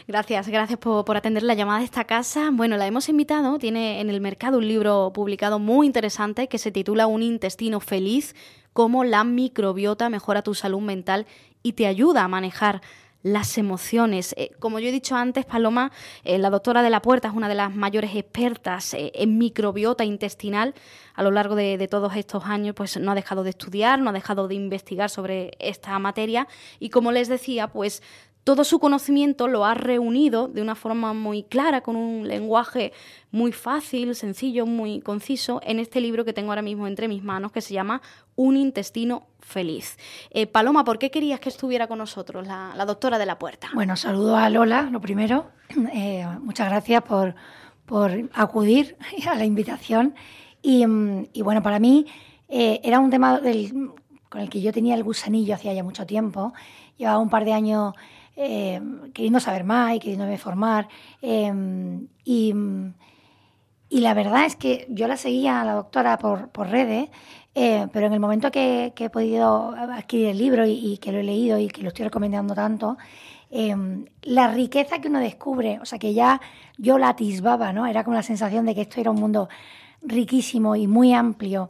Gracias, 0.08 0.48
gracias 0.48 0.80
por, 0.80 1.16
atender 1.16 1.44
la 1.44 1.54
llamada 1.54 1.80
de 1.80 1.86
esta 1.86 2.06
casa. 2.06 2.50
Bueno, 2.52 2.76
la 2.76 2.88
hemos 2.88 3.08
invitado, 3.08 3.60
tiene 3.60 4.02
en 4.02 4.10
el 4.10 4.20
mercado 4.20 4.58
un 4.58 4.68
libro 4.68 5.12
publicado 5.14 5.60
muy 5.60 5.86
interesante 5.86 6.48
que 6.48 6.58
se 6.58 6.72
titula 6.72 7.06
Un 7.06 7.22
intestino 7.22 7.80
feliz, 7.80 8.36
cómo 8.74 9.04
la 9.04 9.24
microbiota 9.24 10.10
mejora 10.10 10.42
tu 10.42 10.56
salud 10.56 10.82
mental 10.82 11.28
y 11.62 11.74
te 11.74 11.86
ayuda 11.86 12.24
a 12.24 12.28
manejar 12.28 12.82
las 13.22 13.58
emociones. 13.58 14.34
Eh, 14.38 14.52
como 14.60 14.80
yo 14.80 14.90
he 14.90 14.92
dicho 14.92 15.16
antes, 15.16 15.46
Paloma, 15.46 15.92
eh, 16.24 16.38
la 16.38 16.50
doctora 16.50 16.82
de 16.82 16.90
la 16.90 17.02
Puerta 17.02 17.28
es 17.28 17.34
una 17.34 17.50
de 17.50 17.56
las 17.56 17.74
mayores 17.74 18.16
expertas 18.16 18.94
eh, 18.94 19.12
en 19.16 19.38
microbiota 19.38 20.06
intestinal. 20.06 20.74
A 21.16 21.24
lo 21.24 21.32
largo 21.32 21.56
de, 21.56 21.78
de, 21.78 21.88
todos 21.88 22.16
estos 22.16 22.46
años, 22.46 22.76
pues 22.76 22.98
no 22.98 23.12
ha 23.12 23.16
dejado 23.16 23.44
de 23.44 23.50
estudiar, 23.50 24.00
no 24.00 24.10
ha 24.10 24.14
dejado 24.14 24.48
de 24.48 24.56
investigar 24.56 25.10
sobre 25.10 25.52
esta 25.60 25.98
materia. 26.00 26.48
Y 26.80 26.90
como 26.90 27.12
les 27.12 27.28
decía, 27.28 27.68
pues 27.68 28.02
todo 28.44 28.64
su 28.64 28.80
conocimiento 28.80 29.48
lo 29.48 29.66
ha 29.66 29.74
reunido 29.74 30.48
de 30.48 30.62
una 30.62 30.76
forma 30.76 31.14
muy 31.14 31.44
clara, 31.44 31.82
con 31.82 31.96
un 31.96 32.28
lenguaje 32.28 32.94
muy 33.32 33.52
fácil, 33.52 34.16
sencillo, 34.16 34.66
muy 34.66 35.02
conciso, 35.02 35.62
en 35.64 35.80
este 35.80 36.02
libro 36.02 36.26
que 36.26 36.34
tengo 36.34 36.52
ahora 36.52 36.62
mismo 36.62 36.88
entre 36.88 37.08
mis 37.08 37.24
manos, 37.24 37.52
que 37.52 37.62
se 37.62 37.74
llama 37.74 38.02
Un 38.36 38.58
intestino 38.58 39.28
feliz. 39.40 39.98
Eh, 40.32 40.48
Paloma, 40.48 40.84
¿por 40.84 41.00
qué 41.00 41.12
querías 41.12 41.40
que 41.40 41.50
estuviera 41.50 41.88
con 41.88 41.98
nosotros 41.98 42.48
la, 42.48 42.86
doctora 42.86 43.18
de 43.18 43.26
la 43.26 43.38
puerta? 43.38 43.70
Bueno, 43.74 43.96
saludo 43.96 44.36
a 44.36 44.50
Lola, 44.50 44.84
lo 44.84 45.02
primero. 45.02 45.52
Eh, 45.94 46.26
muchas 46.42 46.70
gracias 46.70 47.04
por, 47.04 47.36
acudir 48.34 48.98
a 49.30 49.36
la 49.36 49.46
invitación. 49.46 50.16
Y, 50.62 50.86
mm, 50.86 51.28
bueno, 51.44 51.62
para 51.62 51.80
mí 51.80 52.06
eh, 52.48 52.80
era 52.84 53.00
un 53.00 53.10
tema 53.10 53.42
con 54.30 54.42
el 54.42 54.50
que 54.50 54.62
yo 54.62 54.72
tenía 54.72 54.96
el 54.96 55.04
gusanillo 55.04 55.56
hacía 55.56 55.74
ya 55.74 55.84
mucho 55.84 56.06
tiempo. 56.06 56.54
Llevaba 56.98 57.20
un 57.20 57.30
par 57.30 57.46
de 57.46 57.54
años 57.54 57.94
eh, 58.42 58.80
queriendo 59.14 59.42
saber 59.42 59.66
más 59.66 59.94
y 59.96 60.00
queriéndome 60.00 60.38
formar. 60.38 60.88
Em, 61.22 62.08
y, 62.24 62.54
la 63.90 64.14
verdad 64.14 64.46
es 64.46 64.56
que 64.56 64.88
yo 64.90 65.10
la 65.10 65.18
seguía 65.18 65.60
a 65.60 65.66
la 65.66 65.74
doctora 65.74 66.18
por, 66.18 66.48
por 66.50 66.70
redes, 66.70 67.10
eh, 67.54 67.88
pero 67.92 68.08
en 68.08 68.14
el 68.14 68.22
momento 68.22 68.50
que, 68.50 68.94
he 68.98 69.10
podido 69.10 69.72
adquirir 69.72 70.30
el 70.30 70.38
libro 70.38 70.66
y, 70.66 70.98
que 71.00 71.12
lo 71.12 71.20
he 71.20 71.24
leído 71.24 71.60
y 71.60 71.68
que 71.68 71.82
lo 71.82 71.90
estoy 71.90 72.06
recomendando 72.06 72.56
tanto, 72.56 72.98
em, 73.52 74.06
la 74.22 74.48
riqueza 74.48 75.00
que 75.00 75.10
uno 75.10 75.20
descubre, 75.20 75.80
o 75.82 75.86
sea, 75.86 76.00
que 76.00 76.14
ya 76.14 76.40
yo 76.78 76.98
la 76.98 77.10
atisbaba, 77.10 77.74
¿no? 77.74 77.88
Era 77.88 78.06
como 78.06 78.16
la 78.16 78.24
sensación 78.24 78.66
de 78.66 78.74
que 78.74 78.82
esto 78.82 79.02
era 79.02 79.12
un 79.12 79.20
mundo 79.20 79.50
riquísimo 80.02 80.76
y 80.76 80.88
muy 80.88 81.14
amplio. 81.14 81.70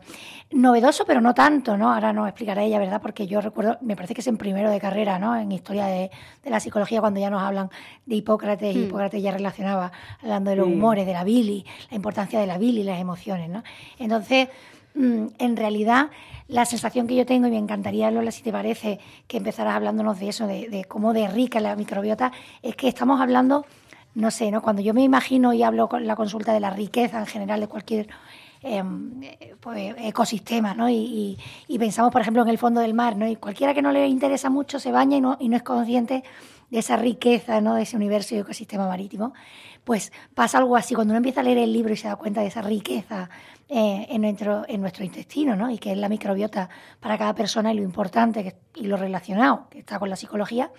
Novedoso, 0.51 1.05
pero 1.05 1.21
no 1.21 1.33
tanto, 1.33 1.77
¿no? 1.77 1.93
Ahora 1.93 2.13
nos 2.13 2.27
explicará 2.27 2.63
ella, 2.63 2.79
¿verdad? 2.79 3.01
Porque 3.01 3.27
yo 3.27 3.41
recuerdo, 3.41 3.77
me 3.81 3.95
parece 3.95 4.13
que 4.13 4.21
es 4.21 4.27
en 4.27 4.37
primero 4.37 4.69
de 4.71 4.79
carrera, 4.79 5.19
¿no? 5.19 5.35
En 5.35 5.51
historia 5.51 5.85
de, 5.85 6.09
la 6.43 6.59
psicología, 6.59 7.01
cuando 7.01 7.19
ya 7.19 7.29
nos 7.29 7.41
hablan 7.41 7.69
de 8.05 8.15
Hipócrates, 8.15 8.75
y 8.75 8.79
hmm. 8.79 8.83
Hipócrates 8.85 9.21
ya 9.21 9.31
relacionaba, 9.31 9.91
hablando 10.21 10.49
de 10.49 10.55
los 10.55 10.67
humores, 10.67 11.05
de 11.05 11.13
la 11.13 11.23
bili, 11.23 11.65
la 11.89 11.95
importancia 11.95 12.39
de 12.39 12.47
la 12.47 12.57
bili 12.57 12.81
y 12.81 12.83
las 12.83 12.99
emociones, 12.99 13.49
¿no? 13.49 13.63
Entonces, 13.99 14.49
mm, 14.95 15.27
en 15.37 15.57
realidad, 15.57 16.09
la 16.47 16.65
sensación 16.65 17.05
que 17.05 17.15
yo 17.15 17.25
tengo, 17.25 17.47
y 17.47 17.51
me 17.51 17.57
encantaría, 17.57 18.09
Lola, 18.09 18.31
si 18.31 18.41
te 18.41 18.51
parece, 18.51 18.99
que 19.27 19.37
empezaras 19.37 19.75
hablándonos 19.75 20.19
de 20.19 20.29
eso, 20.29 20.47
de, 20.47 20.69
de 20.69 20.85
cómo 20.85 21.13
de 21.13 21.27
rica 21.27 21.59
la 21.59 21.75
microbiota, 21.75 22.31
es 22.63 22.75
que 22.75 22.87
estamos 22.87 23.21
hablando 23.21 23.65
no 24.15 24.31
sé, 24.31 24.51
¿no? 24.51 24.61
Cuando 24.61 24.81
yo 24.81 24.93
me 24.93 25.03
imagino 25.03 25.53
y 25.53 25.63
hablo 25.63 25.87
con 25.87 26.07
la 26.07 26.15
consulta 26.15 26.53
de 26.53 26.59
la 26.59 26.69
riqueza 26.69 27.19
en 27.19 27.25
general 27.25 27.59
de 27.59 27.67
cualquier 27.67 28.09
em, 28.61 29.21
pues, 29.59 29.95
ecosistema, 29.99 30.73
¿no? 30.73 30.89
Y, 30.89 31.37
pensamos, 31.79 32.11
por 32.11 32.21
ejemplo, 32.21 32.41
en 32.41 32.49
el 32.49 32.57
fondo 32.57 32.81
del 32.81 32.93
mar, 32.93 33.15
¿no? 33.15 33.27
Y 33.27 33.35
cualquiera 33.35 33.73
que 33.73 33.81
no 33.81 33.91
le 33.91 34.07
interesa 34.07 34.49
mucho 34.49 34.79
se 34.79 34.91
baña 34.91 35.17
y 35.17 35.21
no, 35.21 35.37
y 35.39 35.49
no 35.49 35.55
es 35.55 35.63
consciente 35.63 36.23
de 36.69 36.79
esa 36.79 36.97
riqueza, 36.97 37.61
¿no? 37.61 37.75
De 37.75 37.83
ese 37.83 37.95
universo 37.95 38.35
y 38.35 38.39
ecosistema 38.39 38.87
marítimo. 38.87 39.33
Pues 39.83 40.11
pasa 40.35 40.57
algo 40.57 40.75
así, 40.75 40.93
cuando 40.93 41.11
uno 41.11 41.17
empieza 41.17 41.39
a 41.39 41.43
leer 41.43 41.57
el 41.57 41.73
libro 41.73 41.93
y 41.93 41.97
se 41.97 42.07
da 42.07 42.15
cuenta 42.15 42.41
de 42.41 42.47
esa 42.47 42.61
riqueza 42.61 43.29
eh, 43.69 44.07
en, 44.09 44.21
nuestro, 44.21 44.65
en 44.67 44.81
nuestro 44.81 45.05
intestino, 45.05 45.55
¿no? 45.55 45.69
Y 45.69 45.77
que 45.77 45.91
es 45.91 45.97
la 45.97 46.09
microbiota 46.09 46.69
para 46.99 47.17
cada 47.17 47.33
persona 47.33 47.71
y 47.71 47.77
lo 47.77 47.83
importante 47.83 48.55
y 48.75 48.87
lo 48.87 48.97
relacionado 48.97 49.67
que 49.69 49.79
está 49.79 49.99
con 49.99 50.09
la 50.09 50.15
psicología, 50.15 50.71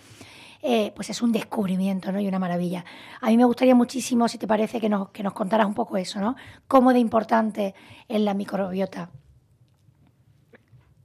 eh, 0.62 0.92
pues 0.94 1.10
es 1.10 1.22
un 1.22 1.32
descubrimiento 1.32 2.12
¿no? 2.12 2.20
y 2.20 2.28
una 2.28 2.38
maravilla. 2.38 2.84
A 3.20 3.28
mí 3.28 3.36
me 3.36 3.44
gustaría 3.44 3.74
muchísimo, 3.74 4.28
si 4.28 4.38
te 4.38 4.46
parece, 4.46 4.80
que 4.80 4.88
nos, 4.88 5.10
que 5.10 5.22
nos 5.22 5.32
contaras 5.32 5.66
un 5.66 5.74
poco 5.74 5.96
eso, 5.96 6.20
¿no? 6.20 6.36
¿Cómo 6.68 6.92
de 6.92 6.98
importante 6.98 7.74
es 8.08 8.20
la 8.20 8.34
microbiota? 8.34 9.10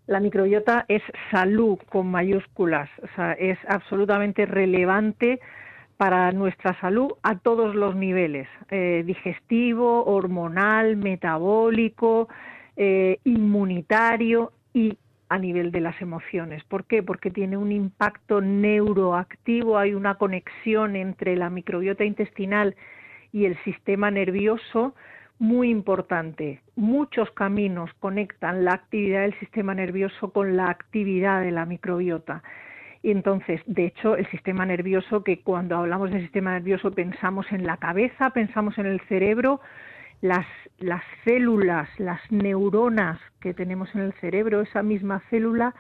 La 0.08 0.20
microbiota 0.20 0.86
es 0.88 1.02
salud 1.32 1.80
con 1.90 2.12
mayúsculas, 2.12 2.90
o 3.02 3.08
sea, 3.16 3.34
es 3.34 3.58
absolutamente 3.68 4.46
relevante 4.46 5.40
para 5.98 6.32
nuestra 6.32 6.80
salud 6.80 7.14
a 7.24 7.40
todos 7.40 7.74
los 7.74 7.96
niveles, 7.96 8.48
eh, 8.70 9.04
digestivo, 9.06 10.06
hormonal, 10.06 10.98
metabólico, 10.98 12.28
eh, 12.76 13.20
inmunitario 13.24 14.52
y 14.74 14.98
a 15.30 15.38
nivel 15.38 15.72
de 15.72 15.82
las 15.82 16.00
emociones. 16.02 16.64
¿Por 16.64 16.86
qué? 16.86 17.02
Porque 17.04 17.32
tiene 17.32 17.58
un 17.58 17.72
impacto 17.72 18.42
neuroactivo, 18.42 19.78
hay 19.78 19.94
una 19.94 20.16
conexión 20.16 20.96
entre 20.96 21.36
la 21.36 21.50
microbiota 21.50 22.04
intestinal 22.04 22.76
y 23.32 23.46
el 23.46 23.58
sistema 23.64 24.12
nervioso 24.12 24.94
muy 25.40 25.70
importante. 25.70 26.62
Muchos 26.76 27.30
caminos 27.32 27.92
conectan 28.00 28.64
la 28.64 28.74
actividad 28.74 29.22
del 29.22 29.38
sistema 29.40 29.74
nervioso 29.74 30.32
con 30.32 30.56
la 30.56 30.70
actividad 30.70 31.42
de 31.42 31.52
la 31.52 31.66
microbiota. 31.66 32.44
Y 33.02 33.12
entonces, 33.12 33.62
de 33.66 33.86
hecho, 33.86 34.16
el 34.16 34.26
sistema 34.32 34.66
nervioso, 34.66 35.24
que 35.24 35.42
cuando 35.42 35.78
hablamos 35.78 36.12
del 36.12 36.22
sistema 36.22 36.54
nervioso 36.54 36.92
pensamos 36.92 37.46
en 37.52 37.66
la 37.66 37.78
cabeza, 37.78 38.32
pensamos 38.32 38.78
en 38.78 38.88
el 38.88 39.00
cerebro, 39.02 39.60
las, 40.22 40.46
las 40.80 41.04
células, 41.24 41.88
las 42.00 42.20
neuronas 42.32 43.20
que 43.40 43.54
tenemos 43.54 43.94
en 43.96 44.02
el 44.02 44.14
cerebro, 44.14 44.62
esa 44.62 44.84
misma 44.84 45.22
célula 45.30 45.76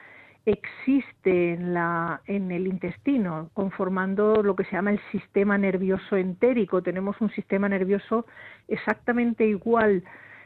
existe 0.45 1.53
en, 1.53 1.73
la, 1.73 2.21
en 2.27 2.51
el 2.51 2.67
intestino, 2.67 3.49
conformando 3.53 4.43
lo 4.43 4.55
que 4.55 4.63
se 4.65 4.73
llama 4.73 4.91
el 4.91 4.99
sistema 5.11 5.57
nervioso 5.57 6.15
entérico. 6.17 6.83
Tenemos 6.83 7.19
un 7.19 7.31
sistema 7.31 7.67
nervioso 7.67 8.25
exactamente 8.67 9.45
igual 9.47 10.03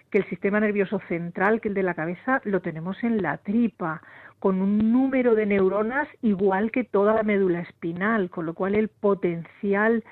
que 0.09 0.19
el 0.19 0.25
sistema 0.29 0.59
nervioso 0.59 0.99
central, 1.07 1.61
que 1.61 1.67
el 1.67 1.73
de 1.73 1.83
la 1.83 1.93
cabeza, 1.93 2.41
lo 2.43 2.61
tenemos 2.61 3.03
en 3.03 3.21
la 3.21 3.37
tripa, 3.37 4.01
con 4.39 4.61
un 4.61 4.91
número 4.91 5.35
de 5.35 5.45
neuronas 5.45 6.07
igual 6.21 6.71
que 6.71 6.83
toda 6.83 7.13
la 7.13 7.23
médula 7.23 7.59
espinal, 7.59 8.29
con 8.29 8.45
lo 8.45 8.53
cual 8.53 8.75
el 8.75 8.87
potencial 8.87 10.03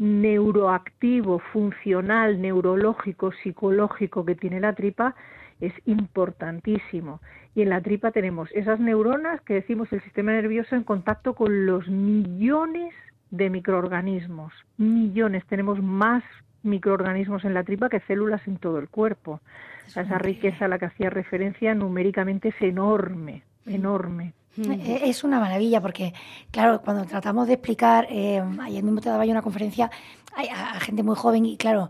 neuroactivo, 0.00 1.40
funcional, 1.52 2.40
neurológico, 2.40 3.32
psicológico 3.32 4.24
que 4.24 4.34
tiene 4.34 4.58
la 4.58 4.74
tripa 4.74 5.14
es 5.60 5.74
importantísimo. 5.84 7.20
Y 7.54 7.60
en 7.62 7.68
la 7.68 7.82
tripa 7.82 8.10
tenemos 8.10 8.50
esas 8.52 8.80
neuronas 8.80 9.42
que 9.42 9.54
decimos 9.54 9.92
el 9.92 10.00
sistema 10.02 10.32
nervioso 10.32 10.74
en 10.74 10.84
contacto 10.84 11.34
con 11.34 11.66
los 11.66 11.86
millones 11.86 12.94
de 13.30 13.50
microorganismos. 13.50 14.54
Millones, 14.78 15.44
tenemos 15.46 15.82
más 15.82 16.24
microorganismos 16.62 17.44
en 17.44 17.52
la 17.52 17.64
tripa 17.64 17.90
que 17.90 18.00
células 18.00 18.46
en 18.48 18.56
todo 18.56 18.78
el 18.78 18.88
cuerpo. 18.88 19.40
esa 19.86 20.16
riqueza 20.16 20.64
a 20.64 20.68
la 20.68 20.78
que 20.78 20.86
hacía 20.86 21.10
referencia 21.10 21.74
numéricamente 21.74 22.48
es 22.48 22.62
enorme, 22.62 23.42
enorme. 23.66 24.32
E-, 24.56 25.08
es 25.08 25.24
una 25.24 25.40
maravilla 25.40 25.80
porque, 25.80 26.12
claro, 26.50 26.82
cuando 26.82 27.04
tratamos 27.04 27.46
de 27.46 27.54
explicar, 27.54 28.06
eh, 28.10 28.42
ayer 28.62 28.82
mismo 28.82 29.00
te 29.00 29.08
daba 29.08 29.24
yo 29.24 29.32
una 29.32 29.42
conferencia 29.42 29.90
a, 30.34 30.76
a, 30.76 30.80
gente 30.80 31.02
muy 31.02 31.16
joven 31.16 31.46
y, 31.46 31.56
claro, 31.56 31.88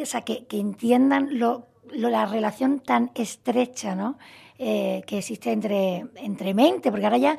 o 0.00 0.06
sea, 0.06 0.22
que, 0.22 0.46
que 0.46 0.58
entiendan 0.58 1.38
lo, 1.38 1.68
lo, 1.92 2.10
la 2.10 2.26
relación 2.26 2.80
tan 2.80 3.10
estrecha, 3.14 3.94
¿no? 3.94 4.18
Eh, 4.64 5.02
que 5.08 5.18
existe 5.18 5.50
entre, 5.50 6.06
entre 6.14 6.54
mente, 6.54 6.92
porque 6.92 7.04
ahora 7.04 7.18
ya, 7.18 7.36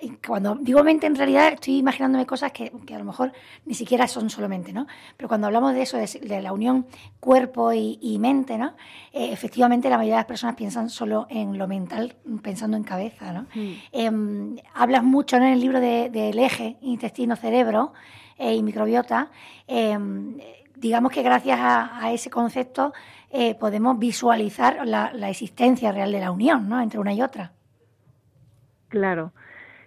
eh, 0.00 0.12
cuando 0.26 0.54
digo 0.54 0.82
mente, 0.82 1.06
en 1.06 1.14
realidad 1.14 1.52
estoy 1.52 1.76
imaginándome 1.76 2.24
cosas 2.24 2.50
que, 2.50 2.72
que 2.86 2.94
a 2.94 2.98
lo 2.98 3.04
mejor 3.04 3.30
ni 3.66 3.74
siquiera 3.74 4.08
son 4.08 4.30
solamente, 4.30 4.72
¿no? 4.72 4.86
Pero 5.18 5.28
cuando 5.28 5.48
hablamos 5.48 5.74
de 5.74 5.82
eso, 5.82 5.98
de, 5.98 6.40
la 6.40 6.50
unión 6.50 6.86
cuerpo 7.20 7.74
y, 7.74 8.16
mente, 8.18 8.56
¿no? 8.56 8.74
Eh, 9.12 9.28
efectivamente, 9.32 9.90
la 9.90 9.98
mayoría 9.98 10.14
de 10.14 10.20
las 10.20 10.26
personas 10.26 10.56
piensan 10.56 10.88
solo 10.88 11.26
en 11.28 11.58
lo 11.58 11.68
mental, 11.68 12.16
pensando 12.42 12.78
en 12.78 12.84
cabeza, 12.84 13.34
¿no? 13.34 13.42
Mm. 13.54 13.72
Em, 13.92 14.56
hablas 14.72 15.04
mucho 15.04 15.36
en 15.36 15.42
el 15.42 15.60
libro 15.60 15.78
del 15.78 16.38
eje 16.38 16.78
intestino-cerebro 16.80 17.92
y 18.38 18.62
microbiota, 18.62 19.30
em, 19.66 20.38
digamos 20.82 21.12
que 21.12 21.22
gracias 21.22 21.58
a, 21.62 22.12
ese 22.12 22.28
concepto 22.28 22.92
eh, 23.30 23.54
podemos 23.54 23.98
visualizar 23.98 24.86
la, 24.86 25.12
la, 25.14 25.30
existencia 25.30 25.92
real 25.92 26.10
de 26.10 26.20
la 26.20 26.32
unión 26.32 26.68
¿no? 26.68 26.80
entre 26.82 26.98
una 26.98 27.14
y 27.14 27.22
otra. 27.22 27.52
Claro. 28.88 29.32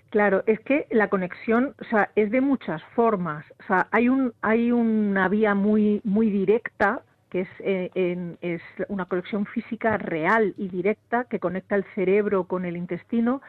Claro, 0.10 0.44
es 0.46 0.62
que 0.62 0.88
la 0.92 1.10
conexión, 1.10 1.76
o 1.82 1.84
sea, 1.90 2.10
es 2.16 2.32
de 2.32 2.40
muchas 2.40 2.82
formas. 2.96 3.46
O 3.60 3.64
sea, 3.68 3.88
hay 3.92 4.08
un, 4.08 4.34
hay 4.42 4.72
una 4.72 5.28
vía 5.28 5.54
muy, 5.54 6.00
muy 6.06 6.30
directa 6.30 7.02
que 7.30 7.42
es, 7.42 7.50
eh, 7.60 8.38
es 8.40 8.62
una 8.88 9.06
conexión 9.06 9.46
física 9.46 9.98
real 9.98 10.54
y 10.58 10.70
directa 10.70 11.26
que 11.26 11.40
conecta 11.40 11.76
el 11.76 11.84
cerebro 11.94 12.46
con 12.46 12.64
el 12.64 12.78
intestino, 12.78 13.42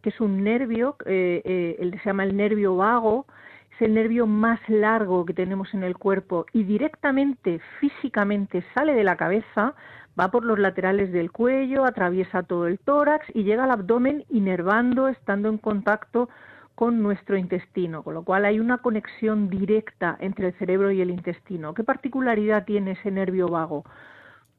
que 0.00 0.08
es 0.08 0.20
un 0.20 0.42
nervio, 0.42 0.96
eh, 1.04 1.42
eh, 1.44 1.90
se 2.02 2.08
llama 2.08 2.24
el 2.24 2.34
nervio 2.34 2.76
vago, 2.76 3.26
es 3.74 3.82
el 3.82 3.94
nervio 3.94 4.26
más 4.26 4.60
largo 4.68 5.24
que 5.24 5.34
tenemos 5.34 5.72
en 5.74 5.82
el 5.82 5.96
cuerpo 5.96 6.46
y 6.52 6.64
directamente, 6.64 7.60
físicamente, 7.80 8.64
sale 8.74 8.94
de 8.94 9.04
la 9.04 9.16
cabeza, 9.16 9.74
va 10.18 10.30
por 10.30 10.44
los 10.44 10.58
laterales 10.58 11.12
del 11.12 11.32
cuello, 11.32 11.84
atraviesa 11.84 12.42
todo 12.42 12.66
el 12.66 12.78
tórax 12.78 13.26
y 13.34 13.44
llega 13.44 13.64
al 13.64 13.72
abdomen 13.72 14.24
inervando, 14.30 15.08
estando 15.08 15.48
en 15.48 15.58
contacto 15.58 16.28
con 16.74 17.02
nuestro 17.02 17.36
intestino, 17.36 18.02
con 18.02 18.14
lo 18.14 18.24
cual 18.24 18.44
hay 18.44 18.58
una 18.58 18.78
conexión 18.78 19.48
directa 19.48 20.16
entre 20.20 20.48
el 20.48 20.54
cerebro 20.54 20.90
y 20.90 21.00
el 21.00 21.10
intestino. 21.10 21.74
¿Qué 21.74 21.84
particularidad 21.84 22.64
tiene 22.64 22.92
ese 22.92 23.10
nervio 23.10 23.48
vago? 23.48 23.84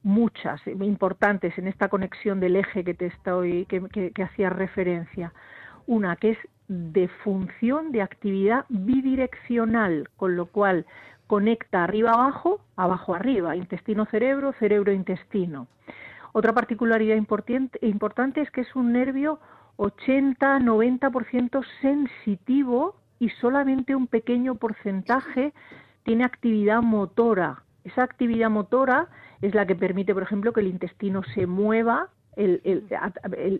Muchas, 0.04 0.62
importantes 0.68 1.58
en 1.58 1.68
esta 1.68 1.90
conexión 1.90 2.40
del 2.40 2.58
eje 2.58 2.84
que 2.84 2.94
te 2.94 3.08
estoy, 3.08 3.66
que, 3.66 4.12
que 4.14 4.24
hacía 4.24 4.50
referencia. 4.50 5.34
Una 5.88 6.16
que 6.16 6.32
es 6.32 6.38
de 6.68 7.08
función 7.08 7.92
de 7.92 8.02
actividad 8.02 8.66
bidireccional, 8.70 10.10
con 10.18 10.36
lo 10.36 10.48
cual 10.48 10.86
conecta 11.28 11.84
arriba 11.84 12.12
abajo, 12.12 12.62
abajo 12.76 13.16
arriba, 13.16 13.56
intestino 13.56 14.06
cerebro, 14.06 14.54
cerebro 14.60 14.92
intestino. 14.92 15.68
Otra 16.34 16.54
particularidad 16.54 17.16
importante 17.16 18.42
es 18.42 18.52
que 18.52 18.62
es 18.62 18.76
un 18.76 18.92
nervio 18.94 19.40
80-90% 19.78 21.66
sensitivo 21.82 22.96
y 23.20 23.30
solamente 23.30 23.96
un 23.96 24.08
pequeño 24.08 24.56
porcentaje 24.56 25.54
tiene 26.04 26.26
actividad 26.26 26.82
motora. 26.82 27.64
Esa 27.84 28.04
actividad 28.04 28.50
motora 28.50 29.08
es 29.42 29.54
la 29.56 29.66
que 29.66 29.76
permite, 29.76 30.14
por 30.14 30.24
ejemplo, 30.24 30.54
que 30.54 30.62
el 30.62 30.68
intestino 30.68 31.24
se 31.34 31.48
mueva, 31.48 32.10
el, 32.36 32.62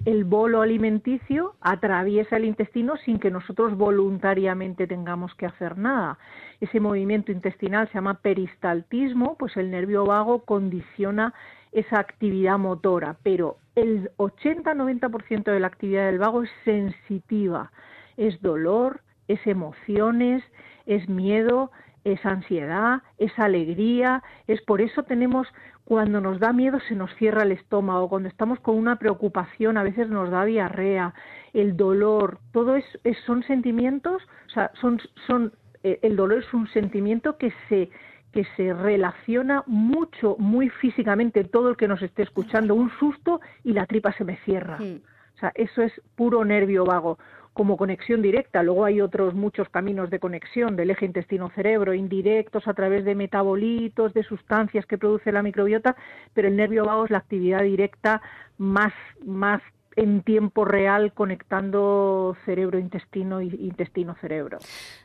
el, 0.06 0.24
bolo 0.26 0.62
alimenticio 0.62 1.56
atraviesa 1.62 2.38
el 2.38 2.46
intestino 2.46 2.98
sin 2.98 3.20
que 3.20 3.32
nosotros 3.32 3.78
voluntariamente 3.78 4.88
tengamos 4.88 5.34
que 5.36 5.46
hacer 5.46 5.78
nada. 5.78 6.18
Ese 6.60 6.80
movimiento 6.80 7.32
intestinal 7.32 7.88
se 7.88 7.96
llama 7.96 8.16
peristaltismo, 8.22 9.36
pues 9.38 9.56
el 9.58 9.72
nervio 9.72 10.06
vago 10.06 10.40
condiciona 10.44 11.34
esa 11.72 12.00
actividad 12.00 12.58
motora, 12.58 13.18
pero 13.24 13.58
el 13.76 14.10
80-90% 14.18 15.44
de 15.44 15.60
la 15.60 15.68
actividad 15.68 16.06
del 16.06 16.20
vago 16.20 16.44
es 16.44 16.50
sensitiva, 16.64 17.72
es 18.18 18.42
dolor, 18.42 19.02
es 19.28 19.46
emociones, 19.46 20.44
es 20.86 21.08
miedo, 21.10 21.72
es 22.06 22.24
ansiedad, 22.26 23.02
es 23.18 23.38
alegría, 23.38 24.24
es 24.48 24.62
por 24.62 24.80
eso 24.80 25.04
tenemos 25.04 25.48
cuando 25.86 26.20
nos 26.20 26.40
da 26.40 26.52
miedo 26.52 26.80
se 26.88 26.96
nos 26.96 27.14
cierra 27.16 27.44
el 27.44 27.52
estómago, 27.52 28.10
cuando 28.10 28.28
estamos 28.28 28.60
con 28.60 28.76
una 28.76 28.98
preocupación 28.98 29.78
a 29.78 29.84
veces 29.84 30.10
nos 30.10 30.32
da 30.32 30.44
diarrea, 30.44 31.14
el 31.54 31.78
dolor, 31.78 32.40
todo 32.52 32.76
es, 32.76 32.86
son 33.26 33.44
sentimientos, 33.44 34.22
o 34.48 34.50
sea, 34.50 34.72
son, 34.82 35.00
son 35.28 35.54
eh, 35.84 36.00
el 36.02 36.16
dolor 36.16 36.40
es 36.40 36.54
un 36.54 36.68
sentimiento 36.70 37.38
que 37.38 37.54
se 37.70 37.90
que 38.32 38.46
se 38.58 38.74
relaciona 38.74 39.64
mucho, 39.66 40.36
muy 40.38 40.68
físicamente, 40.68 41.46
todo 41.46 41.70
el 41.70 41.78
que 41.78 41.88
nos 41.88 42.02
esté 42.02 42.24
escuchando, 42.24 42.76
un 42.76 42.92
susto 43.00 43.40
y 43.64 43.72
la 43.72 43.86
tripa 43.86 44.12
se 44.12 44.26
me 44.26 44.36
cierra. 44.44 44.76
O 44.76 45.40
sea, 45.40 45.54
eso 45.56 45.82
es 45.82 45.94
puro 46.16 46.44
nervio 46.44 46.84
vago, 46.84 47.18
como 47.56 47.78
conexión 47.78 48.22
directa. 48.22 48.62
Luego 48.64 48.84
hay 48.84 49.00
otros 49.00 49.34
muchos 49.34 49.70
caminos 49.70 50.10
de 50.10 50.20
conexión 50.20 50.76
del 50.76 50.92
eje 50.92 51.06
intestino-cerebro, 51.06 51.94
indirectos 51.94 52.68
a 52.68 52.74
través 52.74 53.06
de 53.06 53.16
metabolitos, 53.16 54.14
de 54.14 54.24
sustancias 54.24 54.86
que 54.86 54.98
produce 54.98 55.32
la 55.32 55.42
microbiota, 55.42 55.96
pero 56.34 56.50
el 56.50 56.58
nervio 56.58 56.84
vago 56.84 57.06
es 57.06 57.12
la 57.12 57.20
actividad 57.20 57.64
directa 57.64 58.22
más, 58.58 58.92
más 59.26 59.62
en 59.96 60.22
tiempo 60.22 60.66
real 60.66 61.14
conectando 61.14 62.36
cerebro-intestino 62.44 63.42
y 63.42 63.48
intestino-cerebro. 63.48 64.60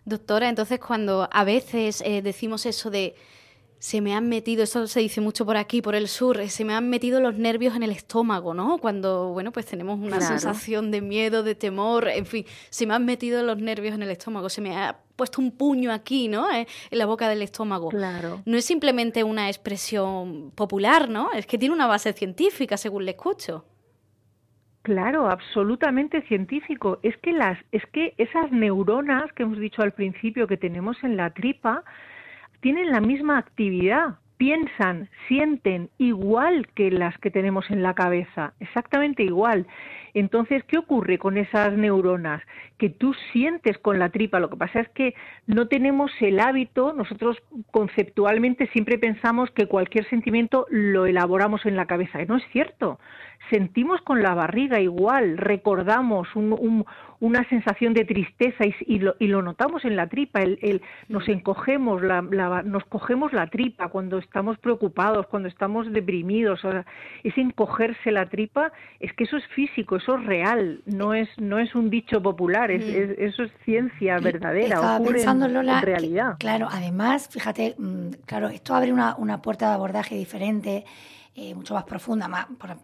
Doctora, 0.04 0.48
entonces 0.48 0.80
cuando 0.80 1.28
a 1.30 1.44
veces 1.44 2.02
eh, 2.04 2.20
decimos 2.20 2.66
eso 2.66 2.90
de 2.90 3.14
se 3.80 4.02
me 4.02 4.14
han 4.14 4.28
metido, 4.28 4.62
eso 4.62 4.86
se 4.86 5.00
dice 5.00 5.22
mucho 5.22 5.46
por 5.46 5.56
aquí, 5.56 5.80
por 5.80 5.94
el 5.94 6.06
sur, 6.06 6.38
eh, 6.38 6.50
se 6.50 6.66
me 6.66 6.74
han 6.74 6.90
metido 6.90 7.18
los 7.18 7.38
nervios 7.38 7.74
en 7.74 7.82
el 7.82 7.92
estómago, 7.92 8.52
¿no? 8.52 8.76
Cuando, 8.76 9.32
bueno, 9.32 9.52
pues 9.52 9.64
tenemos 9.64 9.98
una 9.98 10.20
sensación 10.20 10.90
de 10.90 11.00
miedo, 11.00 11.42
de 11.42 11.54
temor, 11.54 12.08
en 12.08 12.26
fin, 12.26 12.44
se 12.68 12.86
me 12.86 12.92
han 12.92 13.06
metido 13.06 13.42
los 13.42 13.56
nervios 13.56 13.94
en 13.94 14.02
el 14.02 14.10
estómago, 14.10 14.50
se 14.50 14.60
me 14.60 14.76
ha 14.76 14.98
puesto 15.16 15.40
un 15.40 15.56
puño 15.56 15.92
aquí, 15.92 16.28
¿no? 16.28 16.50
Eh, 16.50 16.66
en 16.90 16.98
la 16.98 17.06
boca 17.06 17.26
del 17.30 17.40
estómago. 17.40 17.88
Claro. 17.88 18.42
No 18.44 18.58
es 18.58 18.66
simplemente 18.66 19.24
una 19.24 19.48
expresión 19.48 20.50
popular, 20.50 21.08
¿no? 21.08 21.32
Es 21.32 21.46
que 21.46 21.56
tiene 21.56 21.74
una 21.74 21.86
base 21.86 22.12
científica, 22.12 22.76
según 22.76 23.06
le 23.06 23.12
escucho. 23.12 23.64
Claro, 24.82 25.30
absolutamente 25.30 26.20
científico. 26.22 26.98
Es 27.02 27.16
que 27.18 27.32
las, 27.32 27.58
es 27.72 27.82
que 27.94 28.12
esas 28.18 28.52
neuronas 28.52 29.32
que 29.32 29.44
hemos 29.44 29.58
dicho 29.58 29.80
al 29.80 29.92
principio 29.92 30.46
que 30.46 30.58
tenemos 30.58 30.98
en 31.02 31.16
la 31.16 31.30
tripa 31.30 31.82
tienen 32.60 32.90
la 32.90 33.00
misma 33.00 33.38
actividad, 33.38 34.16
piensan, 34.40 35.10
sienten 35.28 35.90
igual 35.98 36.66
que 36.74 36.90
las 36.90 37.16
que 37.18 37.30
tenemos 37.30 37.70
en 37.70 37.82
la 37.82 37.94
cabeza, 37.94 38.54
exactamente 38.58 39.22
igual. 39.22 39.66
Entonces, 40.14 40.64
¿qué 40.64 40.78
ocurre 40.78 41.18
con 41.18 41.36
esas 41.36 41.74
neuronas? 41.74 42.42
Que 42.78 42.88
tú 42.88 43.14
sientes 43.32 43.76
con 43.76 43.98
la 43.98 44.08
tripa. 44.08 44.40
Lo 44.40 44.48
que 44.48 44.56
pasa 44.56 44.80
es 44.80 44.88
que 44.88 45.14
no 45.46 45.68
tenemos 45.68 46.10
el 46.20 46.40
hábito, 46.40 46.94
nosotros 46.94 47.36
conceptualmente 47.70 48.66
siempre 48.68 48.98
pensamos 48.98 49.50
que 49.50 49.66
cualquier 49.66 50.08
sentimiento 50.08 50.66
lo 50.70 51.04
elaboramos 51.04 51.66
en 51.66 51.76
la 51.76 51.84
cabeza. 51.84 52.22
Y 52.22 52.26
no 52.26 52.38
es 52.38 52.44
cierto 52.50 52.98
sentimos 53.48 54.00
con 54.02 54.22
la 54.22 54.34
barriga 54.34 54.80
igual, 54.80 55.38
recordamos 55.38 56.28
una 56.34 57.48
sensación 57.48 57.94
de 57.94 58.04
tristeza 58.04 58.64
y, 58.86 58.98
lo, 58.98 59.42
notamos 59.42 59.84
en 59.84 59.96
la 59.96 60.08
tripa, 60.08 60.40
el, 60.40 60.82
nos 61.08 61.26
encogemos, 61.28 62.02
nos 62.02 62.84
cogemos 62.84 63.32
la 63.32 63.46
tripa 63.46 63.88
cuando 63.88 64.18
estamos 64.18 64.58
preocupados, 64.58 65.26
cuando 65.26 65.48
estamos 65.48 65.90
deprimidos, 65.92 66.64
o 66.64 66.70
ese 67.24 67.40
encogerse 67.40 68.10
la 68.10 68.26
tripa, 68.26 68.72
es 69.00 69.12
que 69.14 69.24
eso 69.24 69.36
es 69.36 69.46
físico, 69.48 69.96
eso 69.96 70.16
es 70.16 70.26
real, 70.26 70.82
no 70.86 71.14
es, 71.14 71.28
no 71.38 71.58
es 71.58 71.74
un 71.74 71.88
dicho 71.90 72.22
popular, 72.22 72.70
es, 72.70 72.84
mm. 72.84 73.22
eso 73.22 73.42
es 73.44 73.52
ciencia 73.64 74.18
verdadera, 74.18 74.96
ocurre 74.96 75.22
en, 75.22 75.82
realidad. 75.82 76.36
claro, 76.38 76.68
además, 76.70 77.28
fíjate, 77.32 77.74
mm, 77.78 78.10
claro, 78.26 78.48
esto 78.48 78.74
abre 78.74 78.92
una, 78.92 79.16
una 79.16 79.40
puerta 79.42 79.68
de 79.68 79.74
abordaje 79.74 80.14
diferente 80.14 80.84
eh, 81.32 81.54
mucho 81.54 81.74
más 81.74 81.84
profunda, 81.84 82.28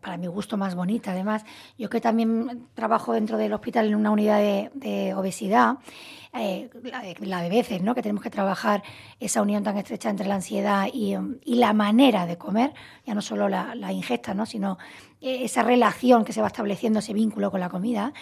para, 0.00 0.16
mi 0.16 0.28
gusto 0.28 0.56
más 0.56 0.76
bonita. 0.76 1.10
Además, 1.10 1.44
yo 1.76 1.90
que 1.90 2.00
también 2.00 2.68
trabajo 2.74 3.12
dentro 3.12 3.36
del 3.38 3.52
hospital 3.52 3.88
en 3.88 3.96
una 3.96 4.12
unidad 4.12 4.38
de, 4.38 5.14
obesidad, 5.14 5.78
eh, 6.32 6.70
la, 7.20 7.42
de 7.42 7.48
veces, 7.48 7.82
¿no? 7.82 7.92
que 7.92 8.02
tenemos 8.02 8.22
que 8.22 8.30
trabajar 8.30 8.84
esa 9.18 9.42
unión 9.42 9.64
tan 9.64 9.76
estrecha 9.76 10.10
entre 10.10 10.28
la 10.28 10.36
ansiedad 10.36 10.86
y, 10.92 11.16
la 11.44 11.72
manera 11.72 12.24
de 12.24 12.38
comer, 12.38 12.72
ya 13.04 13.14
no 13.14 13.20
solo 13.20 13.48
la, 13.48 13.92
ingesta, 13.92 14.32
¿no? 14.32 14.46
sino 14.46 14.78
eh, 15.20 15.40
esa 15.42 15.64
relación 15.64 16.24
que 16.24 16.32
se 16.32 16.40
va 16.40 16.46
estableciendo, 16.46 17.00
ese 17.00 17.14
vínculo 17.14 17.50
con 17.50 17.58
la 17.58 17.68
comida. 17.68 18.12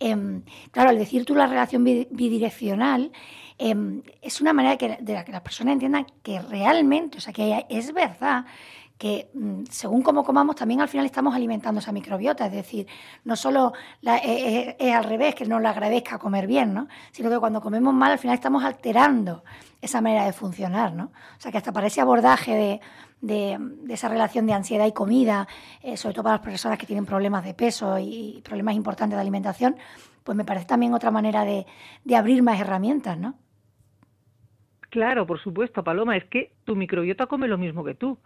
Em, 0.00 0.44
claro, 0.70 0.88
al 0.88 0.98
decir 0.98 1.26
tú 1.26 1.34
la 1.34 1.46
relación 1.46 1.84
bidireccional, 1.84 3.12
em, 3.58 4.02
es 4.22 4.40
una 4.40 4.54
manera 4.54 4.76
de 4.76 5.24
que 5.24 5.32
las 5.32 5.42
personas 5.42 5.74
entiendan 5.74 6.06
que 6.22 6.40
realmente, 6.40 7.18
o 7.18 7.20
sea, 7.20 7.34
que 7.34 7.66
es 7.68 7.92
verdad 7.92 8.46
que 8.98 9.30
mm, 9.34 9.64
según 9.70 10.02
cómo 10.02 10.24
comamos 10.24 10.56
también 10.56 10.80
al 10.80 10.88
final 10.88 11.06
estamos 11.06 11.34
alimentando 11.34 11.80
esa 11.80 11.92
microbiota, 11.92 12.46
es 12.46 12.52
decir, 12.52 12.86
no 13.24 13.36
solo 13.36 13.72
eh, 14.02 14.20
eh, 14.24 14.76
es, 14.78 14.94
al 14.94 15.04
revés, 15.04 15.34
que 15.34 15.46
no 15.46 15.58
le 15.60 15.68
agradezca 15.68 16.18
comer 16.18 16.46
bien, 16.46 16.72
¿no? 16.74 16.88
sino 17.10 17.30
que 17.30 17.38
cuando 17.38 17.60
comemos 17.60 17.92
mal 17.92 18.12
al 18.12 18.18
final 18.18 18.34
estamos 18.34 18.64
alterando 18.64 19.44
esa 19.80 20.00
manera 20.00 20.24
de 20.24 20.32
funcionar, 20.32 20.94
¿no? 20.94 21.04
O 21.04 21.40
sea 21.40 21.52
que 21.52 21.58
hasta 21.58 21.72
para 21.72 21.88
ese 21.88 22.00
abordaje 22.00 22.80
de, 23.20 23.58
esa 23.88 24.08
relación 24.08 24.46
de 24.46 24.54
ansiedad 24.54 24.86
y 24.86 24.92
comida, 24.92 25.46
eh, 25.82 25.96
sobre 25.96 26.14
todo 26.14 26.24
para 26.24 26.36
las 26.36 26.44
personas 26.44 26.78
que 26.78 26.86
tienen 26.86 27.04
problemas 27.04 27.44
de 27.44 27.52
peso 27.52 27.98
y, 27.98 28.40
problemas 28.42 28.76
importantes 28.76 29.16
de 29.16 29.20
alimentación, 29.20 29.76
pues 30.22 30.36
me 30.36 30.44
parece 30.44 30.66
también 30.66 30.94
otra 30.94 31.10
manera 31.10 31.44
de, 31.44 31.66
de 32.04 32.16
abrir 32.16 32.42
más 32.42 32.58
herramientas, 32.58 33.18
¿no? 33.18 33.34
Claro, 34.94 35.26
por 35.26 35.40
supuesto, 35.40 35.82
Paloma, 35.82 36.16
es 36.16 36.24
que 36.26 36.52
tu 36.62 36.76
microbiota 36.76 37.26
come 37.26 37.48
lo 37.48 37.58
mismo 37.58 37.82
que 37.82 37.96
tú. 37.96 38.16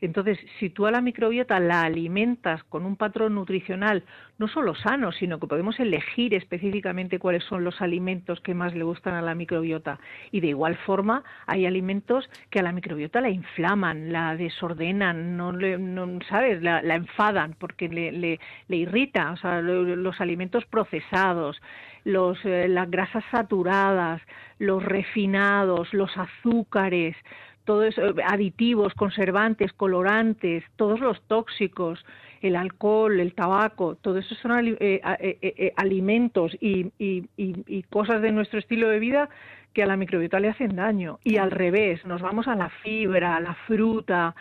Entonces, 0.00 0.38
si 0.58 0.70
tú 0.70 0.86
a 0.86 0.90
la 0.90 1.02
microbiota 1.02 1.60
la 1.60 1.82
alimentas 1.82 2.64
con 2.64 2.86
un 2.86 2.96
patrón 2.96 3.34
nutricional 3.34 4.04
no 4.38 4.48
solo 4.48 4.74
sano, 4.74 5.12
sino 5.12 5.38
que 5.38 5.46
podemos 5.46 5.78
elegir 5.78 6.32
específicamente 6.32 7.18
cuáles 7.18 7.44
son 7.44 7.62
los 7.62 7.82
alimentos 7.82 8.40
que 8.40 8.54
más 8.54 8.74
le 8.74 8.84
gustan 8.84 9.12
a 9.12 9.20
la 9.20 9.34
microbiota. 9.34 10.00
Y 10.32 10.40
de 10.40 10.48
igual 10.48 10.76
forma, 10.86 11.24
hay 11.46 11.66
alimentos 11.66 12.28
que 12.48 12.60
a 12.60 12.62
la 12.62 12.72
microbiota 12.72 13.20
la 13.20 13.28
inflaman, 13.28 14.10
la 14.10 14.34
desordenan, 14.34 15.36
no, 15.36 15.52
le, 15.52 15.76
no 15.76 16.08
sabes, 16.26 16.62
la, 16.62 16.80
enfadan 16.94 17.54
porque 17.58 17.90
le, 17.90 18.12
le, 18.12 18.40
le, 18.68 18.76
irrita. 18.76 19.32
O 19.32 19.36
sea, 19.36 19.60
los 19.60 20.20
alimentos 20.22 20.64
procesados, 20.64 21.60
los, 22.04 22.38
eh, 22.44 22.68
las 22.68 22.90
grasas 22.90 23.24
saturadas, 23.30 24.22
los 24.58 24.82
refinados, 24.82 25.92
los 25.92 26.10
azúcares, 26.16 27.16
todos 27.64 27.96
eh, 27.98 28.14
aditivos, 28.26 28.94
conservantes, 28.94 29.72
colorantes, 29.72 30.64
todos 30.76 31.00
los 31.00 31.20
tóxicos, 31.22 32.04
el 32.42 32.56
alcohol, 32.56 33.20
el 33.20 33.34
tabaco, 33.34 33.96
todo 33.96 34.18
eso 34.18 34.34
son 34.36 34.76
eh, 34.78 35.00
eh, 35.00 35.72
alimentos 35.76 36.56
y, 36.60 37.82
cosas 37.88 38.20
de 38.20 38.32
nuestro 38.32 38.58
estilo 38.58 38.88
de 38.88 38.98
vida 38.98 39.28
que 39.72 39.82
a 39.82 39.86
la 39.86 39.96
microbiota 39.96 40.40
le 40.40 40.48
hacen 40.48 40.76
daño. 40.76 41.18
Y 41.24 41.38
al 41.38 41.50
revés, 41.50 42.04
nos 42.04 42.20
vamos 42.20 42.46
a 42.46 42.54
la 42.54 42.68
fibra, 42.68 43.36
a 43.36 43.40
la 43.40 43.54
fruta, 43.66 44.34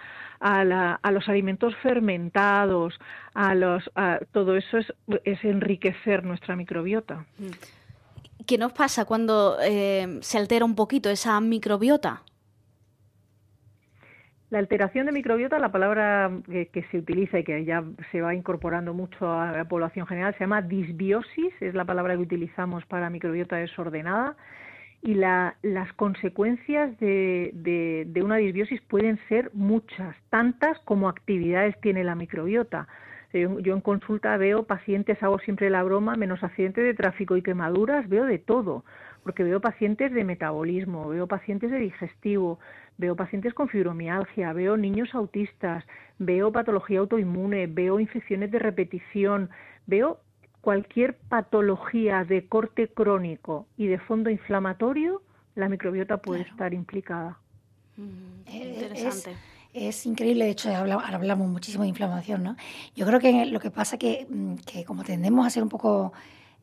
a, 0.44 1.12
los 1.12 1.30
alimentos 1.30 1.76
fermentados, 1.78 3.00
a 3.34 3.56
los, 3.56 3.89
todo 4.32 4.58
eso 4.58 4.78
es, 4.78 4.94
es, 5.24 5.44
enriquecer 5.44 6.24
nuestra 6.24 6.56
microbiota. 6.56 7.26
¿Qué 8.46 8.58
nos 8.58 8.74
pasa 8.74 9.06
cuando 9.06 9.58
se 9.60 10.38
altera 10.38 10.66
un 10.66 10.76
poquito 10.76 11.10
esa 11.10 11.39
microbiota? 11.39 12.24
La 14.54 14.60
alteración 14.60 15.08
de 15.08 15.12
microbiota, 15.14 15.58
la 15.58 15.72
palabra 15.72 16.30
que, 16.46 16.86
se 16.91 17.00
utiliza 17.00 17.39
y 17.39 17.44
que 17.44 17.66
ya 17.66 17.84
se 18.12 18.22
va 18.22 18.36
incorporando 18.36 18.94
mucho 18.94 19.34
a 19.34 19.52
la 19.52 19.66
población 19.66 20.06
general, 20.06 20.36
se 20.36 20.41
llama 20.41 20.62
disbiosis, 20.62 21.54
es 21.60 21.74
la 21.74 21.86
palabra 21.86 22.14
que 22.14 22.22
utilizamos 22.22 22.86
para 22.86 23.10
microbiota 23.10 23.56
desordenada. 23.56 24.36
Y 25.06 25.16
las 25.16 25.93
consecuencias 25.97 26.97
de, 26.99 28.22
una 28.24 28.38
disbiosis 28.38 28.80
pueden 28.84 29.20
ser 29.28 29.51
muchas, 29.54 30.16
tantas 30.30 30.80
como 30.86 31.10
actividades 31.10 31.80
tiene 31.82 32.06
la 32.06 32.16
microbiota. 32.16 32.88
Yo, 33.34 33.60
yo 33.60 33.74
en 33.74 33.82
consulta 33.82 34.38
veo 34.38 34.64
pacientes, 34.64 35.22
hago 35.22 35.39
siempre 35.39 35.70
la 35.70 35.84
broma, 35.84 36.16
menos 36.16 36.41
accidentes 36.41 36.86
de 36.86 36.93
tráfico 36.93 37.36
y 37.36 37.41
quemaduras, 37.41 38.08
veo 38.08 38.24
de 38.24 38.38
todo, 38.38 38.86
porque 39.24 39.43
veo 39.43 39.60
pacientes 39.60 40.14
de 40.14 40.24
metabolismo, 40.24 41.10
veo 41.10 41.28
pacientes 41.28 41.70
de 41.70 41.80
digestivo, 41.80 42.60
veo 42.97 43.18
pacientes 43.18 43.54
con 43.54 43.68
fibromialgia, 43.68 44.54
veo 44.54 44.78
niños 44.78 45.14
autistas, 45.14 45.84
veo 46.18 46.54
patología 46.54 46.99
autoinmune, 46.99 47.68
veo 47.68 47.99
infecciones 47.99 48.51
de 48.51 48.60
repetición, 48.60 49.49
veo 49.86 50.20
cualquier 50.64 51.18
patología 51.18 52.24
de 52.24 52.47
corte 52.47 52.88
crónico 52.88 53.68
y 53.76 53.88
de 53.88 53.99
fondo 53.99 54.30
inflamatorio, 54.30 55.22
la 55.55 55.68
microbiota 55.68 56.18
puede 56.18 56.43
estar 56.43 56.74
implicada. 56.74 57.38
Mm, 57.97 58.49
interesante. 58.49 59.36
Es, 59.74 60.05
increíble, 60.05 60.45
de 60.45 60.51
hecho, 60.51 60.74
hablamos, 60.74 61.03
hablamos 61.03 61.49
muchísimo 61.49 61.84
de 61.84 61.89
inflamación, 61.89 62.43
¿no? 62.43 62.55
Yo 62.95 63.05
creo 63.05 63.20
que 63.20 63.45
lo 63.45 63.59
que 63.59 63.72
pasa 63.72 63.97
que, 63.97 64.26
mm, 64.30 64.55
que 64.66 64.86
como 64.86 65.03
tendemos 65.03 65.45
a 65.45 65.49
ser 65.49 65.64
un 65.64 65.70
poco 65.70 66.14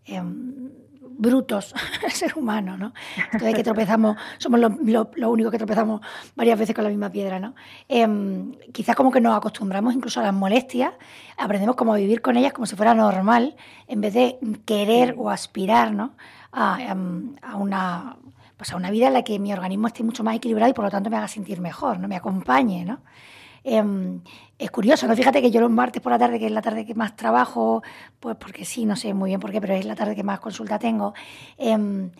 em, 0.06 0.70
brutos, 1.18 1.74
el 2.04 2.12
ser 2.12 2.36
humano, 2.36 2.76
¿no? 2.76 2.92
Entonces 3.32 3.54
que 3.54 3.64
tropezamos, 3.64 4.16
somos 4.38 4.60
los 4.60 4.72
lo, 5.16 5.30
únicos 5.30 5.52
que 5.52 5.58
tropezamos 5.58 6.00
varias 6.34 6.58
veces 6.58 6.74
con 6.74 6.84
la 6.84 6.90
misma 6.90 7.10
piedra, 7.10 7.38
¿no? 7.38 7.54
Em, 7.88 8.52
quizás 8.72 8.96
como 8.96 9.10
que 9.10 9.20
nos 9.20 9.36
acostumbramos 9.36 9.94
incluso 9.94 10.20
a 10.20 10.22
las 10.22 10.34
molestias, 10.34 10.92
aprendemos 11.36 11.76
cómo 11.76 11.94
vivir 11.94 12.22
con 12.22 12.36
ellas 12.36 12.52
como 12.52 12.66
si 12.66 12.76
fuera 12.76 12.94
normal, 12.94 13.56
en 13.86 14.00
vez 14.00 14.14
de 14.14 14.38
querer 14.64 15.14
o 15.18 15.30
aspirar, 15.30 15.92
¿no? 15.92 16.14
A, 16.52 16.82
em, 16.82 17.36
a 17.42 17.56
una 17.56 18.16
pues 18.56 18.74
a 18.74 18.76
una 18.76 18.90
vida 18.90 19.06
en 19.06 19.14
la 19.14 19.22
que 19.22 19.38
mi 19.38 19.54
organismo 19.54 19.86
esté 19.86 20.02
mucho 20.02 20.22
más 20.22 20.36
equilibrado 20.36 20.70
y 20.70 20.74
por 20.74 20.84
lo 20.84 20.90
tanto 20.90 21.08
me 21.08 21.16
haga 21.16 21.28
sentir 21.28 21.62
mejor, 21.62 21.98
¿no? 21.98 22.08
Me 22.08 22.16
acompañe, 22.16 22.84
¿no? 22.84 23.00
Em, 23.64 24.20
es 24.58 24.70
curioso, 24.70 25.06
¿no? 25.06 25.16
Fíjate 25.16 25.42
que 25.42 25.50
yo 25.50 25.60
los 25.60 25.70
martes 25.70 26.02
por 26.02 26.12
la 26.12 26.18
tarde, 26.18 26.38
que 26.38 26.46
es 26.46 26.52
la 26.52 26.62
tarde 26.62 26.86
que 26.86 26.94
más 26.94 27.16
trabajo, 27.16 27.82
pues 28.18 28.36
porque 28.36 28.64
sí, 28.64 28.86
no 28.86 28.96
sé 28.96 29.14
muy 29.14 29.30
bien 29.30 29.40
por 29.40 29.52
qué, 29.52 29.60
pero 29.60 29.74
es 29.74 29.84
la 29.84 29.94
tarde 29.94 30.14
que 30.14 30.22
más 30.22 30.40
consulta 30.40 30.78
tengo. 30.78 31.14
Em, 31.58 32.10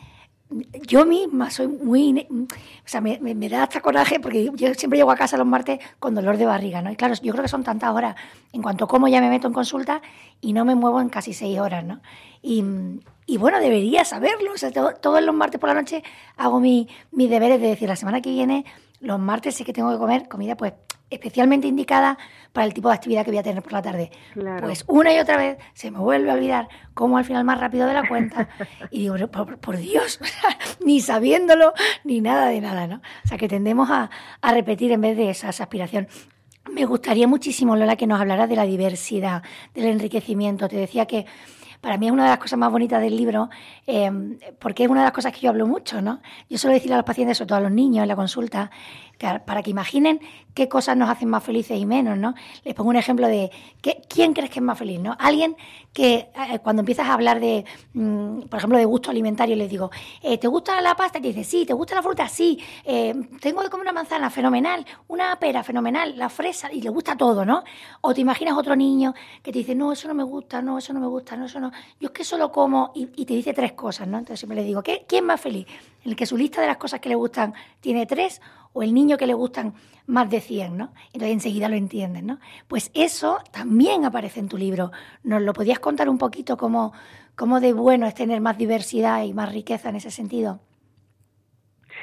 yo 0.86 1.07
misma 1.07 1.51
soy 1.51 1.68
muy. 1.68 2.26
O 2.30 2.88
sea, 2.88 3.01
me, 3.01 3.18
da 3.49 3.62
hasta 3.62 3.80
coraje 3.80 4.18
porque 4.18 4.51
yo 4.55 4.74
siempre 4.74 4.99
llego 4.99 5.11
a 5.11 5.16
casa 5.16 5.36
los 5.36 5.47
martes 5.47 5.78
con 5.99 6.14
dolor 6.14 6.36
de 6.36 6.47
barriga, 6.47 6.82
¿no? 6.82 6.91
Y 6.91 6.97
claro, 6.97 7.14
yo 7.22 7.32
creo 7.32 7.43
que 7.43 7.49
son 7.49 7.62
tantas 7.62 7.91
horas. 7.91 8.16
En 8.53 8.62
cuanto 8.62 8.88
como 8.88 9.07
ya 9.07 9.20
me 9.20 9.30
meto 9.30 9.47
en 9.47 9.53
consulta 9.53 10.03
y 10.41 10.53
no 10.53 10.64
me 10.64 10.74
muevo 10.74 11.01
en 11.01 11.09
casi 11.09 11.34
seis 11.34 11.59
horas, 11.61 11.84
¿no? 11.84 12.01
Y 13.31 13.37
bueno, 13.37 13.61
debería 13.61 14.05
saberlo. 14.05 14.53
O 14.53 14.59
sea, 14.59 14.72
todos 14.72 15.22
los 15.22 15.35
martes 15.35 15.61
por 15.61 15.68
la 15.68 15.74
noche 15.74 16.03
hago 16.37 16.59
mi, 16.59 16.89
mis 17.12 17.31
deberes 17.31 17.61
de 17.61 17.68
decir, 17.68 17.89
la 17.89 17.95
semana 17.95 18.20
que 18.20 18.31
viene, 18.31 18.64
los 18.99 19.20
martes 19.20 19.55
sí 19.55 19.62
que 19.62 19.72
tengo 19.72 19.93
que 19.93 19.99
comer 19.99 20.26
comida, 20.26 20.57
pues 20.57 20.72
especialmente 21.11 21.68
indicada 21.68 22.18
para 22.53 22.66
el 22.66 22.74
tipo 22.74 22.89
de 22.89 22.97
actividad 22.97 23.24
que 23.24 23.31
voy 23.31 23.39
a 23.39 23.45
tener 23.45 23.62
por 23.62 23.72
la 23.72 23.83
tarde. 23.83 24.11
Pues 24.61 24.85
una 24.89 25.14
y 25.14 25.20
otra 25.20 25.37
vez 25.37 25.59
se 25.74 25.93
me 25.93 25.99
vuelve 25.99 26.28
a 26.28 26.35
olvidar 26.35 26.68
cómo 26.93 27.18
al 27.18 27.24
final 27.24 27.45
más 27.45 27.61
rápido 27.61 27.87
de 27.87 27.95
la 27.95 28.09
cuenta 28.09 28.49
y 28.91 28.99
digo, 28.99 29.14
por, 29.28 29.76
Dios, 29.76 30.18
ni 30.85 31.01
sabiéndolo, 31.01 31.72
ni 32.03 32.20
nada 32.20 32.49
de 32.49 32.61
nada, 32.61 32.89
¿no? 32.89 32.97
O 33.24 33.28
sea, 33.28 33.39
que 33.39 33.47
tendemos 33.47 33.91
a, 33.91 34.11
a 34.41 34.53
repetir 34.53 34.91
en 34.91 35.03
vez 35.03 35.16
de 35.16 35.31
esa, 35.31 35.51
aspiración. 35.51 36.09
Me 36.68 36.85
gustaría 36.85 37.28
muchísimo, 37.28 37.76
Lola, 37.76 37.95
que 37.95 38.09
nos 38.09 38.20
hablara 38.20 38.49
de 38.49 38.57
la 38.57 38.64
diversidad, 38.64 39.45
del 39.72 39.87
enriquecimiento. 39.87 40.68
Te 40.68 40.76
decía 40.76 41.07
que 41.07 41.26
para 41.81 41.97
mí 41.97 42.07
es 42.07 42.12
una 42.12 42.24
de 42.24 42.31
las 42.31 42.39
cosas 42.39 42.59
más 42.59 42.70
bonitas 42.70 43.01
del 43.01 43.16
libro, 43.16 43.49
em, 43.87 44.39
porque 44.59 44.85
es 44.85 44.91
una 44.91 45.01
de 45.01 45.07
las 45.07 45.12
cosas 45.12 45.33
que 45.33 45.41
yo 45.41 45.51
hablo 45.51 45.66
mucho, 45.66 46.03
¿no? 46.03 46.20
Yo 46.49 46.59
suelo 46.59 46.74
decirle 46.74 46.95
a 46.95 46.99
los 46.99 47.07
pacientes, 47.07 47.39
sobre 47.39 47.49
todo 47.49 47.59
a 47.59 47.62
los 47.62 47.72
niños 47.72 48.03
en 48.03 48.09
la 48.09 48.16
consulta, 48.16 48.70
para 49.18 49.62
que 49.62 49.70
imaginen 49.70 50.20
qué 50.55 50.68
cosas 50.68 50.96
nos 50.96 51.09
hacen 51.09 51.28
más 51.28 51.42
felices 51.42 51.78
y 51.78 51.86
menos, 51.86 52.18
¿no? 52.18 52.34
Les 52.64 52.74
pongo 52.74 52.90
un 52.90 52.96
ejemplo 52.96 53.28
de 53.28 53.51
quién 54.09 54.32
crees 54.32 54.51
que 54.51 54.59
es 54.59 54.64
más 54.64 54.78
feliz, 54.78 55.01
¿no? 55.01 55.16
Alguien 55.18 55.57
que 55.92 56.30
eh, 56.34 56.59
cuando 56.62 56.80
empiezas 56.80 57.09
a 57.09 57.14
hablar 57.14 57.40
de, 57.40 57.64
mm, 57.94 58.42
por 58.42 58.59
ejemplo, 58.59 58.78
de 58.78 58.84
gusto 58.84 59.11
alimentario, 59.11 59.57
les 59.57 59.68
digo, 59.68 59.90
eh, 60.22 60.38
¿te 60.38 60.46
gusta 60.48 60.80
la 60.80 60.94
pasta? 60.94 61.18
Y 61.18 61.22
te 61.22 61.28
dice, 61.28 61.44
sí, 61.44 61.66
¿te 61.66 61.72
gusta 61.72 61.94
la 61.94 62.03
fruta? 62.03 62.28
Sí, 62.28 62.59
eh, 62.84 63.14
tengo 63.40 63.62
que 63.62 63.70
comer 63.70 63.86
una 63.86 63.92
manzana, 63.92 64.30
fenomenal, 64.30 64.84
una 65.09 65.38
pera, 65.38 65.62
fenomenal, 65.62 66.16
la 66.16 66.28
fresa, 66.28 66.72
y 66.72 66.80
le 66.80 66.90
gusta 66.90 67.16
todo, 67.16 67.44
¿no? 67.44 67.64
O 68.03 68.14
te 68.14 68.20
imaginas 68.20 68.57
otro 68.57 68.76
niño 68.76 69.14
que 69.42 69.53
te 69.53 69.59
dice, 69.59 69.74
no, 69.74 69.92
eso 69.92 70.09
no 70.09 70.14
me 70.14 70.24
gusta, 70.24 70.62
no, 70.62 70.78
eso 70.78 70.92
no 70.92 71.01
me 71.01 71.07
gusta, 71.07 71.36
no, 71.36 71.46
eso 71.46 71.61
no, 71.61 71.72
yo 71.98 72.09
es 72.09 72.12
que 72.12 72.24
solo 72.24 72.53
como, 72.53 72.92
y, 72.94 73.07
te 73.24 73.34
dice 73.34 73.53
tres 73.53 73.72
cosas, 73.72 74.07
¿no? 74.07 74.18
Entonces 74.18 74.40
siempre 74.40 74.57
le 74.57 74.64
digo, 74.64 74.82
¿qué, 74.82 75.05
¿quién 75.07 75.24
más 75.24 75.40
feliz? 75.40 75.66
¿El 76.05 76.16
que 76.16 76.26
su 76.26 76.36
lista 76.36 76.61
de 76.61 76.66
las 76.66 76.76
cosas 76.76 77.01
que 77.01 77.09
le 77.09 77.14
gustan 77.14 77.53
tiene 77.80 78.07
tres 78.07 78.40
o 78.73 78.83
el 78.83 78.95
niño 78.95 79.16
que 79.16 79.27
le 79.27 79.35
gustan 79.35 79.75
más 80.07 80.29
de 80.31 80.41
100, 80.41 80.77
¿no? 80.77 80.93
Entonces 81.12 81.33
enseguida 81.33 81.68
lo 81.68 81.77
entienden, 81.77 82.27
¿no? 82.27 82.39
Pues 82.68 82.91
eso 82.95 83.39
también 83.53 84.05
aparece 84.05 84.41
en 84.41 84.49
tu 84.49 84.57
libro. 84.57 84.91
¿Nos 85.23 85.43
lo 85.43 85.53
podías 85.53 85.79
contar 85.79 86.09
un 86.09 86.18
poquito 86.18 86.57
cómo, 86.57 86.93
cómo 87.37 87.61
de 87.61 87.73
bueno 87.73 88.07
es 88.07 88.14
tener 88.14 88.41
más 88.41 88.59
diversidad 88.59 89.23
y 89.25 89.33
más 89.33 89.53
riqueza 89.53 89.89
en 89.89 89.97
ese 89.97 90.11
sentido? 90.11 90.61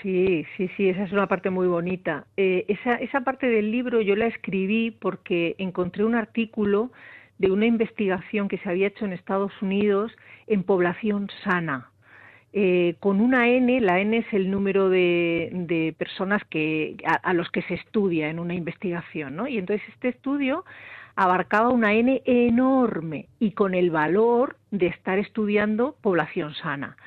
Sí, 0.01 0.45
sí, 0.55 0.70
sí, 0.78 0.89
esa 0.89 1.03
es 1.03 1.11
una 1.11 1.28
parte 1.28 1.49
muy 1.49 1.68
bonita. 1.68 2.28
Eh, 2.38 2.65
esa, 2.68 2.95
esa 2.95 3.22
parte 3.22 3.47
del 3.47 3.72
libro 3.72 4.01
yo 4.01 4.15
la 4.15 4.28
escribí 4.28 4.91
porque 4.91 5.55
encontré 5.57 6.05
un 6.05 6.15
artículo 6.15 6.91
de 7.39 7.51
una 7.51 7.65
investigación 7.65 8.47
que 8.47 8.57
se 8.59 8.70
había 8.70 8.88
hecho 8.88 9.05
en 9.05 9.13
Estados 9.13 9.51
Unidos 9.61 10.11
en 10.47 10.63
población 10.63 11.30
sana. 11.43 11.91
Eh, 12.60 12.95
con 12.99 13.22
una 13.22 13.49
N, 13.49 13.80
la 13.82 13.99
N 13.99 14.18
es 14.18 14.34
el 14.34 14.49
número 14.49 14.89
de, 14.89 15.93
personas 15.95 16.41
que, 16.45 16.97
a, 17.05 17.32
los 17.36 17.51
que 17.51 17.62
se 17.62 17.76
estudia 17.76 18.32
en 18.32 18.39
una 18.39 18.55
investigación, 18.55 19.36
¿no? 19.36 19.47
Y 19.47 19.60
entonces 19.60 19.88
este 19.89 20.08
estudio 20.08 20.66
abarcaba 21.16 21.70
una 21.70 21.93
N 21.93 22.20
enorme 22.26 23.28
y 23.39 23.51
con 23.51 23.76
el 23.76 23.91
valor 23.91 24.55
de 24.72 24.88
estar 24.88 25.20
estudiando 25.20 25.97
población 26.01 26.55
sana. 26.55 26.97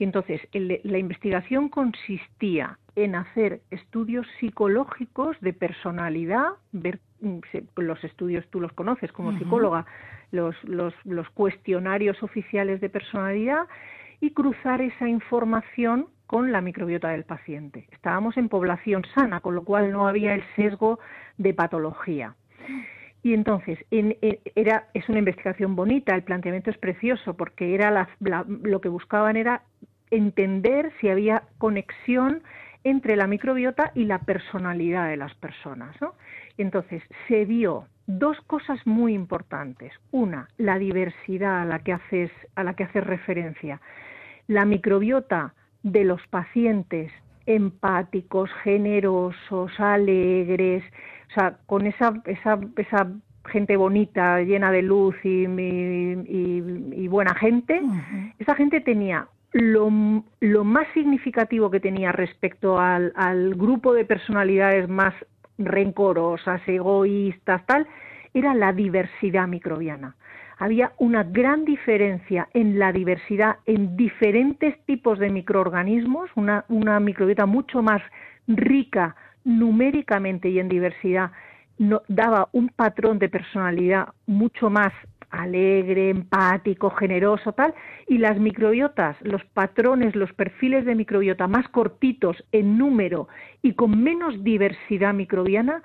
Y 0.00 0.02
entonces 0.02 0.40
la 0.52 0.98
investigación 0.98 1.68
consistía 1.68 2.76
en 2.96 3.14
hacer 3.14 3.60
estudios 3.70 4.26
psicológicos 4.40 5.36
de 5.40 5.52
personalidad, 5.52 6.48
ver 6.72 6.98
mm, 7.20 7.38
los 7.76 8.02
estudios 8.02 8.44
tú 8.50 8.58
los 8.58 8.72
conoces 8.72 9.12
como 9.12 9.38
psicóloga, 9.38 9.86
los, 10.32 10.56
los, 10.64 10.94
los 11.04 11.30
cuestionarios 11.30 12.20
oficiales 12.24 12.80
de 12.80 12.88
personalidad 12.88 13.68
y 14.20 14.30
cruzar 14.30 14.80
esa 14.80 15.08
información 15.08 16.08
con 16.26 16.52
la 16.52 16.60
microbiota 16.60 17.10
del 17.10 17.24
paciente. 17.24 17.86
Estábamos 17.92 18.36
en 18.36 18.48
población 18.48 19.04
sana, 19.14 19.40
con 19.40 19.54
lo 19.54 19.64
cual 19.64 19.92
no 19.92 20.08
había 20.08 20.34
el 20.34 20.42
sesgo 20.56 20.98
de 21.38 21.54
patología. 21.54 22.34
Y 23.22 23.34
entonces, 23.34 23.78
era, 23.90 24.88
es 24.94 25.08
una 25.08 25.18
investigación 25.18 25.74
bonita, 25.74 26.14
el 26.14 26.22
planteamiento 26.22 26.70
es 26.70 26.78
precioso, 26.78 27.34
porque 27.34 27.74
era 27.74 28.08
lo 28.20 28.80
que 28.80 28.88
buscaban 28.88 29.36
era 29.36 29.62
entender 30.10 30.92
si 31.00 31.08
había 31.08 31.42
conexión 31.58 32.42
entre 32.84 33.16
la 33.16 33.26
microbiota 33.26 33.90
y 33.96 34.04
la 34.04 34.20
personalidad 34.20 35.08
de 35.08 35.16
las 35.16 35.34
personas. 35.34 36.00
¿no? 36.00 36.14
Entonces, 36.56 37.02
se 37.26 37.44
vio 37.44 37.88
dos 38.06 38.40
cosas 38.42 38.78
muy 38.86 39.12
importantes. 39.12 39.92
Una, 40.12 40.48
la 40.56 40.78
diversidad 40.78 41.62
a 41.62 41.64
la 41.64 41.80
que 41.80 41.94
haces, 41.94 42.30
a 42.54 42.62
la 42.62 42.74
que 42.74 42.84
haces 42.84 43.04
referencia. 43.04 43.80
La 44.46 44.64
microbiota 44.64 45.54
de 45.82 46.04
los 46.04 46.20
pacientes 46.28 47.12
empáticos, 47.46 48.50
generosos, 48.64 49.70
alegres, 49.78 50.82
o 51.30 51.34
sea, 51.34 51.58
con 51.66 51.86
esa, 51.86 52.14
esa, 52.26 52.58
esa 52.76 53.08
gente 53.46 53.76
bonita, 53.76 54.40
llena 54.40 54.72
de 54.72 54.82
luz 54.82 55.14
y, 55.22 55.46
buena 57.08 57.34
gente, 57.36 57.80
esa 58.38 58.54
gente 58.56 58.80
tenía 58.80 59.28
lo, 59.52 59.90
lo, 60.40 60.64
más 60.64 60.86
significativo 60.92 61.70
que 61.70 61.80
tenía 61.80 62.12
respecto 62.12 62.78
al, 62.78 63.12
al 63.14 63.54
grupo 63.54 63.94
de 63.94 64.04
personalidades 64.04 64.88
más 64.88 65.14
rencorosas, 65.56 66.60
egoístas, 66.66 67.64
tal, 67.66 67.86
era 68.34 68.54
la 68.54 68.72
diversidad 68.72 69.48
microbiana. 69.48 70.14
Había 70.58 70.92
una 70.98 71.22
gran 71.22 71.66
diferencia 71.66 72.48
en 72.54 72.78
la 72.78 72.90
diversidad 72.90 73.56
en 73.66 73.96
diferentes 73.96 74.78
tipos 74.86 75.18
de 75.18 75.28
microorganismos, 75.28 76.30
una, 76.34 76.64
microbiota 77.00 77.44
mucho 77.44 77.82
más 77.82 78.00
rica 78.46 79.16
numéricamente 79.44 80.48
y 80.48 80.58
en 80.58 80.68
diversidad, 80.70 81.30
daba 82.08 82.48
un 82.52 82.70
patrón 82.70 83.18
de 83.18 83.28
personalidad 83.28 84.08
mucho 84.26 84.70
más 84.70 84.94
alegre, 85.28 86.08
empático, 86.08 86.88
generoso, 86.88 87.52
tal, 87.52 87.74
y 88.08 88.16
las 88.16 88.38
microbiotas, 88.38 89.16
los 89.20 89.44
patrones, 89.44 90.16
los 90.16 90.32
perfiles 90.32 90.86
de 90.86 90.94
microbiota 90.94 91.48
más 91.48 91.68
cortitos 91.68 92.42
en 92.52 92.78
número 92.78 93.28
y 93.60 93.74
con 93.74 94.02
menos 94.02 94.42
diversidad 94.42 95.12
microbiana, 95.12 95.82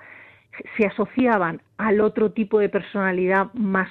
se 0.78 0.86
asociaban 0.86 1.60
al 1.76 2.00
otro 2.00 2.32
tipo 2.32 2.58
de 2.58 2.70
personalidad 2.70 3.52
más 3.52 3.90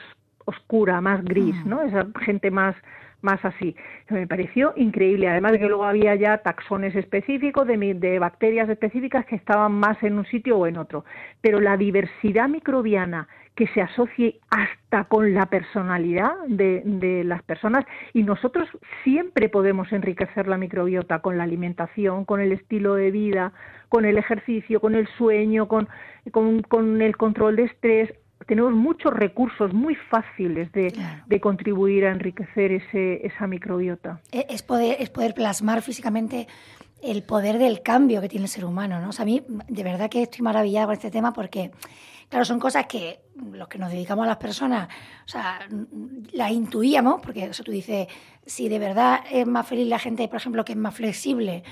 oscura, 0.52 1.02
más 1.02 1.24
gris, 1.24 1.56
mm. 1.66 1.70
¿no? 1.70 1.82
Esa 1.82 2.08
gente 2.24 2.52
más 2.52 2.76
más 3.22 3.44
así. 3.46 3.76
Me 4.10 4.28
pareció 4.28 4.74
increíble. 4.76 5.30
Además 5.30 5.54
de 5.54 5.60
que 5.60 5.68
luego 5.68 5.86
había 5.86 6.16
ya 6.16 6.40
taxones 6.40 6.96
específicos 6.96 7.68
de, 7.68 7.78
de, 7.96 8.20
bacterias 8.20 8.70
específicas 8.70 9.26
que 9.26 9.36
estaban 9.36 9.74
más 9.74 10.02
en 10.04 10.18
un 10.18 10.26
sitio 10.26 10.58
o 10.58 10.68
en 10.68 10.78
otro. 10.78 11.06
Pero 11.42 11.60
la 11.60 11.78
diversidad 11.78 12.50
microbiana 12.50 13.28
que 13.56 13.68
se 13.68 13.82
asocie 13.82 14.40
hasta 14.50 15.04
con 15.06 15.34
la 15.34 15.48
personalidad 15.48 16.34
de, 16.48 16.82
de, 16.86 17.24
las 17.26 17.44
personas 17.44 17.86
y 18.14 18.24
nosotros 18.24 18.68
siempre 19.04 19.50
podemos 19.50 19.92
enriquecer 19.92 20.48
la 20.48 20.58
microbiota 20.58 21.20
con 21.20 21.38
la 21.38 21.44
alimentación, 21.44 22.24
con 22.24 22.40
el 22.40 22.54
estilo 22.54 22.96
de 22.96 23.12
vida, 23.12 23.52
con 23.90 24.06
el 24.06 24.18
ejercicio, 24.18 24.80
con 24.80 24.96
el 24.96 25.06
sueño, 25.18 25.68
con, 25.68 25.90
con, 26.32 26.62
con 26.62 27.02
el 27.02 27.18
control 27.18 27.58
de 27.58 27.64
estrés 27.64 28.14
tenemos 28.48 28.74
muchos 28.74 29.14
recursos 29.14 29.74
muy 29.74 29.96
fáciles 29.96 30.72
de, 30.72 31.40
contribuir 31.42 32.06
a 32.06 32.12
enriquecer 32.12 32.72
ese, 32.72 33.26
esa 33.26 33.48
microbiota. 33.48 34.22
E, 34.32 34.46
es 34.50 34.64
poder, 34.64 34.98
es 35.00 35.10
poder 35.10 35.34
plasmar 35.34 35.82
físicamente 35.82 36.48
el 37.02 37.24
poder 37.24 37.58
del 37.58 37.82
cambio 37.82 38.22
que 38.22 38.30
tiene 38.30 38.46
el 38.46 38.50
ser 38.50 38.66
humano, 38.66 39.00
¿no? 39.02 39.10
a 39.18 39.26
mí 39.26 39.44
de 39.68 39.84
verdad 39.84 40.10
que 40.10 40.24
estoy 40.24 40.42
maravillada 40.42 40.86
con 40.86 40.94
este 40.94 41.10
tema 41.10 41.34
porque, 41.34 41.72
claro, 42.30 42.46
son 42.46 42.60
cosas 42.60 42.86
que 42.86 43.22
los 43.36 43.68
que 43.68 43.80
nos 43.80 43.92
dedicamos 43.92 44.26
a 44.26 44.28
las 44.28 44.38
personas, 44.38 44.88
o 45.26 45.28
sea, 45.28 45.68
las 46.32 46.52
intuíamos, 46.52 47.22
porque 47.22 47.46
eso 47.46 47.64
tú 47.64 47.72
dices, 47.72 48.08
si 48.46 48.70
de 48.70 48.78
verdad 48.78 49.22
es 49.32 49.48
más 49.48 49.68
feliz 49.68 49.88
la 49.88 49.98
gente, 49.98 50.28
por 50.28 50.38
ejemplo, 50.38 50.64
que 50.64 50.74
es 50.74 50.78
más 50.78 50.94
flexible, 50.94 51.64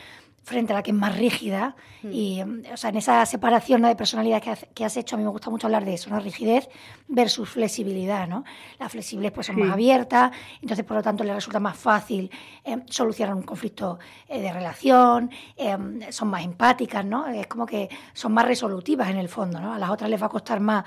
frente 0.43 0.73
a 0.73 0.77
la 0.77 0.83
que 0.83 0.91
es 0.91 0.97
más 0.97 1.17
rígida. 1.17 1.75
Mm. 2.03 2.11
Y, 2.11 2.41
o 2.73 2.77
sea, 2.77 2.89
en 2.89 2.97
esa 2.97 3.25
separación 3.25 3.81
de 3.81 3.95
personalidad 3.95 4.41
que, 4.73 4.85
has 4.85 4.97
hecho, 4.97 5.15
a 5.15 5.17
mí 5.17 5.23
me 5.23 5.29
gusta 5.29 5.49
mucho 5.49 5.67
hablar 5.67 5.85
de 5.85 5.93
eso, 5.93 6.09
¿no? 6.09 6.19
Rigidez 6.19 6.69
versus 7.07 7.49
flexibilidad, 7.49 8.27
¿no? 8.27 8.43
Las 8.79 8.91
flexibles 8.91 9.31
pues 9.31 9.47
son 9.47 9.59
más 9.59 9.71
abiertas, 9.71 10.31
entonces 10.61 10.85
por 10.85 10.97
lo 10.97 11.03
tanto 11.03 11.23
les 11.23 11.35
resulta 11.35 11.59
más 11.59 11.77
fácil 11.77 12.31
eh, 12.63 12.77
solucionar 12.87 13.35
un 13.35 13.43
conflicto 13.43 13.99
eh, 14.27 14.41
de 14.41 14.51
relación, 14.51 15.29
eh, 15.55 15.77
son 16.09 16.29
más 16.29 16.43
empáticas, 16.43 17.05
¿no? 17.05 17.27
Es 17.27 17.47
como 17.47 17.65
que 17.65 17.89
son 18.13 18.33
más 18.33 18.45
resolutivas 18.45 19.09
en 19.09 19.17
el 19.17 19.29
fondo, 19.29 19.59
¿no? 19.59 19.73
A 19.73 19.79
las 19.79 19.89
otras 19.89 20.09
les 20.09 20.21
va 20.21 20.27
a 20.27 20.29
costar 20.29 20.59
más 20.59 20.85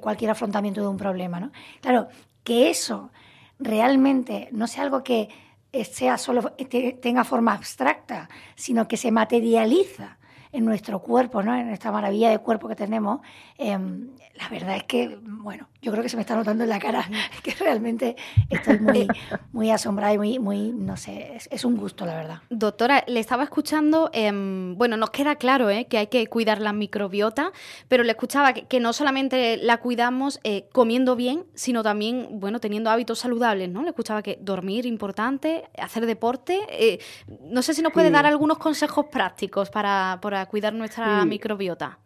cualquier 0.00 0.30
afrontamiento 0.30 0.80
de 0.80 0.88
un 0.88 0.96
problema, 0.96 1.40
¿no? 1.40 1.52
Claro, 1.80 2.08
que 2.42 2.70
eso 2.70 3.10
realmente 3.58 4.48
no 4.52 4.66
sea 4.66 4.84
algo 4.84 5.02
que 5.02 5.28
sea 5.72 6.18
solo 6.18 6.52
tenga 7.00 7.24
forma 7.24 7.52
abstracta, 7.52 8.28
sino 8.54 8.88
que 8.88 8.96
se 8.96 9.10
materializa 9.10 10.18
en 10.52 10.64
nuestro 10.64 11.00
cuerpo, 11.00 11.42
¿no? 11.42 11.54
en 11.54 11.68
esta 11.70 11.92
maravilla 11.92 12.30
de 12.30 12.38
cuerpo 12.38 12.68
que 12.68 12.76
tenemos, 12.76 13.20
em, 13.56 14.10
la 14.34 14.48
verdad 14.48 14.76
es 14.76 14.84
que, 14.84 15.18
bueno, 15.22 15.68
yo 15.80 15.92
creo 15.92 16.02
que 16.02 16.08
se 16.08 16.16
me 16.16 16.22
está 16.22 16.34
notando 16.34 16.64
en 16.64 16.70
la 16.70 16.78
cara 16.78 17.08
que 17.42 17.52
realmente 17.52 18.16
estoy 18.50 18.78
muy, 18.78 19.06
muy 19.52 19.70
asombrada 19.70 20.12
y 20.14 20.18
muy, 20.18 20.38
muy 20.38 20.72
no 20.72 20.96
sé, 20.96 21.38
es, 21.50 21.64
un 21.64 21.76
gusto, 21.76 22.06
la 22.06 22.14
verdad. 22.14 22.42
Doctora, 22.50 23.04
le 23.06 23.20
estaba 23.20 23.44
escuchando, 23.44 24.10
em, 24.12 24.76
bueno, 24.76 24.96
nos 24.96 25.10
queda 25.10 25.36
claro 25.36 25.70
¿eh? 25.70 25.86
que 25.86 25.98
hay 25.98 26.06
que 26.08 26.26
cuidar 26.26 26.60
la 26.60 26.72
microbiota, 26.72 27.52
pero 27.88 28.04
le 28.04 28.12
escuchaba 28.12 28.52
que, 28.52 28.80
no 28.80 28.92
solamente 28.92 29.56
la 29.56 29.78
cuidamos 29.78 30.40
eh, 30.44 30.68
comiendo 30.72 31.16
bien, 31.16 31.44
sino 31.54 31.82
también, 31.82 32.28
bueno, 32.32 32.60
teniendo 32.60 32.90
hábitos 32.90 33.18
saludables, 33.18 33.68
¿no? 33.68 33.82
Le 33.82 33.90
escuchaba 33.90 34.22
que 34.22 34.38
dormir 34.40 34.86
importante, 34.86 35.64
hacer 35.78 36.06
deporte. 36.06 36.60
Eh, 36.70 37.00
no 37.42 37.62
sé 37.62 37.74
si 37.74 37.82
nos 37.82 37.92
puede 37.92 38.10
dar 38.10 38.24
algunos 38.24 38.58
consejos 38.58 39.06
prácticos 39.10 39.70
para, 39.70 40.18
para 40.22 40.46
cuidar 40.46 40.72
nuestra 40.74 41.24
microbiota. 41.24 41.98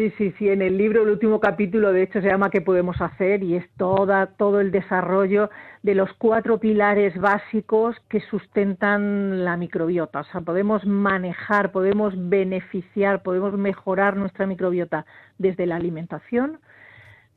Sí, 0.00 0.10
sí, 0.16 0.34
sí. 0.38 0.48
En 0.48 0.62
el 0.62 0.78
libro, 0.78 1.02
el 1.02 1.10
último 1.10 1.40
capítulo, 1.40 1.92
de 1.92 2.04
hecho, 2.04 2.22
se 2.22 2.28
llama 2.28 2.48
¿Qué 2.48 2.62
podemos 2.62 2.98
hacer? 3.02 3.42
y 3.42 3.56
es 3.56 3.68
toda, 3.76 4.28
todo 4.28 4.58
el 4.62 4.70
desarrollo 4.70 5.50
de 5.82 5.94
los 5.94 6.10
cuatro 6.14 6.58
pilares 6.58 7.14
básicos 7.20 7.96
que 8.08 8.20
sustentan 8.30 9.44
la 9.44 9.58
microbiota. 9.58 10.20
O 10.20 10.24
sea, 10.24 10.40
podemos 10.40 10.86
manejar, 10.86 11.70
podemos 11.70 12.14
beneficiar, 12.16 13.22
podemos 13.22 13.52
mejorar 13.58 14.16
nuestra 14.16 14.46
microbiota 14.46 15.04
desde 15.36 15.66
la 15.66 15.76
alimentación, 15.76 16.60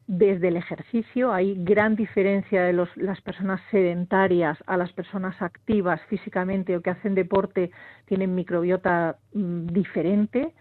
desde 0.07 0.47
el 0.47 0.55
ejercicio. 0.55 1.34
Hay 1.34 1.61
gran 1.66 1.97
diferencia 1.97 2.64
de 2.64 2.72
las 2.72 3.20
personas 3.24 3.59
sedentarias 3.72 4.57
a 4.68 4.78
las 4.78 4.93
personas 4.93 5.36
activas 5.41 5.99
físicamente 6.03 6.78
o 6.78 6.82
que 6.82 6.91
hacen 6.91 7.14
deporte, 7.14 7.72
tienen 8.05 8.34
microbiota 8.34 9.18
mm, 9.34 9.66
diferente 9.66 10.53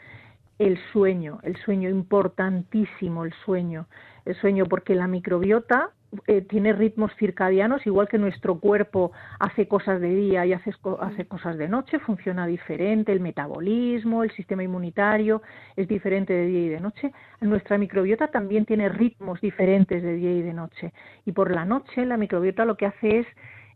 el 0.63 0.79
sueño, 0.93 1.41
el 1.43 1.57
sueño 1.57 1.91
importantísimo, 1.91 3.25
el 3.25 3.33
sueño, 3.45 3.87
el 4.25 4.37
sueño 4.37 4.67
porque 4.67 4.95
la 4.95 5.09
microbiota 5.09 5.91
eh, 6.27 6.43
tiene 6.43 6.73
ritmos 6.73 7.11
circadianos, 7.19 7.85
igual 7.87 8.07
que 8.07 8.19
nuestro 8.19 8.61
cuerpo 8.61 9.11
hace 9.41 9.67
cosas 9.67 10.01
de 10.01 10.15
día 10.15 10.47
y 10.47 10.53
hace, 10.53 10.73
hace 11.01 11.27
cosas 11.27 11.59
de 11.59 11.69
noche, 11.69 11.99
funciona 11.99 12.47
diferente, 12.47 13.13
el 13.13 13.21
metabolismo, 13.21 14.23
el 14.23 14.31
sistema 14.33 14.63
inmunitario 14.63 15.43
es 15.75 15.89
diferente 15.89 16.33
de 16.33 16.47
día 16.47 16.61
y 16.61 16.69
de 16.69 16.81
noche. 16.81 17.13
Nuestra 17.41 17.77
microbiota 17.77 18.29
también 18.29 18.65
tiene 18.65 18.89
ritmos 18.89 19.41
diferentes 19.41 20.03
de 20.03 20.15
día 20.15 20.33
y 20.33 20.43
de 20.43 20.53
noche. 20.53 20.93
Y 21.25 21.33
por 21.33 21.51
la 21.51 21.65
noche 21.65 22.07
la 22.07 22.17
microbiota 22.17 22.65
lo 22.65 22.77
que 22.77 22.87
hace 22.87 23.21
es 23.21 23.27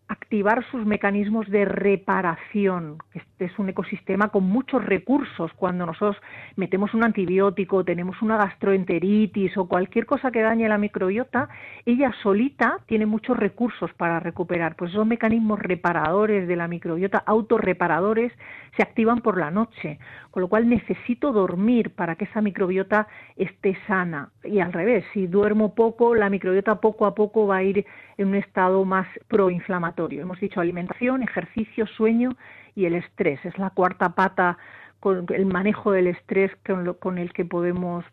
activar 0.09 0.65
sus 0.71 0.87
mecanismos 0.87 1.49
de 1.49 1.65
reparación. 1.65 2.99
Este 3.13 3.47
es 3.47 3.59
un 3.59 3.69
ecosistema 3.69 4.29
con 4.29 4.45
muchos 4.45 4.85
recursos. 4.85 5.53
Cuando 5.55 5.87
nosotros 5.87 6.17
metemos 6.57 6.95
un 6.95 7.05
antibiótico, 7.05 7.85
tenemos 7.85 8.23
una 8.23 8.37
gastroenteritis 8.37 9.57
o 9.57 9.67
cualquier 9.67 10.07
cosa 10.07 10.31
que 10.31 10.43
dañe 10.43 10.69
la 10.69 10.79
microbiota, 10.79 11.49
ella 11.85 12.13
solita 12.23 12.79
tiene 12.87 13.07
muchos 13.07 13.37
recursos 13.37 13.93
para 13.95 14.21
recuperar. 14.21 14.77
Pues 14.77 14.93
esos 14.93 15.07
mecanismos 15.07 15.59
reparadores 15.59 16.47
de 16.47 16.57
la 16.57 16.69
microbiota, 16.69 17.19
autorreparadores, 17.19 18.33
se 18.77 18.83
activan 18.83 19.21
por 19.21 19.39
la 19.39 19.51
noche. 19.51 19.99
Con 20.37 20.43
lo 20.43 20.49
cual 20.49 20.69
necesito 20.69 21.33
dormir 21.33 21.95
para 21.95 22.17
que 22.17 22.27
esa 22.27 22.43
microbiota 22.43 23.09
esté 23.37 23.75
sana. 23.87 24.29
Y 24.45 24.61
al 24.61 24.71
revés, 24.71 25.03
si 25.15 25.27
duermo 25.27 25.75
poco, 25.75 26.15
la 26.15 26.29
microbiota 26.29 26.79
poco 26.79 27.07
a 27.07 27.15
poco 27.15 27.47
va 27.47 27.57
a 27.57 27.63
ir 27.63 27.87
en 28.19 28.29
un 28.29 28.35
estado 28.35 28.85
más 28.85 29.07
proinflamatorio. 29.29 30.21
Hemos 30.21 30.39
dicho 30.39 30.61
alimentación, 30.61 31.23
ejercicio, 31.23 31.87
sueño 31.87 32.37
y 32.75 32.85
el 32.85 32.97
estrés. 32.97 33.43
Es 33.47 33.57
la 33.57 33.71
cuarta 33.71 34.11
pata 34.11 34.59
con 35.01 35.25
el 35.31 35.47
manejo 35.47 35.93
del 35.93 36.09
estrés 36.09 36.53
con, 37.01 37.17
el 37.17 37.33
que 37.33 37.47
podemos 37.47 38.05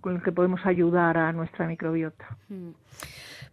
con 0.00 0.16
el 0.16 0.22
que 0.24 0.32
podemos 0.32 0.66
ayudar 0.66 1.16
a 1.16 1.32
nuestra 1.32 1.68
microbiota. 1.68 2.26
Mm. 2.48 2.70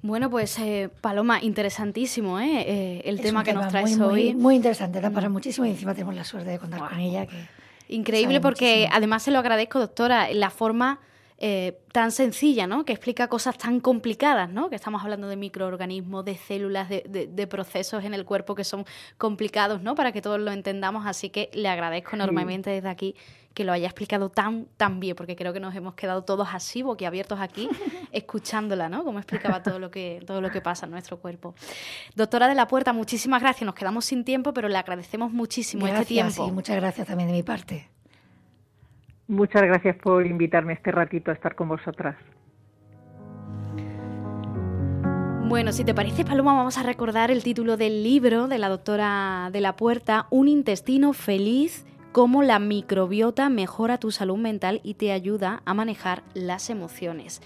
Bueno, 0.01 0.32
pues 0.32 0.57
eh, 0.57 0.89
Paloma, 0.99 1.43
interesantísimo 1.43 2.39
¿eh? 2.39 2.63
eh 2.65 3.01
el 3.05 3.21
tema 3.21 3.43
que 3.43 3.53
nos 3.53 3.67
traes 3.67 3.99
hoy. 3.99 4.34
Muy, 4.34 4.55
interesante, 4.55 4.99
da 4.99 5.11
para 5.11 5.30
mm. 5.30 5.32
muchísimo 5.32 5.67
y 5.67 5.69
encima 5.69 5.93
tenemos 5.93 6.15
la 6.15 6.23
suerte 6.23 6.49
de 6.49 6.57
contar 6.57 6.89
con 6.89 6.97
ella. 6.97 7.28
Que 7.28 7.64
Increíble 7.88 8.41
porque 8.41 8.89
además 8.91 9.23
se 9.23 9.31
lo 9.31 9.39
agradezco, 9.39 9.79
doctora, 9.79 10.31
la 10.33 10.49
forma 10.49 10.99
eh, 11.38 11.77
tan 11.91 12.11
sencilla, 12.11 12.65
¿no? 12.65 12.86
Que 12.86 12.93
explica 12.93 13.27
cosas 13.27 13.57
tan 13.57 13.81
complicadas, 13.81 14.49
¿no? 14.49 14.69
Que 14.69 14.75
estamos 14.75 15.03
hablando 15.03 15.27
de 15.27 15.36
microorganismos, 15.36 16.23
de 16.23 16.38
células, 16.38 16.88
de, 16.89 17.47
procesos 17.47 18.05
en 18.05 18.13
el 18.13 18.23
cuerpo 18.23 18.55
que 18.55 18.63
son 18.63 18.86
complicados, 19.17 19.81
¿no? 19.81 19.95
Para 19.95 20.13
que 20.13 20.21
todos 20.21 20.39
lo 20.39 20.51
entendamos. 20.51 21.05
Así 21.05 21.29
que 21.29 21.49
le 21.53 21.67
agradezco 21.67 22.15
enormemente 22.15 22.69
desde 22.69 22.88
aquí 22.88 23.15
que 23.56 23.64
lo 23.64 23.72
haya 23.72 23.88
explicado 23.88 24.30
tan, 24.30 24.68
tan 24.78 24.99
bien, 24.99 25.16
porque 25.16 25.36
creo 25.36 25.53
que 25.53 25.60
nos 25.60 25.74
hemos 25.74 25.95
quedado 25.95 26.24
todos 26.24 26.49
así, 26.51 26.84
boquiabiertos 26.84 27.39
aquí, 27.39 27.68
escuchándola, 28.12 28.89
¿no? 28.89 29.03
Como 29.03 29.18
explicaba 29.18 29.64
todo 29.64 29.80
lo 29.80 29.89
que, 29.89 30.22
todo 30.28 30.41
lo 30.41 30.51
que 30.51 30.62
pasa 30.62 30.86
en 30.86 30.91
nuestro 30.91 31.18
cuerpo. 31.18 31.56
Doctora 32.16 32.47
de 32.47 32.53
la 32.53 32.68
Puerta, 32.68 32.93
muchísimas 32.93 33.41
gracias. 33.41 33.66
Nos 33.66 33.74
quedamos 33.74 34.06
sin 34.06 34.24
tiempo, 34.24 34.53
pero 34.53 34.68
le 34.68 34.78
agradecemos 34.78 35.32
muchísimo 35.32 35.88
este 35.88 36.06
tiempo. 36.06 36.45
Sí, 36.45 36.51
muchas 36.51 36.76
gracias 36.76 37.08
también 37.08 37.30
de 37.30 37.34
mi 37.34 37.43
parte. 37.43 37.89
Muchas 39.28 39.64
gracias 39.64 39.95
por 39.95 40.28
invitarme 40.28 40.74
este 40.74 40.91
ratito 40.91 41.32
a 41.32 41.34
estar 41.34 41.56
con 41.56 41.70
vosotras. 41.70 42.16
Bueno, 45.47 45.72
si 45.72 45.84
te 45.84 45.93
parece, 45.93 46.26
Paloma, 46.26 46.53
vamos 46.56 46.78
a 46.78 46.84
recordar 46.84 47.32
el 47.32 47.41
título 47.41 47.78
del 47.78 48.03
libro 48.03 48.47
de 48.47 48.58
la 48.58 48.68
doctora 48.68 49.49
de 49.53 49.62
la 49.62 49.76
Puerta, 49.76 50.28
Un 50.30 50.47
intestino 50.47 51.14
feliz, 51.14 51.86
cómo 52.16 52.43
la 52.43 52.59
microbiota 52.59 53.49
mejora 53.49 53.97
tu 53.97 54.09
salud 54.09 54.38
mental 54.38 54.80
y 54.84 54.93
te 54.93 55.11
ayuda 55.11 55.61
a 55.66 55.74
manejar 55.74 56.24
las 56.34 56.70
emociones. 56.70 57.41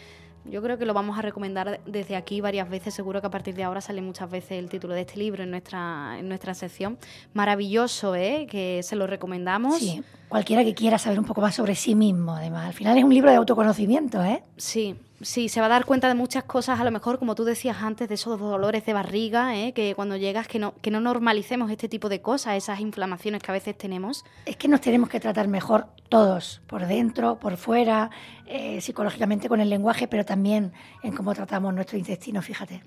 Yo 0.46 0.62
creo 0.62 0.78
que 0.78 0.86
lo 0.86 0.94
vamos 0.94 1.18
a 1.18 1.24
recomendar 1.24 1.82
desde 1.88 2.16
aquí 2.16 2.40
varias 2.40 2.70
veces. 2.70 2.94
Seguro 2.94 3.20
que 3.20 3.26
a 3.26 3.32
partir 3.32 3.56
de 3.56 3.64
ahora 3.64 3.82
sale 3.82 4.04
muchas 4.04 4.30
veces 4.30 4.52
el 4.60 4.70
título 4.70 4.94
de 4.94 5.02
este 5.02 5.18
libro 5.18 5.42
en 5.42 5.50
nuestra, 5.50 6.20
en 6.20 6.28
nuestra 6.28 6.54
sección. 6.54 7.00
Maravilloso, 7.34 8.14
¿eh? 8.14 8.46
Que 8.48 8.82
se 8.84 8.96
lo 8.96 9.08
recomendamos. 9.08 9.80
Sí, 9.80 10.04
cualquiera 10.28 10.64
que 10.64 10.76
quiera 10.76 11.00
saber 11.00 11.18
un 11.18 11.26
poco 11.26 11.42
más 11.42 11.56
sobre 11.56 11.74
sí 11.74 11.96
mismo, 11.96 12.36
además. 12.36 12.68
Al 12.68 12.74
final 12.74 12.96
es 12.96 13.04
un 13.04 13.12
libro 13.12 13.32
de 13.32 13.38
autoconocimiento, 13.38 14.24
¿eh? 14.24 14.44
Sí, 14.56 14.96
sí, 15.22 15.50
se 15.50 15.60
va 15.60 15.68
a 15.68 15.70
dar 15.70 15.86
cuenta 15.86 16.08
de 16.08 16.14
muchas 16.14 16.44
cosas, 16.44 16.80
a 16.80 16.84
lo 16.84 16.92
mejor, 16.92 17.20
como 17.20 17.36
tú 17.36 17.44
decías 17.44 17.78
antes, 17.82 18.08
de 18.08 18.16
esos 18.16 18.40
dolores 18.40 18.86
de 18.86 18.94
barriga, 18.94 19.56
¿eh? 19.56 19.74
que 19.74 19.96
cuando 19.96 20.16
llegas, 20.18 20.48
que 20.48 20.60
no, 20.60 20.74
que 20.82 20.92
no 20.92 21.00
normalicemos 21.00 21.72
este 21.72 21.90
tipo 21.90 22.10
de 22.10 22.22
cosas, 22.22 22.56
esas 22.56 22.80
inflamaciones 22.80 23.42
que 23.42 23.52
a 23.52 23.54
veces 23.54 23.78
tenemos. 23.78 24.24
Es 24.46 24.58
que 24.58 24.68
nos 24.68 24.82
tenemos 24.82 25.10
que 25.10 25.20
tratar 25.20 25.48
mejor 25.48 25.88
todos, 26.10 26.62
por 26.68 26.86
dentro, 26.88 27.40
por 27.40 27.58
fuera, 27.58 28.10
eh, 28.48 28.82
psicológicamente 28.82 29.48
con 29.48 29.62
el 29.62 29.70
lenguaje, 29.70 30.08
pero 30.08 30.26
también 30.26 30.74
en 31.04 31.16
cómo 31.16 31.34
tratamos 31.34 31.74
nuestro 31.74 31.98
intestino, 31.98 32.42
fíjate. 32.42 32.82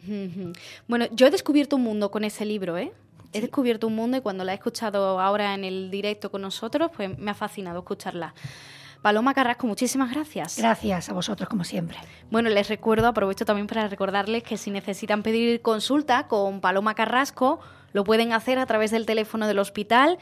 Bueno, 0.89 1.07
yo 1.13 1.27
he 1.27 1.31
descubierto 1.31 1.77
un 1.77 1.83
mundo 1.83 2.11
con 2.11 2.25
ese 2.25 2.45
libro, 2.45 2.77
¿eh? 2.77 2.93
He 3.33 3.41
descubierto 3.41 3.87
un 3.87 3.95
mundo 3.95 4.19
y 4.19 4.21
cuando 4.21 4.45
la 4.45 4.53
he 4.53 4.57
escuchado 4.57 5.19
ahora 5.19 5.55
en 5.55 5.65
el 5.65 5.91
directo 5.91 6.31
con 6.31 6.43
nosotros, 6.43 6.91
pues 6.95 7.17
me 7.19 7.31
ha 7.31 7.35
fascinado 7.35 7.79
escucharla. 7.79 8.35
Paloma 9.03 9.35
Carrasco, 9.35 9.67
muchísimas 9.67 10.13
gracias. 10.13 10.59
Gracias 10.59 11.09
a 11.09 11.13
vosotros, 11.13 11.49
como 11.49 11.65
siempre. 11.65 11.99
Bueno, 12.31 12.49
les 12.49 12.69
recuerdo, 12.69 13.09
aprovecho 13.09 13.45
también 13.45 13.67
para 13.67 13.89
recordarles 13.89 14.45
que 14.45 14.57
si 14.57 14.71
necesitan 14.71 15.25
pedir 15.25 15.61
consulta 15.61 16.29
con 16.29 16.61
Paloma 16.61 16.95
Carrasco, 16.95 17.59
lo 17.93 18.05
pueden 18.05 18.33
hacer 18.33 18.61
a 18.61 18.67
través 18.67 18.93
del 18.93 19.05
teléfono 19.05 19.49
del 19.49 19.59
hospital 19.59 20.19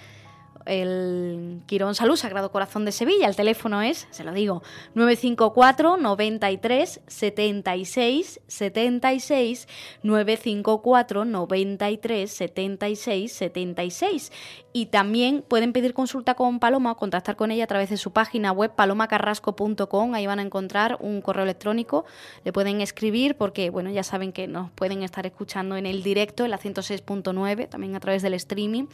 el 0.67 1.63
Quirón 1.67 1.95
Salud 1.95 2.17
Sagrado 2.17 2.51
Corazón 2.51 2.85
de 2.85 2.93
Sevilla. 2.93 3.27
El 3.27 3.37
teléfono 3.37 3.83
es, 3.83 4.07
se 4.11 4.25
lo 4.25 4.33
digo, 4.33 4.63
954 4.95 5.97
93 5.97 7.01
76 7.07 8.41
76 8.47 9.69
954 10.03 11.25
93 11.25 12.31
76 12.31 13.33
76 13.33 14.33
y 14.73 14.87
también 14.87 15.43
pueden 15.47 15.73
pedir 15.73 15.95
consulta 15.95 16.35
con 16.35 16.61
Paloma 16.61 16.93
o 16.93 16.97
contactar 16.97 17.35
con 17.37 17.51
ella 17.51 17.65
a 17.65 17.67
través 17.67 17.91
de 17.91 17.97
su 17.97 18.13
página 18.13 18.53
web 18.53 18.73
palomacarrasco.com. 18.75 20.15
Ahí 20.15 20.27
van 20.27 20.39
a 20.39 20.43
encontrar 20.43 20.97
un 21.01 21.21
correo 21.23 21.43
electrónico. 21.43 22.05
Le 22.45 22.53
pueden 22.53 22.81
escribir 22.81 23.37
porque, 23.37 23.71
bueno, 23.71 23.91
ya 23.91 24.05
saben 24.05 24.33
que 24.33 24.47
nos 24.47 24.71
pueden 24.71 25.03
estar 25.03 25.27
escuchando 25.27 25.77
en 25.77 25.87
el 25.87 26.03
directo, 26.03 26.45
en 26.45 26.53
la 26.53 26.59
106.9, 26.59 27.69
también 27.69 27.97
a 27.97 28.01
través 28.01 28.23
del 28.23 28.35
streaming. 28.35 28.87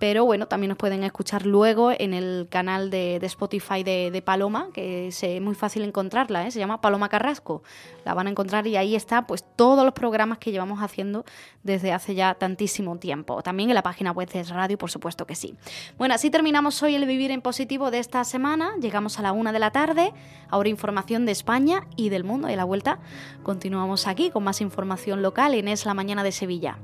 Pero 0.00 0.24
bueno, 0.24 0.48
también 0.48 0.70
nos 0.70 0.78
pueden 0.78 1.01
escuchar 1.06 1.46
luego 1.46 1.90
en 1.90 2.14
el 2.14 2.46
canal 2.50 2.90
de, 2.90 3.16
Spotify 3.22 3.82
de, 3.82 4.22
Paloma, 4.24 4.68
que 4.72 5.08
es 5.08 5.22
eh, 5.22 5.40
muy 5.40 5.54
fácil 5.54 5.82
encontrarla, 5.82 6.46
¿eh? 6.46 6.50
se 6.50 6.58
llama 6.58 6.80
Paloma 6.80 7.08
Carrasco. 7.08 7.62
La 8.04 8.14
van 8.14 8.26
a 8.26 8.30
encontrar 8.30 8.66
y 8.66 8.76
ahí 8.76 8.94
está 8.94 9.26
pues 9.26 9.44
todos 9.56 9.84
los 9.84 9.94
programas 9.94 10.38
que 10.38 10.52
llevamos 10.52 10.80
haciendo 10.82 11.24
desde 11.62 11.92
hace 11.92 12.14
ya 12.14 12.34
tantísimo 12.34 12.96
tiempo. 12.98 13.42
También 13.42 13.70
en 13.70 13.74
la 13.74 13.82
página 13.82 14.12
web 14.12 14.30
de 14.30 14.42
Radio, 14.44 14.78
por 14.78 14.90
supuesto 14.90 15.26
que 15.26 15.34
sí. 15.34 15.54
Bueno, 15.98 16.14
así 16.14 16.30
terminamos 16.30 16.82
hoy 16.82 16.94
el 16.94 17.06
Vivir 17.06 17.30
en 17.30 17.42
Positivo 17.42 17.90
de 17.90 17.98
esta 17.98 18.24
semana. 18.24 18.72
Llegamos 18.80 19.18
a 19.18 19.22
la 19.22 19.32
una 19.32 19.52
de 19.52 19.58
la 19.58 19.70
tarde. 19.70 20.12
Ahora 20.48 20.68
información 20.68 21.26
de 21.26 21.32
España 21.32 21.86
y 21.96 22.08
del 22.08 22.24
mundo. 22.24 22.48
Y 22.48 22.54
a 22.54 22.56
la 22.56 22.64
vuelta 22.64 22.98
continuamos 23.42 24.06
aquí 24.06 24.30
con 24.30 24.44
más 24.44 24.60
información 24.60 25.22
local 25.22 25.54
en 25.54 25.68
Es 25.68 25.86
la 25.86 25.94
Mañana 25.94 26.22
de 26.22 26.32
Sevilla. 26.32 26.78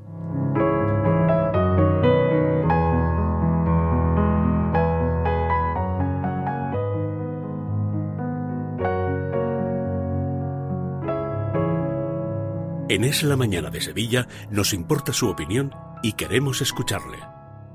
En 12.91 13.05
Es 13.05 13.23
la 13.23 13.37
Mañana 13.37 13.69
de 13.69 13.83
Sevilla 13.83 14.27
nos 14.51 14.73
importa 14.73 15.13
su 15.13 15.29
opinión 15.29 15.75
y 16.03 16.13
queremos 16.13 16.63
escucharle. 16.63 17.19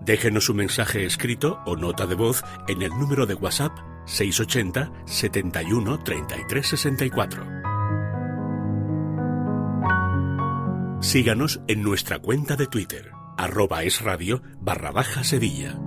Déjenos 0.04 0.50
un 0.50 0.58
mensaje 0.58 1.06
escrito 1.06 1.60
o 1.68 1.76
nota 1.76 2.08
de 2.08 2.16
voz 2.16 2.44
en 2.68 2.82
el 2.82 2.90
número 2.90 3.28
de 3.28 3.36
WhatsApp 3.36 3.78
680 4.08 4.92
71 5.06 6.00
33 6.00 6.68
64. 6.68 7.46
Síganos 11.00 11.62
en 11.68 11.84
nuestra 11.84 12.18
cuenta 12.18 12.56
de 12.56 12.66
Twitter, 12.66 13.12
arroba 13.38 13.84
es 13.84 14.02
barra 14.62 14.92
baja 14.92 15.24
Sevilla. 15.24 15.80